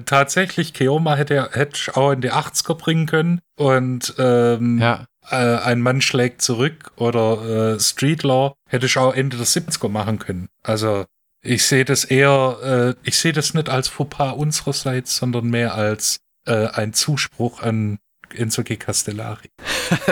äh, 0.00 0.04
tatsächlich 0.04 0.74
Keoma 0.74 1.16
hätte, 1.16 1.50
hätte 1.52 1.72
ich 1.76 1.96
auch 1.96 2.12
in 2.12 2.20
die 2.20 2.30
80er 2.32 2.74
bringen 2.74 3.06
können 3.06 3.40
und 3.56 4.14
ähm, 4.18 4.78
Ja. 4.78 5.06
äh, 5.30 5.36
ein 5.36 5.80
Mann 5.80 6.00
schlägt 6.02 6.42
zurück 6.42 6.92
oder 6.96 7.74
äh, 7.76 7.80
Street 7.80 8.22
Law 8.22 8.54
hätte 8.68 8.86
ich 8.86 8.98
auch 8.98 9.14
Ende 9.14 9.38
der 9.38 9.46
70er 9.46 9.88
machen 9.88 10.18
können. 10.18 10.48
Also 10.62 11.06
ich 11.42 11.64
sehe 11.64 11.86
das 11.86 12.04
eher, 12.04 12.94
äh, 13.02 13.08
ich 13.08 13.16
sehe 13.18 13.32
das 13.32 13.54
nicht 13.54 13.70
als 13.70 13.88
Fauxpas 13.88 14.32
unsererseits, 14.34 15.16
sondern 15.16 15.48
mehr 15.48 15.74
als 15.74 16.18
äh, 16.46 16.66
ein 16.68 16.92
Zuspruch 16.92 17.62
an 17.62 17.98
Enzo 18.34 18.62
G. 18.62 18.76
Castellari. 18.76 19.48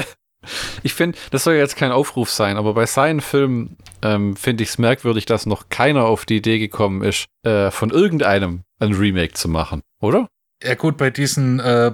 Ich 0.82 0.94
finde, 0.94 1.18
das 1.30 1.44
soll 1.44 1.54
jetzt 1.54 1.76
kein 1.76 1.92
Aufruf 1.92 2.30
sein, 2.30 2.56
aber 2.56 2.74
bei 2.74 2.86
seinen 2.86 3.20
Filmen 3.20 3.76
ähm, 4.02 4.36
finde 4.36 4.62
ich 4.64 4.70
es 4.70 4.78
merkwürdig, 4.78 5.26
dass 5.26 5.46
noch 5.46 5.68
keiner 5.68 6.04
auf 6.04 6.24
die 6.24 6.36
Idee 6.36 6.58
gekommen 6.58 7.02
ist, 7.02 7.26
äh, 7.44 7.70
von 7.70 7.90
irgendeinem 7.90 8.62
ein 8.80 8.92
Remake 8.92 9.32
zu 9.34 9.48
machen, 9.48 9.82
oder? 10.00 10.28
Ja 10.62 10.74
gut, 10.74 10.96
bei 10.96 11.10
diesen 11.10 11.60
äh, 11.60 11.90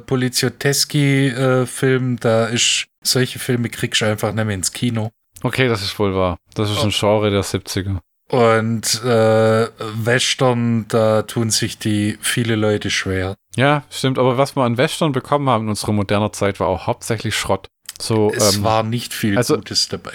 Poliziotteschi-Filmen, 0.94 2.16
da 2.20 2.46
ist, 2.46 2.86
solche 3.02 3.38
Filme 3.38 3.68
kriegst 3.68 4.00
du 4.00 4.06
einfach 4.06 4.32
nicht 4.32 4.44
mehr 4.44 4.54
ins 4.54 4.72
Kino. 4.72 5.10
Okay, 5.42 5.68
das 5.68 5.82
ist 5.82 5.98
wohl 5.98 6.14
wahr. 6.14 6.38
Das 6.54 6.70
ist 6.70 6.78
Oh. 6.80 6.84
ein 6.84 6.90
Genre 6.90 7.30
der 7.30 7.42
70er. 7.44 7.98
Und 8.30 9.02
äh, 9.04 9.68
Western, 10.02 10.86
da 10.88 11.22
tun 11.22 11.50
sich 11.50 11.78
die 11.78 12.16
viele 12.22 12.56
Leute 12.56 12.88
schwer. 12.90 13.36
Ja, 13.56 13.84
stimmt, 13.90 14.18
aber 14.18 14.38
was 14.38 14.56
wir 14.56 14.62
an 14.64 14.78
Western 14.78 15.12
bekommen 15.12 15.48
haben 15.50 15.64
in 15.64 15.70
unserer 15.70 15.92
moderner 15.92 16.32
Zeit, 16.32 16.58
war 16.58 16.68
auch 16.68 16.86
hauptsächlich 16.86 17.36
Schrott. 17.36 17.68
So, 18.00 18.32
es 18.34 18.56
ähm, 18.56 18.64
war 18.64 18.82
nicht 18.82 19.12
viel 19.14 19.36
also- 19.36 19.56
Gutes 19.56 19.88
dabei. 19.88 20.12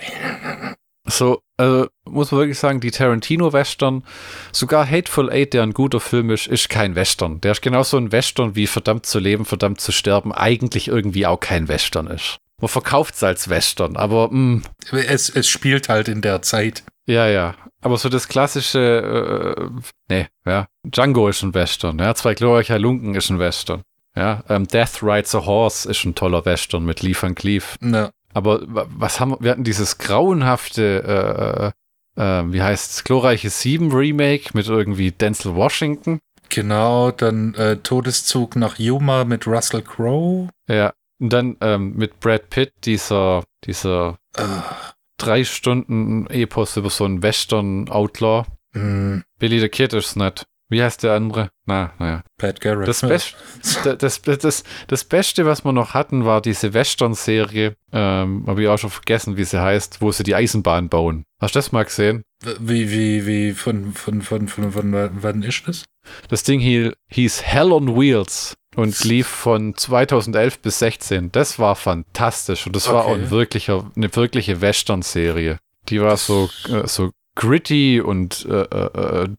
So, 1.08 1.42
also 1.58 1.88
muss 2.08 2.32
man 2.32 2.42
wirklich 2.42 2.60
sagen, 2.60 2.82
die 2.82 2.92
Tarantino-Western, 2.92 4.04
sogar 4.52 4.88
Hateful 4.88 5.32
Eight, 5.32 5.54
der 5.54 5.64
ein 5.64 5.74
guter 5.74 6.00
Film 6.00 6.30
ist, 6.30 6.46
ist 6.46 6.70
kein 6.70 6.94
Western. 6.94 7.42
Der 7.42 7.54
ist 7.54 7.62
genauso 7.64 7.98
ein 7.98 8.12
Western 8.12 8.56
wie 8.56 8.68
Verdammt 8.68 9.08
zu 9.08 9.18
leben, 9.18 9.46
verdammt 9.46 9.82
zu 9.82 9.92
sterben, 9.92 10.32
eigentlich 10.32 10.88
irgendwie 10.88 11.26
auch 11.26 11.40
kein 11.40 11.68
Western 11.68 12.08
ist. 12.08 12.38
Man 12.62 12.68
verkauft 12.70 13.16
es 13.16 13.24
als 13.24 13.50
Western, 13.50 13.96
aber 13.96 14.30
mh, 14.32 14.62
Es, 14.92 15.30
es 15.30 15.48
spielt 15.48 15.90
halt 15.90 16.10
in 16.10 16.22
der 16.22 16.42
Zeit. 16.44 16.84
ja, 17.08 17.28
ja. 17.28 17.56
Aber 17.82 17.98
so 17.98 18.10
das 18.10 18.28
klassische, 18.28 19.56
äh, 19.58 19.82
nee, 20.10 20.28
ja, 20.46 20.68
Django 20.86 21.30
ist 21.30 21.42
ein 21.44 21.54
Western, 21.54 21.98
ja, 21.98 22.14
Zwei 22.14 22.36
glorreiche 22.36 22.78
Lunken 22.78 23.16
ist 23.16 23.30
ein 23.30 23.40
Western. 23.40 23.84
Ja, 24.20 24.44
ähm, 24.50 24.68
Death 24.68 25.02
Rides 25.02 25.34
a 25.34 25.46
Horse 25.46 25.90
ist 25.90 26.04
ein 26.04 26.14
toller 26.14 26.44
Western 26.46 26.84
mit 26.86 27.02
Lee 27.02 27.16
Van 27.20 27.34
Cleef. 27.36 27.78
Na, 27.80 28.12
Aber 28.34 28.62
wa- 28.68 28.86
was 28.90 29.20
haben 29.20 29.36
wir? 29.40 29.52
Hatten 29.52 29.64
dieses 29.64 29.98
grauenhafte, 29.98 31.74
äh, 32.18 32.22
äh, 32.22 32.44
wie 32.52 32.62
heißt 32.62 32.92
es, 32.92 33.04
glorreiche 33.06 33.50
Sieben 33.50 33.92
Remake 33.92 34.50
mit 34.54 34.68
irgendwie 34.68 35.12
Denzel 35.12 35.56
Washington. 35.56 36.20
genau, 36.50 37.12
dann 37.12 37.54
äh, 37.56 37.78
Todeszug 37.78 38.56
nach 38.56 38.78
Yuma 38.78 39.24
mit 39.24 39.48
Russell 39.48 39.82
Crowe. 39.84 40.50
Ja. 40.68 40.94
Und 41.22 41.32
dann 41.34 41.58
ähm, 41.62 41.96
mit 41.96 42.20
Brad 42.20 42.50
Pitt 42.50 42.72
dieser, 42.86 43.44
dieser 43.66 44.18
drei 45.18 45.44
Stunden 45.44 46.28
Epos 46.28 46.78
über 46.78 46.90
so 46.90 47.04
einen 47.06 47.22
Western-Outlaw. 47.22 48.46
mh, 48.74 49.22
Billy 49.38 49.60
the 49.60 49.70
Kid 49.70 49.94
ist 49.94 50.16
nicht. 50.16 50.46
Wie 50.70 50.84
heißt 50.84 51.02
der 51.04 51.14
andere? 51.14 51.50
Na, 51.66 51.94
naja. 51.98 52.24
Pat 52.38 52.62
Garrett. 52.62 52.88
Das, 52.88 53.02
Best, 53.02 53.36
das, 53.84 53.98
das, 53.98 54.22
das, 54.40 54.64
das 54.88 55.04
Beste, 55.04 55.46
was 55.46 55.66
wir 55.66 55.72
noch 55.72 55.94
hatten, 55.96 56.26
war 56.26 56.42
diese 56.42 56.74
Western-Serie, 56.76 57.76
ähm, 57.92 58.44
habe 58.48 58.62
ich 58.62 58.68
auch 58.68 58.78
schon 58.78 58.92
vergessen, 58.92 59.36
wie 59.36 59.44
sie 59.46 59.60
heißt, 59.62 60.00
wo 60.02 60.12
sie 60.12 60.24
die 60.24 60.36
Eisenbahn 60.36 60.88
bauen. 60.90 61.24
Hast 61.42 61.56
du 61.56 61.58
das 61.60 61.72
mal 61.72 61.86
gesehen? 61.86 62.24
Wie, 62.60 62.92
wie, 62.92 63.26
wie, 63.26 63.52
von, 63.54 63.94
von, 63.94 64.22
von, 64.22 64.48
von, 64.48 64.72
von, 64.72 64.94
wann- 65.24 65.44
ist 65.44 65.68
das? 65.68 65.86
Das 66.30 66.44
Ding 66.44 66.60
hier 66.60 66.94
hieß 67.10 67.42
Hell 67.44 67.72
on 67.72 68.00
Wheels 68.00 68.56
und 68.76 69.04
lief 69.04 69.28
von 69.28 69.76
2011 69.76 70.60
bis 70.60 70.80
16. 70.80 71.32
Das 71.32 71.60
war 71.60 71.76
fantastisch 71.76 72.66
und 72.68 72.76
das 72.76 72.88
war 72.90 73.06
auch 73.06 73.14
ein 73.16 73.22
Okay. 73.24 73.32
wirklicher, 73.32 73.92
eine 73.96 74.16
wirkliche 74.16 74.62
Western-Serie. 74.62 75.58
Die 75.90 76.00
war 76.02 76.16
so, 76.18 76.50
äh, 76.70 76.88
so 76.88 77.12
gritty 77.36 78.00
und 78.02 78.46
äh, 78.46 78.62
äh, 78.62 79.24
äh, 79.24 79.30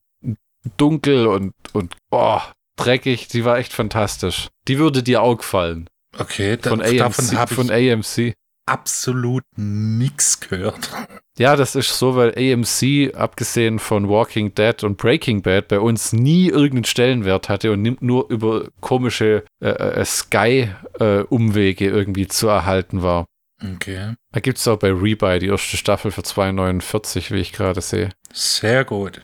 dunkel 0.76 1.26
und, 1.26 1.54
und 1.72 1.96
oh, 2.10 2.40
dreckig. 2.76 3.28
Die 3.28 3.44
war 3.44 3.58
echt 3.58 3.72
fantastisch. 3.72 4.48
Die 4.68 4.78
würde 4.78 5.02
dir 5.02 5.22
auch 5.22 5.36
gefallen. 5.36 5.88
Okay, 6.18 6.56
da, 6.56 6.70
Von 6.70 6.80
davon 6.80 7.24
AMC. 7.26 7.36
habe 7.36 7.54
Von 7.54 7.70
ich 7.70 7.92
AMC. 7.92 8.34
absolut 8.66 9.44
nichts 9.56 10.40
gehört. 10.40 10.90
Ja, 11.38 11.56
das 11.56 11.74
ist 11.74 11.96
so, 11.98 12.16
weil 12.16 12.34
AMC, 12.36 13.14
abgesehen 13.14 13.78
von 13.78 14.08
Walking 14.08 14.54
Dead 14.54 14.82
und 14.84 14.98
Breaking 14.98 15.40
Bad, 15.42 15.68
bei 15.68 15.80
uns 15.80 16.12
nie 16.12 16.48
irgendeinen 16.48 16.84
Stellenwert 16.84 17.48
hatte 17.48 17.72
und 17.72 17.80
nimmt 17.80 18.02
nur 18.02 18.28
über 18.28 18.68
komische 18.80 19.44
äh, 19.62 19.68
äh, 19.68 20.04
Sky-Umwege 20.04 21.86
irgendwie 21.88 22.28
zu 22.28 22.48
erhalten 22.48 23.02
war. 23.02 23.24
Okay. 23.62 24.14
Da 24.32 24.40
gibt 24.40 24.58
es 24.58 24.66
auch 24.68 24.78
bei 24.78 24.90
Rebuy 24.90 25.38
die 25.38 25.48
erste 25.48 25.76
Staffel 25.76 26.10
für 26.10 26.22
2,49, 26.22 27.30
wie 27.30 27.40
ich 27.40 27.52
gerade 27.52 27.80
sehe. 27.80 28.10
Sehr 28.32 28.84
gut. 28.84 29.20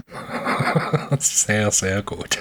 sehr, 1.19 1.71
sehr 1.71 2.03
gut. 2.03 2.39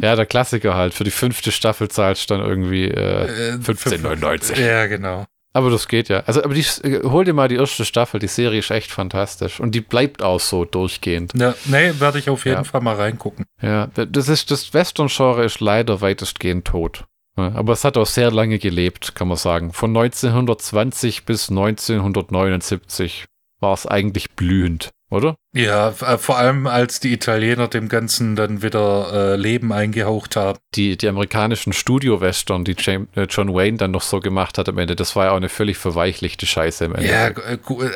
Ja, 0.00 0.16
der 0.16 0.26
Klassiker 0.26 0.74
halt. 0.74 0.94
Für 0.94 1.04
die 1.04 1.10
fünfte 1.10 1.52
Staffel 1.52 1.88
zahlst 1.88 2.30
du 2.30 2.34
dann 2.34 2.46
irgendwie 2.46 2.84
äh, 2.88 3.50
Äh, 3.50 3.54
15,99. 3.56 4.60
Ja, 4.60 4.86
genau. 4.86 5.24
Aber 5.56 5.70
das 5.70 5.86
geht 5.86 6.08
ja. 6.08 6.20
Also, 6.26 6.42
aber 6.42 6.54
die, 6.54 6.62
äh, 6.82 7.04
hol 7.04 7.24
dir 7.24 7.32
mal 7.32 7.46
die 7.48 7.54
erste 7.54 7.84
Staffel. 7.84 8.18
Die 8.18 8.26
Serie 8.26 8.58
ist 8.58 8.70
echt 8.72 8.90
fantastisch. 8.90 9.60
Und 9.60 9.72
die 9.74 9.80
bleibt 9.80 10.20
auch 10.22 10.40
so 10.40 10.64
durchgehend. 10.64 11.32
Ja, 11.36 11.54
nee, 11.66 11.92
werde 11.98 12.18
ich 12.18 12.28
auf 12.28 12.44
jeden 12.44 12.58
Ja. 12.58 12.64
Fall 12.64 12.80
mal 12.80 12.96
reingucken. 12.96 13.44
Ja, 13.62 13.86
das 13.94 14.28
ist 14.28 14.50
das 14.50 14.74
Western-Genre 14.74 15.44
ist 15.44 15.60
leider 15.60 16.00
weitestgehend 16.00 16.66
tot. 16.66 17.04
Aber 17.36 17.72
es 17.72 17.84
hat 17.84 17.96
auch 17.96 18.06
sehr 18.06 18.30
lange 18.30 18.60
gelebt, 18.60 19.16
kann 19.16 19.26
man 19.26 19.36
sagen. 19.36 19.72
Von 19.72 19.90
1920 19.90 21.24
bis 21.24 21.50
1979 21.50 23.24
war 23.64 23.72
es 23.72 23.86
eigentlich 23.86 24.32
blühend, 24.32 24.90
oder? 25.10 25.36
Ja, 25.56 25.88
äh, 25.88 26.18
vor 26.18 26.36
allem 26.36 26.66
als 26.66 27.00
die 27.00 27.14
Italiener 27.14 27.66
dem 27.66 27.88
Ganzen 27.88 28.36
dann 28.36 28.60
wieder 28.60 29.32
äh, 29.32 29.36
Leben 29.36 29.72
eingehaucht 29.72 30.36
haben. 30.36 30.58
Die, 30.74 30.98
die 30.98 31.08
amerikanischen 31.08 31.72
Studio-Western, 31.72 32.64
die 32.64 32.76
James, 32.78 33.08
äh, 33.16 33.22
John 33.22 33.54
Wayne 33.54 33.78
dann 33.78 33.90
noch 33.90 34.02
so 34.02 34.20
gemacht 34.20 34.58
hat 34.58 34.68
am 34.68 34.76
Ende, 34.76 34.96
das 34.96 35.16
war 35.16 35.24
ja 35.24 35.30
auch 35.32 35.38
eine 35.38 35.48
völlig 35.48 35.78
verweichlichte 35.78 36.44
Scheiße 36.44 36.84
im 36.84 36.94
Ende. 36.94 37.08
Ja, 37.08 37.30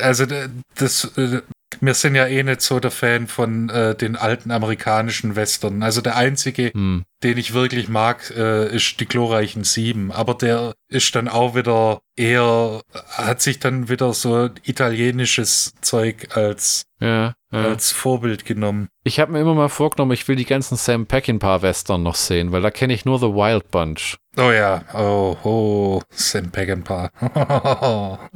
also 0.01 0.25
das, 0.75 1.11
wir 1.81 1.93
sind 1.93 2.15
ja 2.15 2.27
eh 2.27 2.43
nicht 2.43 2.61
so 2.61 2.79
der 2.79 2.91
Fan 2.91 3.27
von 3.27 3.69
äh, 3.69 3.95
den 3.95 4.15
alten 4.15 4.51
amerikanischen 4.51 5.35
Western. 5.35 5.83
Also 5.83 6.01
der 6.01 6.15
einzige, 6.15 6.71
hm. 6.73 7.05
den 7.23 7.37
ich 7.37 7.53
wirklich 7.53 7.89
mag, 7.89 8.31
äh, 8.35 8.73
ist 8.75 8.99
die 8.99 9.05
glorreichen 9.05 9.63
Sieben. 9.63 10.11
Aber 10.11 10.33
der 10.33 10.73
ist 10.87 11.15
dann 11.15 11.27
auch 11.27 11.55
wieder 11.55 12.01
eher, 12.15 12.81
hat 13.11 13.41
sich 13.41 13.59
dann 13.59 13.87
wieder 13.87 14.13
so 14.13 14.49
italienisches 14.63 15.73
Zeug 15.81 16.35
als, 16.35 16.83
ja, 16.99 17.35
ja. 17.51 17.63
als 17.63 17.91
Vorbild 17.91 18.45
genommen. 18.45 18.89
Ich 19.03 19.19
habe 19.19 19.31
mir 19.31 19.39
immer 19.39 19.55
mal 19.55 19.69
vorgenommen, 19.69 20.11
ich 20.11 20.27
will 20.27 20.35
die 20.35 20.45
ganzen 20.45 20.75
Sam 20.75 21.05
Peckinpah 21.05 21.61
Western 21.61 22.03
noch 22.03 22.15
sehen, 22.15 22.51
weil 22.51 22.61
da 22.61 22.71
kenne 22.71 22.93
ich 22.93 23.05
nur 23.05 23.19
The 23.19 23.27
Wild 23.27 23.71
Bunch. 23.71 24.17
Oh 24.37 24.51
ja, 24.51 24.83
oh, 24.93 25.37
oh, 25.43 26.01
Sam 26.09 26.51
Peckinpah. 26.51 27.11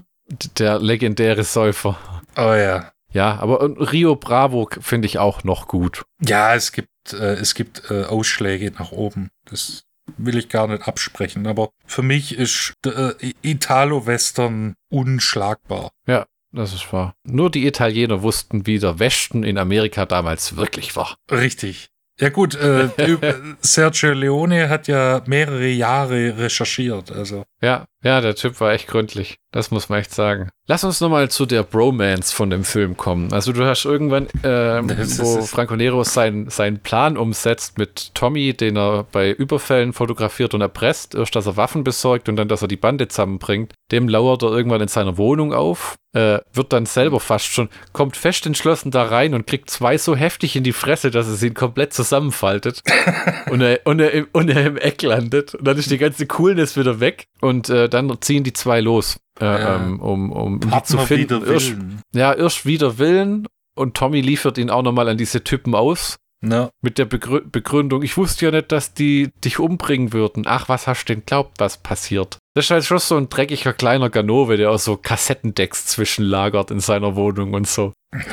der 0.57 0.79
legendäre 0.79 1.43
Säufer. 1.43 1.97
Oh 2.37 2.53
ja. 2.53 2.93
Ja, 3.13 3.39
aber 3.39 3.91
Rio 3.91 4.15
Bravo 4.15 4.69
finde 4.79 5.05
ich 5.05 5.19
auch 5.19 5.43
noch 5.43 5.67
gut. 5.67 6.03
Ja, 6.21 6.55
es 6.55 6.71
gibt, 6.71 7.13
äh, 7.13 7.35
es 7.35 7.53
gibt 7.55 7.89
äh, 7.89 8.03
Ausschläge 8.05 8.71
nach 8.71 8.91
oben. 8.91 9.29
Das 9.45 9.83
will 10.17 10.37
ich 10.37 10.49
gar 10.49 10.67
nicht 10.67 10.87
absprechen. 10.87 11.47
Aber 11.47 11.69
für 11.85 12.01
mich 12.01 12.37
ist 12.37 12.73
äh, 12.85 13.13
Italo-Western 13.41 14.75
unschlagbar. 14.89 15.91
Ja, 16.07 16.25
das 16.51 16.73
ist 16.73 16.91
wahr. 16.91 17.15
Nur 17.23 17.49
die 17.49 17.67
Italiener 17.67 18.21
wussten, 18.21 18.65
wie 18.65 18.79
der 18.79 18.99
Westen 18.99 19.43
in 19.43 19.57
Amerika 19.57 20.05
damals 20.05 20.55
wirklich 20.55 20.95
war. 20.95 21.15
Richtig. 21.31 21.89
Ja 22.19 22.29
gut, 22.29 22.55
äh, 22.55 22.89
Sergio 23.61 24.13
Leone 24.13 24.69
hat 24.69 24.87
ja 24.87 25.23
mehrere 25.25 25.67
Jahre 25.67 26.37
recherchiert, 26.37 27.11
also. 27.11 27.43
Ja, 27.63 27.85
ja, 28.03 28.19
der 28.19 28.35
Typ 28.35 28.59
war 28.59 28.73
echt 28.73 28.87
gründlich. 28.87 29.37
Das 29.53 29.71
muss 29.71 29.87
man 29.87 29.99
echt 29.99 30.13
sagen. 30.13 30.49
Lass 30.67 30.83
uns 30.83 30.99
nochmal 30.99 31.29
zu 31.29 31.45
der 31.45 31.63
Bromance 31.63 32.35
von 32.35 32.49
dem 32.49 32.65
Film 32.65 32.97
kommen. 32.97 33.31
Also 33.31 33.53
du 33.53 33.65
hast 33.65 33.85
irgendwann, 33.85 34.27
äh, 34.43 34.81
wo 35.19 35.41
Franco 35.43 35.75
Nero 35.75 36.03
seinen, 36.03 36.49
seinen 36.49 36.79
Plan 36.79 37.17
umsetzt 37.17 37.77
mit 37.77 38.13
Tommy, 38.13 38.53
den 38.53 38.77
er 38.77 39.05
bei 39.09 39.31
Überfällen 39.31 39.93
fotografiert 39.93 40.53
und 40.53 40.61
erpresst. 40.61 41.15
Erst, 41.15 41.35
dass 41.35 41.45
er 41.45 41.55
Waffen 41.55 41.85
besorgt 41.85 42.27
und 42.27 42.35
dann, 42.35 42.49
dass 42.49 42.61
er 42.61 42.67
die 42.67 42.75
Bande 42.75 43.07
zusammenbringt. 43.07 43.73
Dem 43.91 44.09
lauert 44.09 44.43
er 44.43 44.51
irgendwann 44.51 44.81
in 44.81 44.87
seiner 44.89 45.17
Wohnung 45.17 45.53
auf, 45.53 45.95
äh, 46.13 46.39
wird 46.51 46.73
dann 46.73 46.85
selber 46.85 47.19
fast 47.19 47.45
schon, 47.45 47.69
kommt 47.91 48.17
fest 48.17 48.45
entschlossen 48.45 48.91
da 48.91 49.03
rein 49.03 49.33
und 49.33 49.47
kriegt 49.47 49.69
zwei 49.69 49.97
so 49.97 50.15
heftig 50.15 50.55
in 50.55 50.63
die 50.63 50.73
Fresse, 50.73 51.11
dass 51.11 51.27
es 51.27 51.43
ihn 51.43 51.53
komplett 51.53 51.93
zusammenfaltet 51.93 52.81
und, 53.51 53.61
er, 53.61 53.81
und, 53.85 53.99
er 53.99 54.11
im, 54.11 54.27
und 54.33 54.49
er 54.49 54.65
im 54.65 54.77
Eck 54.77 55.01
landet. 55.03 55.55
Und 55.55 55.65
dann 55.65 55.77
ist 55.77 55.91
die 55.91 55.97
ganze 55.97 56.25
Coolness 56.25 56.75
wieder 56.75 56.99
weg 56.99 57.27
und 57.39 57.52
äh, 57.61 57.89
dann 57.89 58.15
ziehen 58.21 58.43
die 58.43 58.53
zwei 58.53 58.81
los, 58.81 59.19
äh, 59.39 59.45
ja. 59.45 59.75
ähm, 59.75 59.99
um, 59.99 60.31
um, 60.31 60.59
die 60.59 60.83
zu 60.83 60.97
finden. 60.99 61.43
Irsch, 61.43 61.75
ja, 62.13 62.33
Irsch 62.33 62.65
wieder 62.65 62.97
Willen 62.97 63.47
und 63.75 63.95
Tommy 63.95 64.21
liefert 64.21 64.57
ihn 64.57 64.69
auch 64.69 64.83
nochmal 64.83 65.09
an 65.09 65.17
diese 65.17 65.43
Typen 65.43 65.75
aus. 65.75 66.17
No. 66.45 66.71
Mit 66.81 66.97
der 66.97 67.05
Begrü 67.05 67.39
Begründung, 67.39 68.03
ich 68.03 68.17
wusste 68.17 68.45
ja 68.45 68.51
nicht, 68.51 68.73
dass 68.73 68.93
die 68.93 69.29
dich 69.45 69.59
umbringen 69.59 70.11
würden. 70.11 70.43
Ach, 70.45 70.67
was 70.67 70.87
hast 70.87 71.05
du 71.05 71.13
denn 71.13 71.25
glaubt, 71.25 71.61
was 71.61 71.77
passiert? 71.77 72.37
Das 72.53 72.65
ist 72.65 72.71
halt 72.71 72.83
schon 72.83 72.99
so 72.99 73.15
ein 73.15 73.29
dreckiger 73.29 73.71
kleiner 73.71 74.09
Ganove, 74.09 74.57
der 74.57 74.71
auch 74.71 74.77
so 74.77 74.97
Kassettendecks 74.97 75.85
zwischenlagert 75.85 76.69
in 76.69 76.81
seiner 76.81 77.15
Wohnung 77.15 77.53
und 77.53 77.65
so. 77.65 77.93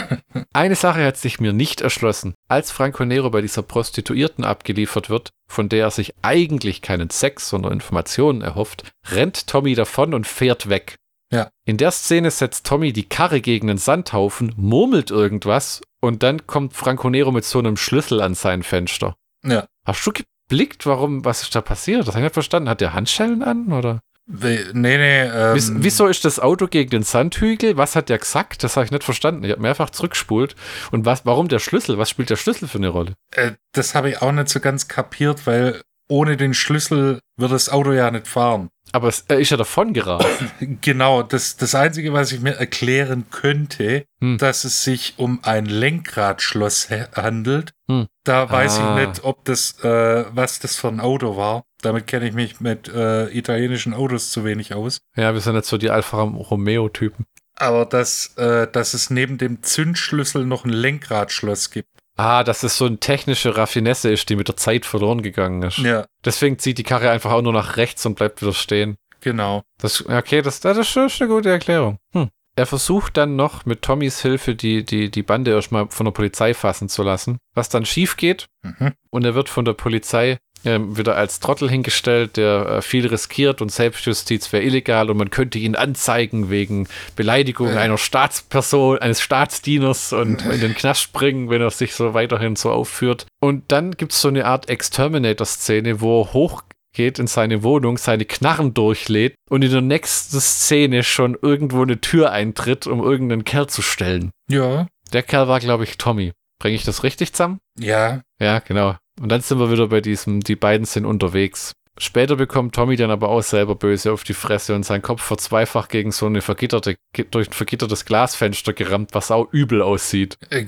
Eine 0.53 0.75
Sache 0.75 1.05
hat 1.05 1.19
sich 1.19 1.39
mir 1.39 1.53
nicht 1.53 1.83
erschlossen. 1.83 2.35
Als 2.49 2.73
Franco 2.73 3.05
Nero 3.05 3.31
bei 3.31 3.43
dieser 3.43 3.63
Prostituierten 3.63 4.45
abgeliefert 4.45 5.09
wird, 5.09 5.31
von 5.49 5.69
der 5.69 5.85
er 5.85 5.91
sich 5.93 6.13
eigentlich 6.21 6.83
keinen 6.83 7.11
Sex, 7.11 7.49
sondern 7.49 7.73
Informationen 7.73 8.43
erhofft, 8.43 8.91
rennt 9.09 9.47
Tommy 9.47 9.77
davon 9.77 10.15
und 10.15 10.27
fährt 10.27 10.69
weg. 10.69 10.97
Ja. 11.33 11.49
In 11.65 11.77
der 11.77 11.93
Szene 11.93 12.33
setzt 12.33 12.67
Tommy 12.67 12.93
die 12.93 13.09
Karre 13.09 13.41
gegen 13.41 13.69
den 13.69 13.79
Sandhaufen, 13.79 14.53
murmelt 14.57 15.13
irgendwas 15.13 15.81
und 16.01 16.23
dann 16.23 16.47
kommt 16.47 16.75
Franco 16.75 17.11
Nero 17.11 17.33
mit 17.33 17.45
so 17.45 17.59
einem 17.59 17.77
Schlüssel 17.77 18.21
an 18.21 18.35
sein 18.35 18.63
Fenster. 18.63 19.17
Ja. 19.45 19.67
Hast 19.85 20.07
du 20.07 20.13
geblickt, 20.13 20.87
warum, 20.87 21.25
was 21.25 21.43
ist 21.43 21.55
da 21.55 21.61
passiert? 21.61 22.01
Das 22.01 22.09
habe 22.09 22.19
ich 22.19 22.25
nicht 22.25 22.35
verstanden. 22.35 22.69
Hat 22.69 22.81
der 22.81 22.93
Handschellen 22.93 23.43
an 23.43 23.73
oder? 23.73 24.01
Nee, 24.33 24.65
nee. 24.73 25.23
Ähm, 25.23 25.59
Wieso 25.83 26.07
ist 26.07 26.25
das 26.25 26.39
Auto 26.39 26.69
gegen 26.69 26.91
den 26.91 27.03
Sandhügel? 27.03 27.77
Was 27.77 27.97
hat 27.97 28.09
der 28.09 28.19
gesagt? 28.19 28.63
Das 28.63 28.77
habe 28.77 28.85
ich 28.85 28.93
nicht 28.93 29.03
verstanden. 29.03 29.43
Ich 29.43 29.51
habe 29.51 29.61
mehrfach 29.61 29.91
zurückgespult. 29.91 30.55
Und 30.93 31.05
was, 31.05 31.27
warum 31.27 31.49
der 31.49 31.59
Schlüssel? 31.59 31.99
Was 31.99 32.11
spielt 32.11 32.31
der 32.31 32.37
Schlüssel 32.37 32.69
für 32.69 32.79
eine 32.79 32.89
Rolle? 32.89 33.15
Äh, 33.35 33.53
das 33.73 33.95
habe 33.95 34.11
ich 34.11 34.23
auch 34.23 34.31
nicht 34.31 34.49
so 34.49 34.61
ganz 34.61 34.87
kapiert, 34.87 35.47
weil 35.47 35.83
ohne 36.11 36.37
den 36.37 36.55
Schlüssel 36.55 37.21
wird 37.37 37.53
das 37.53 37.69
Auto 37.69 37.93
ja 37.93 38.11
nicht 38.11 38.29
fahren. 38.29 38.69
Aber 38.93 39.09
es, 39.09 39.25
er 39.29 39.39
ist 39.39 39.51
ja 39.51 39.57
davon 39.57 39.93
geraten. 39.93 40.79
genau, 40.81 41.23
das, 41.23 41.57
das 41.57 41.75
Einzige, 41.75 42.13
was 42.13 42.33
ich 42.33 42.41
mir 42.41 42.57
erklären 42.57 43.27
könnte, 43.31 44.05
hm. 44.21 44.37
dass 44.39 44.65
es 44.65 44.83
sich 44.83 45.15
um 45.17 45.39
ein 45.43 45.67
Lenkradschloss 45.67 46.89
handelt. 47.15 47.73
Hm. 47.89 48.07
Da 48.25 48.51
weiß 48.51 48.79
ah. 48.79 48.99
ich 48.99 49.07
nicht, 49.07 49.25
ob 49.25 49.45
das, 49.45 49.83
äh, 49.85 50.25
was 50.33 50.59
das 50.59 50.77
für 50.77 50.89
ein 50.89 51.01
Auto 51.01 51.37
war. 51.37 51.65
Damit 51.83 52.07
kenne 52.07 52.29
ich 52.29 52.35
mich 52.35 52.61
mit 52.61 52.89
äh, 52.89 53.29
italienischen 53.29 53.95
Autos 53.95 54.31
zu 54.31 54.45
wenig 54.45 54.75
aus. 54.75 54.99
Ja, 55.17 55.33
wir 55.33 55.41
sind 55.41 55.55
jetzt 55.55 55.69
so 55.69 55.79
die 55.79 55.91
Alfa 55.91 56.23
Romeo-Typen. 56.23 57.25
Aber 57.55 57.85
dass, 57.87 58.37
äh, 58.37 58.67
dass 58.71 58.95
es 58.95 59.11
neben 59.11 59.39
dem 59.39 59.63
Zündschlüssel 59.63 60.45
noch 60.45 60.65
ein 60.65 60.71
Lenkradschloss 60.71 61.71
gibt. 61.71 61.89
Ah, 62.21 62.45
dass 62.45 62.63
es 62.63 62.77
so 62.77 62.85
eine 62.85 62.99
technische 62.99 63.57
Raffinesse 63.57 64.11
ist, 64.11 64.29
die 64.29 64.37
mit 64.37 64.47
der 64.47 64.57
Zeit 64.57 64.85
verloren 64.85 65.23
gegangen 65.23 65.63
ist. 65.63 65.79
Ja. 65.79 66.05
Deswegen 66.23 66.59
zieht 66.59 66.77
die 66.77 66.83
Karre 66.83 67.09
einfach 67.09 67.33
auch 67.33 67.41
nur 67.41 67.55
nach 67.55 67.79
rechts 67.79 68.05
und 68.05 68.17
bleibt 68.17 68.43
wieder 68.43 68.53
stehen. 68.53 68.99
Genau. 69.23 69.63
Das, 69.79 70.05
okay, 70.07 70.43
das, 70.43 70.61
das 70.61 70.77
ist 70.77 70.97
eine 70.99 71.31
gute 71.31 71.49
Erklärung. 71.49 71.99
Hm. 72.13 72.29
Er 72.57 72.67
versucht 72.67 73.17
dann 73.17 73.37
noch 73.37 73.65
mit 73.65 73.81
Tommys 73.81 74.21
Hilfe 74.21 74.55
die, 74.55 74.85
die, 74.85 75.11
die 75.11 75.23
Bande 75.23 75.53
erstmal 75.53 75.89
von 75.89 76.05
der 76.05 76.13
Polizei 76.13 76.53
fassen 76.53 76.91
zu 76.91 77.03
lassen, 77.03 77.39
was 77.55 77.71
dann 77.71 77.87
schief 77.87 78.19
geht. 78.19 78.49
Mhm. 78.63 78.93
Und 79.09 79.25
er 79.25 79.35
wird 79.35 79.49
von 79.49 79.65
der 79.65 79.73
Polizei 79.73 80.37
wieder 80.65 81.17
als 81.17 81.41
Trottel 81.41 81.71
hingestellt, 81.71 82.37
der 82.37 82.67
äh, 82.67 82.83
viel 82.83 83.07
riskiert 83.07 83.63
und 83.63 83.73
Selbstjustiz 83.73 84.53
wäre 84.53 84.63
illegal 84.63 85.11
und 85.11 85.17
man 85.17 85.31
könnte 85.31 85.59
ihn 85.59 85.75
anzeigen 85.75 86.51
wegen 86.51 86.87
Beleidigung 87.17 87.69
einer 87.77 87.99
Staatsperson, 87.99 88.99
eines 88.99 89.21
Staatsdieners 89.21 90.13
und 90.13 90.45
in 90.53 90.61
den 90.61 90.75
Knast 90.75 91.13
bringen, 91.13 91.51
wenn 91.51 91.63
er 91.63 91.71
sich 91.71 91.95
so 91.95 92.15
weiterhin 92.15 92.57
so 92.57 92.71
aufführt. 92.71 93.27
Und 93.41 93.65
dann 93.69 93.93
gibt 93.93 94.13
es 94.13 94.21
so 94.21 94.29
eine 94.29 94.45
Art 94.45 94.69
Exterminator-Szene, 94.69 96.01
wo 96.01 96.23
er 96.23 96.33
hochgeht 96.33 97.19
in 97.19 97.27
seine 97.27 97.63
Wohnung, 97.63 97.97
seine 97.97 98.25
Knarren 98.25 98.75
durchlädt 98.75 99.35
und 99.49 99.63
in 99.63 99.71
der 99.71 99.81
nächsten 99.81 100.41
Szene 100.41 101.03
schon 101.03 101.39
irgendwo 101.41 101.83
eine 101.83 102.01
Tür 102.01 102.33
eintritt, 102.33 102.87
um 102.87 103.03
irgendeinen 103.03 103.45
Kerl 103.45 103.69
zu 103.69 103.83
stellen. 103.83 104.31
Ja. 104.49 104.87
Der 105.13 105.23
Kerl 105.23 105.49
war, 105.49 105.61
glaube 105.61 105.85
ich, 105.85 105.97
Tommy. 105.97 106.33
Bringe 106.61 106.77
ich 106.77 106.85
das 106.85 107.03
richtig 107.03 107.33
zusammen? 107.33 107.59
Ja. 107.79 108.21
Ja, 108.39 108.59
genau. 108.59 108.97
Und 109.21 109.29
dann 109.29 109.43
sind 109.43 109.59
wir 109.59 109.71
wieder 109.71 109.89
bei 109.89 110.01
diesem, 110.01 110.41
die 110.41 110.57
beiden 110.57 110.87
sind 110.87 111.05
unterwegs. 111.05 111.75
Später 111.99 112.37
bekommt 112.37 112.75
Tommy 112.75 112.97
dann 112.97 113.11
aber 113.11 113.29
auch 113.29 113.43
selber 113.43 113.75
böse 113.75 114.11
auf 114.11 114.25
die 114.25 114.33
Fresse 114.33 114.75
und 114.75 114.87
sein 114.87 115.03
Kopf 115.03 115.29
wird 115.29 115.43
zweifach 115.43 115.89
gegen 115.89 116.13
so 116.13 116.25
eine 116.25 116.41
vergitterte, 116.41 116.97
durch 117.31 117.51
ein 117.51 117.53
vergittertes 117.53 118.07
Glasfenster 118.07 118.73
gerammt, 118.73 119.11
was 119.13 119.31
auch 119.31 119.53
übel 119.53 119.83
aussieht. 119.83 120.39
Äh, 120.49 120.65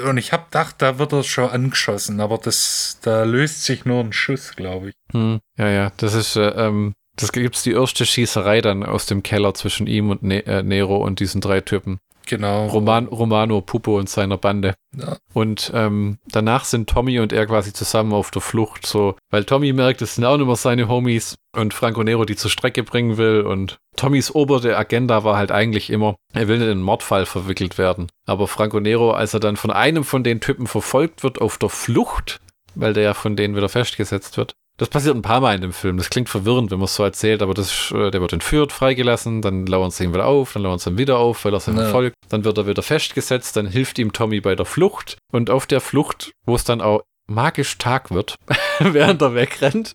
und 0.00 0.18
ich 0.18 0.34
hab 0.34 0.50
gedacht, 0.50 0.76
da 0.78 0.98
wird 0.98 1.14
er 1.14 1.22
schon 1.22 1.48
angeschossen, 1.48 2.20
aber 2.20 2.36
das, 2.36 2.98
da 3.00 3.24
löst 3.24 3.64
sich 3.64 3.86
nur 3.86 4.00
ein 4.00 4.12
Schuss, 4.12 4.54
glaube 4.56 4.90
ich. 4.90 4.94
Hm, 5.12 5.40
ja, 5.56 5.70
ja, 5.70 5.92
das 5.96 6.12
ist, 6.12 6.36
äh, 6.36 6.48
ähm, 6.48 6.92
das 7.16 7.32
gibt's 7.32 7.62
die 7.62 7.72
erste 7.72 8.04
Schießerei 8.04 8.60
dann 8.60 8.82
aus 8.82 9.06
dem 9.06 9.22
Keller 9.22 9.54
zwischen 9.54 9.86
ihm 9.86 10.10
und 10.10 10.22
ne 10.22 10.44
äh, 10.44 10.62
Nero 10.62 10.98
und 10.98 11.20
diesen 11.20 11.40
drei 11.40 11.62
Typen. 11.62 11.98
Genau. 12.26 12.66
Roman, 12.66 13.06
Romano 13.06 13.60
Pupo 13.60 13.98
und 13.98 14.08
seiner 14.08 14.38
Bande. 14.38 14.74
Ja. 14.96 15.16
Und 15.32 15.70
ähm, 15.74 16.18
danach 16.26 16.64
sind 16.64 16.88
Tommy 16.88 17.20
und 17.20 17.32
er 17.32 17.46
quasi 17.46 17.72
zusammen 17.72 18.12
auf 18.12 18.30
der 18.30 18.42
Flucht, 18.42 18.86
so, 18.86 19.16
weil 19.30 19.44
Tommy 19.44 19.72
merkt, 19.72 20.02
es 20.02 20.14
sind 20.14 20.24
auch 20.24 20.36
nicht 20.36 20.46
mehr 20.46 20.56
seine 20.56 20.88
Homies 20.88 21.34
und 21.54 21.74
Franco 21.74 22.02
Nero 22.02 22.24
die 22.24 22.36
zur 22.36 22.50
Strecke 22.50 22.82
bringen 22.82 23.16
will. 23.16 23.42
Und 23.42 23.78
Tommys 23.96 24.34
obere 24.34 24.76
Agenda 24.76 25.24
war 25.24 25.36
halt 25.36 25.52
eigentlich 25.52 25.90
immer, 25.90 26.16
er 26.32 26.48
will 26.48 26.62
in 26.62 26.70
einen 26.70 26.82
Mordfall 26.82 27.26
verwickelt 27.26 27.78
werden. 27.78 28.08
Aber 28.26 28.48
Franco 28.48 28.80
Nero, 28.80 29.12
als 29.12 29.34
er 29.34 29.40
dann 29.40 29.56
von 29.56 29.70
einem 29.70 30.04
von 30.04 30.24
den 30.24 30.40
Typen 30.40 30.66
verfolgt 30.66 31.22
wird 31.22 31.40
auf 31.40 31.58
der 31.58 31.68
Flucht, 31.68 32.40
weil 32.74 32.92
der 32.92 33.02
ja 33.02 33.14
von 33.14 33.36
denen 33.36 33.56
wieder 33.56 33.68
festgesetzt 33.68 34.36
wird, 34.36 34.54
das 34.76 34.88
passiert 34.88 35.14
ein 35.14 35.22
paar 35.22 35.40
Mal 35.40 35.54
in 35.54 35.60
dem 35.60 35.72
Film. 35.72 35.96
Das 35.96 36.10
klingt 36.10 36.28
verwirrend, 36.28 36.70
wenn 36.70 36.78
man 36.78 36.86
es 36.86 36.96
so 36.96 37.04
erzählt, 37.04 37.42
aber 37.42 37.54
das, 37.54 37.92
äh, 37.92 38.10
der 38.10 38.20
wird 38.20 38.32
entführt, 38.32 38.72
freigelassen, 38.72 39.40
dann 39.40 39.66
lauern 39.66 39.90
sie 39.90 40.04
ihn 40.04 40.12
wieder 40.12 40.26
auf, 40.26 40.52
dann 40.52 40.62
lauern 40.62 40.78
sie 40.78 40.90
ihn 40.90 40.98
wieder 40.98 41.18
auf, 41.18 41.44
weil 41.44 41.54
er 41.54 41.60
sie 41.60 41.70
ja. 41.70 41.76
verfolgt. 41.76 42.16
Dann 42.28 42.44
wird 42.44 42.58
er 42.58 42.66
wieder 42.66 42.82
festgesetzt, 42.82 43.56
dann 43.56 43.66
hilft 43.66 43.98
ihm 43.98 44.12
Tommy 44.12 44.40
bei 44.40 44.56
der 44.56 44.66
Flucht. 44.66 45.16
Und 45.30 45.50
auf 45.50 45.66
der 45.66 45.80
Flucht, 45.80 46.32
wo 46.44 46.56
es 46.56 46.64
dann 46.64 46.80
auch 46.80 47.02
magisch 47.26 47.78
Tag 47.78 48.10
wird, 48.10 48.36
während 48.80 49.22
er 49.22 49.34
wegrennt, 49.34 49.92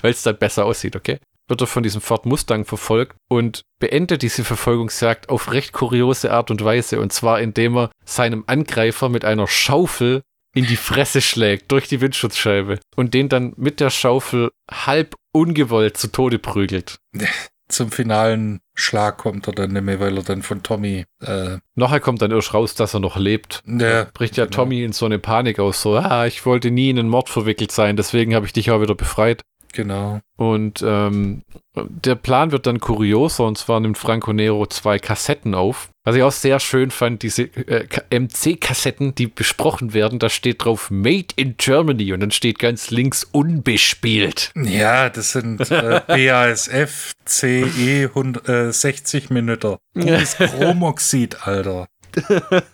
weil 0.00 0.12
es 0.12 0.22
dann 0.22 0.38
besser 0.38 0.64
aussieht, 0.64 0.96
okay? 0.96 1.18
Wird 1.48 1.60
er 1.60 1.66
von 1.68 1.84
diesem 1.84 2.00
Ford 2.00 2.26
Mustang 2.26 2.64
verfolgt 2.64 3.16
und 3.28 3.62
beendet 3.78 4.22
diese 4.22 4.42
Verfolgungsjagd 4.42 5.28
auf 5.28 5.52
recht 5.52 5.72
kuriose 5.72 6.32
Art 6.32 6.50
und 6.50 6.64
Weise. 6.64 6.98
Und 7.00 7.12
zwar, 7.12 7.40
indem 7.40 7.76
er 7.76 7.90
seinem 8.04 8.42
Angreifer 8.48 9.08
mit 9.08 9.24
einer 9.24 9.46
Schaufel 9.46 10.22
in 10.56 10.66
die 10.66 10.76
Fresse 10.76 11.20
schlägt, 11.20 11.70
durch 11.70 11.86
die 11.86 12.00
Windschutzscheibe. 12.00 12.78
Und 12.96 13.12
den 13.12 13.28
dann 13.28 13.52
mit 13.56 13.78
der 13.78 13.90
Schaufel 13.90 14.50
halb 14.70 15.14
ungewollt 15.32 15.98
zu 15.98 16.10
Tode 16.10 16.38
prügelt. 16.38 16.98
Zum 17.68 17.90
finalen 17.90 18.60
Schlag 18.74 19.18
kommt 19.18 19.48
er 19.48 19.52
dann 19.52 19.72
nicht 19.72 19.82
mehr, 19.82 19.98
weil 19.98 20.16
er 20.16 20.22
dann 20.22 20.42
von 20.42 20.62
Tommy. 20.62 21.04
Äh, 21.20 21.58
Nachher 21.74 21.98
kommt 21.98 22.22
dann 22.22 22.30
erst 22.30 22.54
raus, 22.54 22.76
dass 22.76 22.94
er 22.94 23.00
noch 23.00 23.16
lebt. 23.16 23.62
Ja, 23.66 24.04
bricht 24.14 24.36
ja 24.36 24.44
genau. 24.44 24.56
Tommy 24.56 24.84
in 24.84 24.92
so 24.92 25.04
eine 25.04 25.18
Panik 25.18 25.58
aus, 25.58 25.82
so, 25.82 25.96
ah, 25.96 26.26
ich 26.26 26.46
wollte 26.46 26.70
nie 26.70 26.90
in 26.90 26.98
einen 27.00 27.08
Mord 27.08 27.28
verwickelt 27.28 27.72
sein, 27.72 27.96
deswegen 27.96 28.36
habe 28.36 28.46
ich 28.46 28.52
dich 28.52 28.70
auch 28.70 28.80
wieder 28.80 28.94
befreit. 28.94 29.42
Genau. 29.76 30.20
Und 30.36 30.82
ähm, 30.84 31.42
der 31.74 32.16
Plan 32.16 32.50
wird 32.50 32.66
dann 32.66 32.80
kurioser, 32.80 33.44
und 33.44 33.56
zwar 33.56 33.78
nimmt 33.80 33.98
Franco 33.98 34.32
Nero 34.32 34.66
zwei 34.66 34.98
Kassetten 34.98 35.54
auf. 35.54 35.90
Was 36.04 36.16
ich 36.16 36.22
auch 36.22 36.32
sehr 36.32 36.60
schön 36.60 36.90
fand, 36.90 37.22
diese 37.22 37.42
äh, 37.42 37.86
MC-Kassetten, 38.10 39.14
die 39.14 39.26
besprochen 39.26 39.92
werden, 39.92 40.18
da 40.18 40.28
steht 40.28 40.64
drauf 40.64 40.90
Made 40.90 41.28
in 41.36 41.56
Germany 41.56 42.12
und 42.12 42.20
dann 42.20 42.30
steht 42.30 42.58
ganz 42.58 42.90
links 42.90 43.24
unbespielt. 43.24 44.52
Ja, 44.54 45.10
das 45.10 45.32
sind 45.32 45.70
äh, 45.70 46.00
BASF 46.06 47.12
CE 47.24 48.10
100, 48.14 48.48
äh, 48.48 48.72
60 48.72 49.30
Minuten. 49.30 49.76
Pures 49.94 50.36
Chromoxid, 50.36 51.46
Alter. 51.46 51.86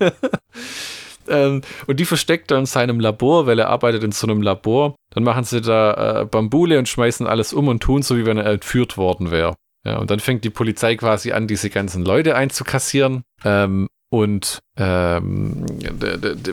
Ähm, 1.29 1.63
und 1.87 2.01
die 2.01 2.05
versteckt 2.05 2.51
er 2.51 2.59
in 2.59 2.67
seinem 2.67 3.01
Labor, 3.01 3.47
weil 3.47 3.59
er 3.59 3.69
arbeitet 3.69 4.05
in 4.05 4.13
so 4.13 4.27
einem 4.27 4.43
Labor. 4.43 4.95
Dann 5.11 5.25
machen 5.25 5.45
sie 5.45 5.61
da 5.61 6.23
äh, 6.23 6.25
Bambule 6.25 6.79
und 6.79 6.89
schmeißen 6.89 7.27
alles 7.27 7.53
um 7.53 7.69
und 7.69 7.83
tun 7.83 8.03
so, 8.03 8.17
wie 8.17 8.27
wenn 8.27 8.39
er 8.39 8.47
entführt 8.47 8.97
worden 8.97 9.31
wäre. 9.31 9.55
Ja, 9.85 9.99
und 9.99 10.11
dann 10.11 10.21
fängt 10.21 10.45
die 10.45 10.51
Polizei 10.51 10.97
quasi 10.97 11.33
an, 11.33 11.49
diese 11.49 11.71
ganzen 11.71 12.05
Leute 12.05 12.37
einzukassieren. 12.37 13.23
Ähm, 13.45 13.89
und 14.13 14.59
ähm, 14.77 15.65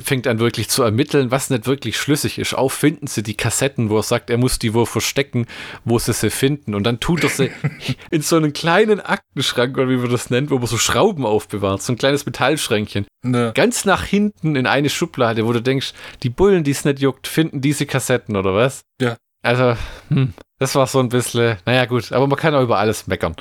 fängt 0.02 0.28
an 0.28 0.40
wirklich 0.40 0.70
zu 0.70 0.82
ermitteln, 0.82 1.30
was 1.30 1.50
nicht 1.50 1.68
wirklich 1.68 1.98
schlüssig 1.98 2.40
ist. 2.40 2.54
Auch 2.54 2.72
finden 2.72 3.08
sie 3.08 3.22
die 3.22 3.36
Kassetten, 3.36 3.90
wo 3.90 3.98
er 3.98 4.04
sagt, 4.04 4.30
er 4.30 4.38
muss 4.38 4.60
die 4.60 4.74
wo 4.74 4.86
verstecken, 4.86 5.46
wo 5.84 6.00
sie 6.00 6.14
sie 6.14 6.30
finden. 6.30 6.74
Und 6.74 6.86
dann 6.86 7.02
tut 7.02 7.22
er 7.22 7.30
sie 7.30 7.52
in 8.12 8.22
so 8.22 8.38
einen 8.38 8.54
kleinen 8.54 9.02
Aktenschrank, 9.02 9.78
oder 9.78 9.90
wie 9.90 9.98
man 9.98 10.10
das 10.10 10.30
nennt, 10.30 10.52
wo 10.52 10.58
man 10.58 10.68
so 10.68 10.78
Schrauben 10.78 11.26
aufbewahrt, 11.26 11.82
so 11.82 11.92
ein 11.92 11.98
kleines 11.98 12.26
Metallschränkchen 12.26 13.06
Ne, 13.22 13.52
ganz 13.54 13.84
nach 13.84 14.06
hinten 14.06 14.56
in 14.56 14.66
eine 14.66 14.90
Schublade, 14.90 15.46
wo 15.46 15.52
du 15.52 15.62
denkst, 15.62 15.92
die 16.24 16.30
Bullen, 16.30 16.64
die 16.64 16.72
es 16.72 16.86
nicht 16.86 17.02
juckt, 17.02 17.28
finden 17.28 17.60
diese 17.60 17.86
Kassetten 17.86 18.38
oder 18.38 18.56
was? 18.56 18.84
Ja. 19.02 19.18
Also, 19.42 19.76
hm, 20.08 20.34
das 20.58 20.76
war 20.76 20.88
so 20.88 21.00
ein 21.00 21.10
bisschen, 21.10 21.58
naja 21.66 21.84
gut, 21.84 22.14
aber 22.14 22.28
man 22.28 22.40
kann 22.40 22.56
auch 22.56 22.64
über 22.64 22.78
alles 22.78 23.08
meckern. 23.08 23.36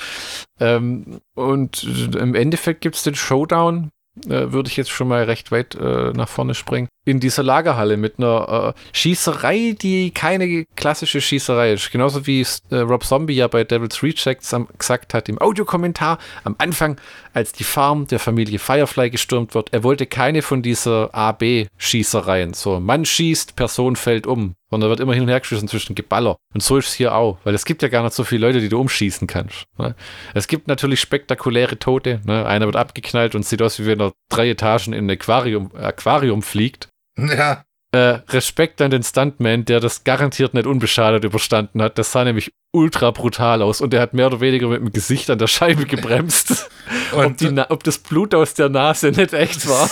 Ähm, 0.58 1.20
und 1.36 1.84
im 1.84 2.34
Endeffekt 2.34 2.80
gibt 2.80 2.96
es 2.96 3.04
den 3.04 3.14
Showdown, 3.14 3.90
äh, 4.26 4.52
würde 4.52 4.68
ich 4.68 4.76
jetzt 4.76 4.90
schon 4.90 5.08
mal 5.08 5.24
recht 5.24 5.50
weit 5.50 5.74
äh, 5.74 6.12
nach 6.12 6.28
vorne 6.28 6.54
springen, 6.54 6.88
in 7.04 7.20
dieser 7.20 7.42
Lagerhalle 7.42 7.96
mit 7.96 8.18
einer 8.18 8.74
äh, 8.76 8.96
Schießerei, 8.96 9.76
die 9.80 10.10
keine 10.10 10.64
klassische 10.76 11.20
Schießerei 11.20 11.72
ist. 11.72 11.90
Genauso 11.90 12.26
wie 12.26 12.44
äh, 12.70 12.76
Rob 12.76 13.04
Zombie 13.04 13.34
ja 13.34 13.48
bei 13.48 13.64
Devil's 13.64 14.02
Rejects 14.02 14.52
am, 14.52 14.68
gesagt 14.78 15.14
hat 15.14 15.28
im 15.28 15.40
Audiokommentar 15.40 16.18
am 16.44 16.54
Anfang, 16.58 17.00
als 17.33 17.53
die 17.53 17.64
Farm 17.64 18.07
der 18.07 18.18
Familie 18.18 18.59
Firefly 18.59 19.11
gestürmt 19.11 19.55
wird, 19.55 19.72
er 19.72 19.83
wollte 19.83 20.07
keine 20.07 20.43
von 20.43 20.62
dieser 20.62 21.14
A-B-Schießereien. 21.14 22.55
So, 22.55 22.81
Mann 22.81 23.05
schießt, 23.05 23.57
Person 23.57 23.97
fällt 23.97 24.26
um. 24.26 24.55
Sondern 24.70 24.91
wird 24.91 25.01
immer 25.01 25.14
hin 25.14 25.22
und 25.22 25.31
her 25.31 25.41
geschossen 25.41 25.66
zwischen 25.66 25.95
Geballer. 25.95 26.37
Und 26.53 26.62
so 26.62 26.76
ist 26.76 26.89
es 26.89 26.95
hier 26.95 27.14
auch, 27.14 27.39
weil 27.45 27.55
es 27.55 27.64
gibt 27.64 27.81
ja 27.83 27.89
gar 27.89 28.03
nicht 28.03 28.12
so 28.12 28.22
viele 28.22 28.47
Leute, 28.47 28.61
die 28.61 28.68
du 28.68 28.79
umschießen 28.79 29.26
kannst. 29.26 29.64
Ne? 29.79 29.95
Es 30.35 30.47
gibt 30.47 30.68
natürlich 30.68 31.01
spektakuläre 31.01 31.79
Tote. 31.79 32.20
Ne? 32.26 32.45
Einer 32.45 32.66
wird 32.66 32.76
abgeknallt 32.76 33.35
und 33.35 33.47
sieht 33.47 33.62
aus, 33.62 33.79
wie 33.79 33.87
wenn 33.87 34.01
er 34.01 34.12
drei 34.29 34.51
Etagen 34.51 34.93
in 34.93 35.07
ein 35.07 35.11
Aquarium, 35.11 35.74
Aquarium 35.74 36.43
fliegt. 36.43 36.91
ja, 37.16 37.64
Äh, 37.91 38.20
Respekt 38.28 38.82
an 38.82 38.91
den 38.91 39.03
Stuntman, 39.03 39.64
der 39.64 39.80
das 39.80 40.05
garantiert 40.05 40.53
nicht 40.53 40.66
unbeschadet 40.66 41.24
überstanden 41.24 41.80
hat. 41.80 41.97
Das 41.97 42.12
sah 42.12 42.22
nämlich 42.24 42.53
ultra 42.70 43.11
brutal 43.12 43.62
aus 43.62 43.80
und 43.80 43.95
der 43.95 44.03
hat 44.03 44.12
mehr 44.12 44.26
oder 44.26 44.41
weniger 44.41 44.68
mit 44.68 44.80
dem 44.80 44.93
Gesicht 44.93 45.30
an 45.30 45.39
der 45.39 45.47
Scheibe 45.47 45.86
gebremst. 45.86 46.68
ob, 47.12 47.34
ob 47.70 47.84
das 47.84 47.99
Blut 47.99 48.34
aus 48.34 48.53
der 48.53 48.68
Nase 48.68 49.11
nicht 49.11 49.32
echt 49.32 49.66
war. 49.68 49.91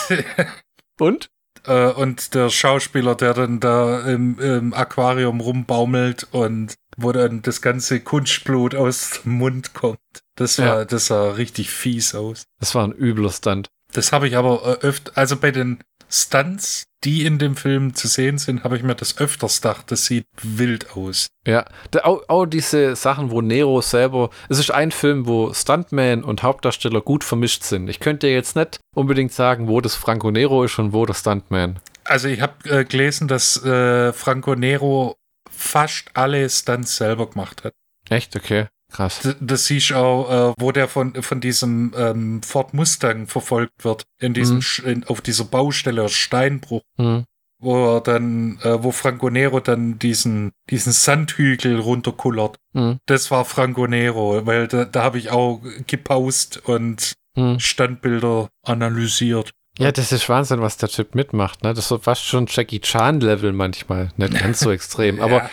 Und? 1.01 1.30
äh, 1.66 1.90
und 1.90 2.34
der 2.34 2.49
Schauspieler, 2.51 3.14
der 3.14 3.34
dann 3.34 3.61
da 3.61 4.01
im, 4.07 4.38
im 4.38 4.74
Aquarium 4.74 5.40
rumbaumelt 5.40 6.26
und 6.30 6.74
wo 6.97 7.12
dann 7.12 7.42
das 7.42 7.61
ganze 7.61 8.01
Kunstblut 8.01 8.74
aus 8.74 9.20
dem 9.24 9.32
Mund 9.32 9.74
kommt. 9.74 9.99
Das 10.36 10.59
war, 10.59 10.66
Ja. 10.66 10.84
das 10.84 11.07
sah 11.07 11.32
richtig 11.32 11.70
fies 11.70 12.14
aus. 12.14 12.44
Das 12.61 12.74
war 12.74 12.86
ein 12.86 12.92
übler 12.92 13.30
Stunt. 13.30 13.68
Das 13.92 14.12
habe 14.12 14.28
ich 14.28 14.36
aber 14.36 14.62
äh, 14.82 14.86
öfter, 14.86 15.12
also 15.14 15.36
bei 15.36 15.51
den 15.51 15.78
Stunts, 16.09 16.86
die 17.05 17.24
in 17.24 17.38
dem 17.38 17.57
Film 17.57 17.94
zu 17.94 18.09
sehen 18.09 18.38
sind, 18.38 18.64
habe 18.64 18.76
ich 18.76 18.82
mir 18.82 18.94
das 18.94 19.18
öfters 19.18 19.61
gedacht, 19.61 19.90
das 19.90 20.07
sieht 20.07 20.26
wild 20.42 20.97
aus. 20.97 21.28
Ja, 21.47 21.64
auch, 22.03 22.22
auch 22.28 22.47
diese 22.47 22.97
Sachen, 22.97 23.30
wo 23.30 23.40
Nero 23.40 23.80
selber, 23.80 24.30
es 24.49 24.59
ist 24.59 24.70
ein 24.70 24.90
Film, 24.90 25.26
wo 25.26 25.53
Stuntman 25.53 26.24
und 26.24 26.42
Hauptdarsteller 26.42 27.01
gut 27.01 27.22
vermischt 27.22 27.62
sind. 27.62 27.88
Ich 27.88 28.01
könnte 28.01 28.28
jetzt 28.28 28.57
nicht 28.57 28.80
unbedingt 28.94 29.32
sagen, 29.32 29.68
wo 29.68 29.80
das 29.80 29.94
Franco 29.94 30.30
Nero 30.30 30.64
ist 30.64 30.78
und 30.78 30.92
wo 30.92 31.07
der 31.07 31.14
Stuntman. 31.14 31.78
Also 32.05 32.28
ich 32.28 32.40
habe 32.40 32.68
äh, 32.68 32.84
gelesen, 32.84 33.28
dass 33.28 33.62
äh, 33.64 34.12
Franco 34.12 34.55
Nero 34.55 35.16
fast 35.51 36.11
alle 36.14 36.49
Stunts 36.49 36.97
selber 36.97 37.28
gemacht 37.28 37.64
hat. 37.64 37.74
Echt? 38.09 38.36
Okay, 38.36 38.66
krass. 38.93 39.20
D 39.20 39.34
das 39.41 39.66
siehst 39.66 39.91
du 39.91 39.95
auch, 39.97 40.51
äh, 40.51 40.55
wo 40.59 40.72
der 40.72 40.89
von, 40.89 41.20
von 41.22 41.41
diesem 41.41 41.93
ähm, 41.97 42.43
Ford 42.43 42.74
Mustang 42.74 43.26
verfolgt 43.26 43.84
wird, 43.84 44.05
in 44.20 44.34
diesem 44.34 44.59
Mhm. 44.59 44.84
In, 44.84 45.05
auf 45.05 45.20
dieser 45.20 45.45
Baustelle 45.45 46.09
Steinbruch, 46.09 46.82
Hm. 46.99 47.24
wo 47.61 47.97
er 47.97 48.01
dann, 48.01 48.59
äh, 48.62 48.82
wo 48.82 48.91
Franco 48.93 49.30
Nero 49.30 49.61
dann 49.61 49.99
diesen, 49.99 50.53
diesen 50.70 50.93
Sandhügel 50.93 51.78
runterkullert. 51.80 52.57
Hm. 52.74 52.99
Das 53.07 53.30
war 53.30 53.45
Franco 53.45 53.87
Nero, 53.87 54.47
weil 54.47 54.68
da, 54.68 54.84
da 54.84 55.03
habe 55.03 55.18
ich 55.18 55.30
auch 55.30 55.61
gepaust 55.87 56.59
und 56.66 57.14
Hm. 57.39 57.61
Standbilder 57.61 58.49
analysiert. 58.64 59.51
Ja, 59.78 59.93
das 59.93 60.11
ist 60.11 60.26
Wahnsinn, 60.30 60.62
was 60.62 60.78
der 60.78 60.89
Typ 60.89 61.14
mitmacht. 61.14 61.62
Ne? 61.62 61.74
Das 61.74 61.91
ist 61.91 62.03
fast 62.03 62.24
schon 62.24 62.47
Jackie 62.49 62.80
Chan-Level 62.80 63.53
manchmal. 63.53 64.11
Nicht 64.16 64.39
ganz 64.39 64.61
so 64.61 64.70
extrem. 64.72 65.20
Aber 65.20 65.37
Ja. 65.43 65.51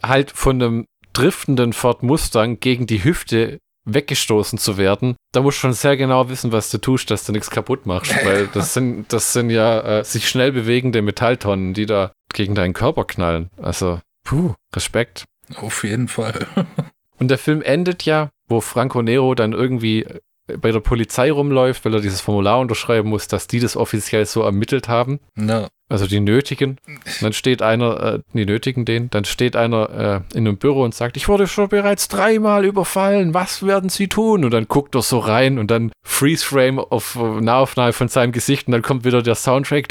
halt 0.00 0.30
von 0.30 0.62
einem 0.62 0.86
driftenden 1.14 1.72
Ford 1.72 2.02
Mustang 2.02 2.60
gegen 2.60 2.86
die 2.86 3.02
Hüfte 3.02 3.58
weggestoßen 3.86 4.58
zu 4.58 4.76
werden, 4.76 5.16
da 5.32 5.40
musst 5.40 5.58
du 5.58 5.62
schon 5.62 5.72
sehr 5.72 5.96
genau 5.96 6.28
wissen, 6.28 6.52
was 6.52 6.70
du 6.70 6.78
tust, 6.78 7.10
dass 7.10 7.24
du 7.24 7.32
nichts 7.32 7.50
kaputt 7.50 7.86
machst. 7.86 8.14
Weil 8.24 8.48
das 8.48 8.74
sind, 8.74 9.12
das 9.12 9.32
sind 9.32 9.50
ja 9.50 9.80
äh, 9.80 10.04
sich 10.04 10.28
schnell 10.28 10.52
bewegende 10.52 11.02
Metalltonnen, 11.02 11.74
die 11.74 11.86
da 11.86 12.12
gegen 12.32 12.54
deinen 12.54 12.72
Körper 12.72 13.04
knallen. 13.04 13.50
Also, 13.60 14.00
puh, 14.24 14.54
Respekt. 14.74 15.24
Auf 15.56 15.84
jeden 15.84 16.08
Fall. 16.08 16.46
Und 17.18 17.28
der 17.28 17.38
Film 17.38 17.62
endet 17.62 18.04
ja, 18.04 18.30
wo 18.48 18.60
Franco 18.60 19.02
Nero 19.02 19.34
dann 19.34 19.52
irgendwie 19.52 20.06
bei 20.46 20.72
der 20.72 20.80
Polizei 20.80 21.30
rumläuft, 21.32 21.84
weil 21.84 21.94
er 21.94 22.00
dieses 22.00 22.20
Formular 22.20 22.60
unterschreiben 22.60 23.08
muss, 23.08 23.28
dass 23.28 23.46
die 23.46 23.60
das 23.60 23.76
offiziell 23.76 24.26
so 24.26 24.42
ermittelt 24.42 24.88
haben. 24.88 25.20
Na, 25.34 25.68
Also 25.88 26.06
die 26.06 26.20
nötigen. 26.20 26.78
Dann 27.20 27.32
steht 27.32 27.62
einer, 27.62 28.02
äh, 28.02 28.18
die 28.34 28.44
nötigen 28.46 28.84
den, 28.84 29.10
dann 29.10 29.24
steht 29.24 29.56
einer 29.56 30.22
äh, 30.32 30.36
in 30.36 30.46
einem 30.46 30.56
Büro 30.58 30.82
und 30.82 30.94
sagt, 30.94 31.16
ich 31.16 31.28
wurde 31.28 31.46
schon 31.46 31.68
bereits 31.68 32.08
dreimal 32.08 32.64
überfallen, 32.64 33.32
was 33.34 33.64
werden 33.66 33.88
Sie 33.88 34.08
tun? 34.08 34.44
Und 34.44 34.50
dann 34.52 34.66
guckt 34.68 34.94
er 34.94 35.02
so 35.02 35.18
rein 35.18 35.58
und 35.58 35.70
dann 35.70 35.92
Freeze 36.02 36.44
Frame 36.44 36.78
auf 36.78 37.16
äh, 37.16 37.40
Nahaufnahme 37.40 37.92
von 37.92 38.08
seinem 38.08 38.32
Gesicht 38.32 38.66
und 38.66 38.72
dann 38.72 38.82
kommt 38.82 39.04
wieder 39.04 39.22
der 39.22 39.34
Soundtrack. 39.34 39.88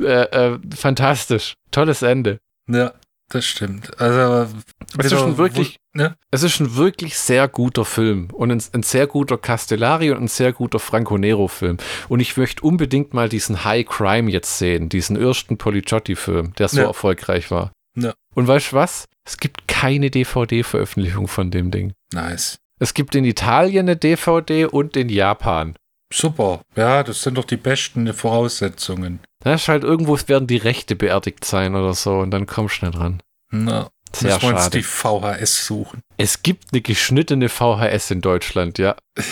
Äh, 0.00 0.04
äh, 0.04 0.58
fantastisch. 0.74 1.54
Tolles 1.70 2.02
Ende. 2.02 2.38
ja, 2.68 2.92
das 3.28 3.44
stimmt. 3.44 4.00
Also, 4.00 4.52
Es 4.98 5.06
ist 5.12 5.18
schon 5.18 5.36
wirklich, 5.38 5.78
ne? 5.94 6.16
es 6.30 6.42
ist 6.42 6.60
ein 6.60 6.76
wirklich 6.76 7.18
sehr 7.18 7.48
guter 7.48 7.84
Film 7.84 8.28
und 8.32 8.50
ein, 8.52 8.62
ein 8.72 8.82
sehr 8.82 9.06
guter 9.06 9.36
Castellari 9.38 10.10
und 10.10 10.22
ein 10.22 10.28
sehr 10.28 10.52
guter 10.52 10.78
Franco 10.78 11.18
Nero-Film. 11.18 11.78
Und 12.08 12.20
ich 12.20 12.36
möchte 12.36 12.62
unbedingt 12.62 13.14
mal 13.14 13.28
diesen 13.28 13.64
High 13.64 13.86
Crime 13.86 14.30
jetzt 14.30 14.58
sehen, 14.58 14.88
diesen 14.88 15.16
ersten 15.20 15.58
Policiotti-Film, 15.58 16.54
der 16.54 16.68
so 16.68 16.80
Ja. 16.80 16.86
erfolgreich 16.86 17.50
war. 17.50 17.72
Ja. 17.96 18.14
Und 18.34 18.46
weißt 18.46 18.72
du 18.72 18.76
was? 18.76 19.06
Es 19.24 19.38
gibt 19.38 19.66
keine 19.66 20.10
DVD-Veröffentlichung 20.10 21.28
von 21.28 21.50
dem 21.50 21.70
Ding. 21.70 21.94
Nice. 22.12 22.58
Es 22.78 22.94
gibt 22.94 23.14
in 23.14 23.24
Italien 23.24 23.86
eine 23.86 23.96
DVD 23.96 24.66
und 24.66 24.96
in 24.96 25.08
Japan. 25.08 25.74
Super. 26.16 26.62
Ja, 26.76 27.02
das 27.02 27.20
sind 27.20 27.36
doch 27.36 27.44
die 27.44 27.58
besten 27.58 28.10
Voraussetzungen. 28.14 29.20
Da 29.40 29.54
ist 29.54 29.68
halt 29.68 29.84
irgendwo 29.84 30.18
werden 30.26 30.46
die 30.46 30.56
Rechte 30.56 30.96
beerdigt 30.96 31.44
sein 31.44 31.74
oder 31.74 31.92
so 31.92 32.18
und 32.20 32.30
dann 32.30 32.46
kommst 32.46 32.80
du 32.80 32.86
nicht 32.86 32.98
dran. 32.98 33.22
Na, 33.50 33.90
Sehr 34.12 34.34
müssen 34.34 34.48
wir 34.48 34.56
uns 34.56 34.70
die 34.70 34.82
VHS 34.82 35.66
suchen. 35.66 36.00
Es 36.16 36.42
gibt 36.42 36.72
eine 36.72 36.80
geschnittene 36.80 37.50
VHS 37.50 38.12
in 38.12 38.22
Deutschland, 38.22 38.78
ja. 38.78 38.96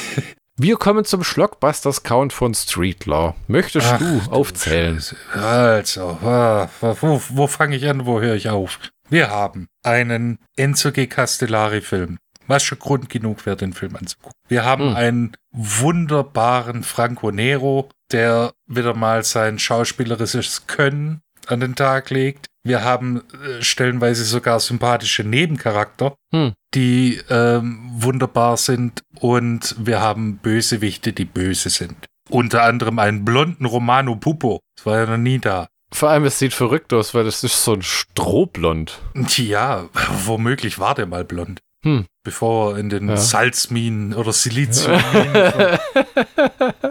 Wir 0.57 0.77
kommen 0.77 1.05
zum 1.05 1.25
Schlockbusters 1.25 2.05
Count 2.05 2.33
von 2.33 2.55
Street 2.55 3.07
Law. 3.07 3.35
Möchtest 3.49 3.89
Ach, 3.91 3.99
du 3.99 4.21
aufzählen? 4.31 5.01
Scheiße. 5.01 5.17
Also, 5.33 6.19
wo, 6.21 7.21
wo 7.31 7.47
fange 7.49 7.75
ich 7.75 7.89
an, 7.89 8.07
wo 8.07 8.21
höre 8.21 8.37
ich 8.37 8.51
auf? 8.51 8.79
Wir 9.09 9.31
haben 9.31 9.67
einen 9.83 10.39
Enzo 10.57 10.93
G. 10.93 11.09
Castellari-Film. 11.09 12.19
Was 12.47 12.63
schon 12.63 12.79
Grund 12.79 13.09
genug 13.09 13.45
wäre, 13.47 13.57
den 13.57 13.73
Film 13.73 13.97
anzugucken. 13.97 14.39
Wir 14.49 14.65
haben 14.65 14.91
Hm. 14.91 14.97
einen 14.97 15.33
wunderbaren 15.53 16.83
Franco 16.83 17.31
Nero, 17.31 17.89
der 18.13 18.53
wieder 18.67 18.95
mal 18.95 19.25
sein 19.25 19.59
schauspielerisches 19.59 20.67
Können 20.67 21.21
an 21.47 21.61
den 21.61 21.75
Tag 21.75 22.11
legt. 22.11 22.47
Wir 22.67 22.83
haben 22.83 23.23
äh, 23.33 23.63
stellenweise 23.63 24.25
sogar 24.25 24.59
sympathische 24.61 25.25
Nebencharakter, 25.25 26.15
Hm. 26.33 26.53
die 26.75 27.21
ähm, 27.31 27.81
wunderbar 27.93 28.57
sind. 28.57 29.03
Und 29.21 29.75
wir 29.79 30.01
haben 30.01 30.39
Bösewichte, 30.39 31.13
die 31.13 31.27
böse 31.27 31.71
sind. 31.71 32.07
Unter 32.31 32.63
anderem 32.65 32.99
einen 32.99 33.25
blonden 33.25 33.67
Romano 33.67 34.17
Pupo. 34.17 34.61
Das 34.77 34.87
war 34.87 34.99
ja 35.01 35.07
noch 35.07 35.19
nie 35.19 35.39
da. 35.39 35.67
Vor 35.93 36.09
allem, 36.09 36.25
es 36.25 36.39
sieht 36.39 36.55
verrückt 36.55 36.93
aus, 36.95 37.15
weil 37.15 37.25
das 37.25 37.45
ist 37.45 37.63
so 37.63 37.75
ein 37.75 37.83
Strohblond. 37.83 38.99
Ja, 39.37 39.89
womöglich 40.25 40.79
war 40.79 40.95
der 40.95 41.07
mal 41.07 41.25
blond. 41.25 41.61
Hm. 41.85 42.07
Bevor 42.25 42.73
er 42.73 42.79
in 42.79 42.89
den 42.89 43.09
Ja. 43.11 43.17
Salzminen 43.17 44.15
oder 44.15 44.33
Siliziumminen 44.33 45.53
von 45.53 45.79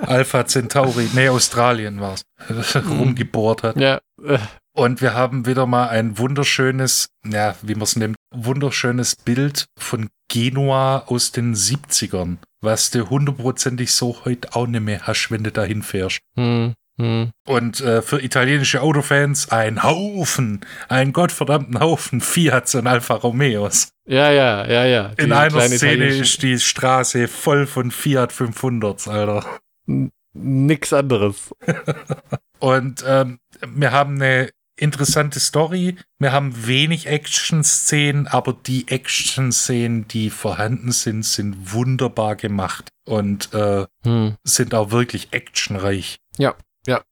Alpha 0.08 0.46
Centauri, 0.46 1.10
nee, 1.14 1.28
Australien 1.30 2.00
war 2.00 2.14
es, 2.14 2.76
rumgebohrt 2.76 3.64
hat. 3.64 3.76
ja, 3.78 4.00
Und 4.76 5.02
wir 5.02 5.14
haben 5.14 5.46
wieder 5.46 5.66
mal 5.66 5.90
ein 5.90 6.18
wunderschönes, 6.18 7.08
ja, 7.28 7.56
wie 7.62 7.74
man 7.76 7.84
es 7.84 7.96
nimmt, 7.96 8.16
wunderschönes 8.34 9.16
Bild 9.16 9.66
von 9.80 10.10
Genua 10.30 11.00
aus 11.08 11.32
den 11.32 11.56
70ern, 11.56 12.38
was 12.62 12.90
du 12.92 13.10
hundertprozentig 13.10 13.92
so 13.94 14.18
heute 14.26 14.56
auch 14.56 14.68
nicht 14.68 14.82
mehr 14.82 15.02
hast, 15.08 15.30
wenn 15.32 15.44
du 15.44 15.52
dahin 15.52 15.82
fährst. 15.84 16.20
hm, 16.38 16.74
hm. 17.00 17.32
Und 17.48 17.82
äh, 17.82 18.02
für 18.02 18.22
italienische 18.24 18.82
Autofans 18.82 19.50
ein 19.50 19.82
Haufen, 19.82 20.62
einen 20.90 21.12
gottverdammten 21.12 21.80
Haufen 21.80 22.22
Fiats 22.22 22.76
und 22.76 22.86
Alfa 22.86 23.16
Romeos. 23.16 23.90
Ja, 24.06 24.32
ja, 24.32 24.68
ja, 24.68 24.86
ja. 24.86 25.08
In 25.18 25.28
Die 25.28 25.34
einer 25.34 25.48
kleinen 25.48 25.78
Szene 25.78 26.06
ist 26.08 26.42
die 26.44 26.60
Straße 26.60 27.28
voll 27.28 27.66
von 27.66 27.90
Fiat 27.90 28.32
500s, 28.32 29.10
Alter. 29.10 29.46
Nix 30.34 30.94
anderes. 30.94 31.52
Und 32.60 33.04
ähm, 33.08 33.40
wir 33.68 33.92
haben 33.92 34.16
eine 34.22 34.50
interessante 34.78 35.40
Story. 35.40 35.96
Wir 36.20 36.32
haben 36.32 36.66
wenig 36.68 37.08
Action-Szenen, 37.08 38.28
aber 38.28 38.54
die 38.54 38.88
Action-Szenen, 38.88 40.08
die 40.08 40.30
vorhanden 40.30 40.92
sind, 40.92 41.26
sind 41.26 41.74
wunderbar 41.74 42.36
gemacht 42.36 42.90
und 43.06 43.54
äh, 43.54 43.86
Hm. 44.06 44.36
sind 44.44 44.74
auch 44.74 44.92
wirklich 44.92 45.30
actionreich. 45.32 46.18
Ja, 46.38 46.56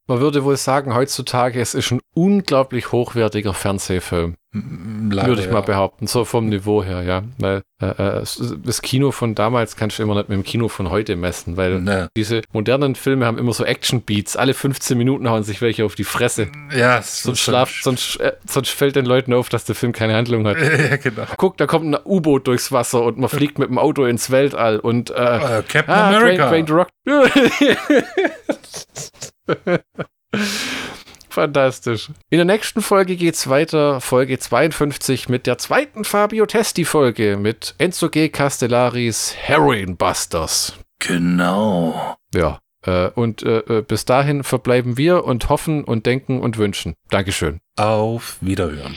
man 0.08 0.20
würde 0.20 0.44
wohl 0.44 0.58
sagen, 0.58 0.94
heutzutage, 0.94 1.62
es 1.62 1.74
ist 1.74 1.92
ein 1.92 2.02
unglaublich 2.14 2.92
hochwertiger 2.92 3.54
Fernsehfilm. 3.54 4.36
M- 4.54 5.10
leider, 5.14 5.30
würde 5.30 5.42
ich 5.44 5.48
mal 5.48 5.60
ja. 5.60 5.66
behaupten, 5.66 6.08
so 6.08 6.26
vom 6.26 6.50
Niveau 6.50 6.84
her, 6.84 7.04
ja. 7.04 7.24
Weil 7.40 7.62
äh, 7.82 7.86
äh, 7.86 8.24
das 8.66 8.82
Kino 8.82 9.12
von 9.12 9.34
damals 9.34 9.78
kannst 9.78 9.98
du 9.98 10.04
immer 10.04 10.16
nicht 10.16 10.28
mit 10.28 10.36
dem 10.38 10.44
Kino 10.44 10.68
von 10.68 10.90
heute 10.90 11.16
messen, 11.16 11.56
weil 11.56 11.80
Ne. 11.80 12.10
diese 12.18 12.42
modernen 12.52 12.96
Filme 12.96 13.26
haben 13.26 13.38
immer 13.38 13.54
so 13.54 13.64
Action-Beats. 13.64 14.36
Alle 14.36 14.54
15 14.54 14.98
Minuten 14.98 15.30
hauen 15.30 15.44
sich 15.44 15.62
welche 15.62 15.86
auf 15.86 15.96
die 15.96 16.04
Fresse. 16.04 16.50
Ja, 16.76 17.02
Sonst, 17.02 17.40
schlaft, 17.40 17.82
sonst, 17.82 18.18
äh, 18.20 18.34
sonst 18.46 18.72
fällt 18.72 18.98
den 18.98 19.06
Leuten 19.06 19.32
auf, 19.34 19.48
dass 19.48 19.64
der 19.64 19.76
Film 19.76 19.94
keine 19.94 20.16
Handlung 20.16 20.46
hat. 20.46 20.58
ja, 20.90 20.98
genau. 20.98 21.24
Guck, 21.38 21.56
da 21.56 21.66
kommt 21.66 21.86
ein 21.86 21.98
U-Boot 22.04 22.48
durchs 22.48 22.74
Wasser 22.74 23.04
und 23.04 23.18
man 23.20 23.30
fliegt 23.30 23.58
mit 23.58 23.70
dem 23.70 23.78
Auto 23.78 24.04
ins 24.04 24.32
Weltall 24.32 24.80
und 24.80 25.12
äh, 25.12 25.14
Äh, 25.60 25.64
Captain 25.64 25.96
ah, 25.96 26.10
America. 26.10 26.50
Dwayne 26.50 26.68
The 26.68 26.74
Rock. 26.74 26.90
Fantastisch. 31.30 32.10
In 32.30 32.38
der 32.38 32.46
nächsten 32.46 32.82
Folge 32.82 33.16
geht's 33.16 33.48
weiter, 33.50 34.02
Folge 34.02 34.38
52 34.38 35.30
mit 35.30 35.48
der 35.48 35.58
zweiten 35.58 36.04
Fabio 36.04 36.46
Testi 36.46 36.84
Folge 36.84 37.38
mit 37.38 37.74
Enzo 37.78 38.10
G. 38.10 38.28
Castellaris 38.30 39.34
Heroin 39.38 39.96
Busters. 39.96 40.74
Genau. 41.00 42.16
Ja. 42.34 42.60
Äh, 42.86 43.10
und 43.10 43.44
äh, 43.44 43.60
äh, 43.60 43.82
bis 43.82 44.06
dahin 44.06 44.44
verbleiben 44.44 44.98
wir 44.98 45.24
und 45.24 45.50
hoffen 45.50 45.84
und 45.84 46.06
denken 46.06 46.42
und 46.42 46.58
wünschen. 46.58 46.96
Dankeschön. 47.10 47.62
Auf 47.78 48.38
Wiederhören. 48.42 48.96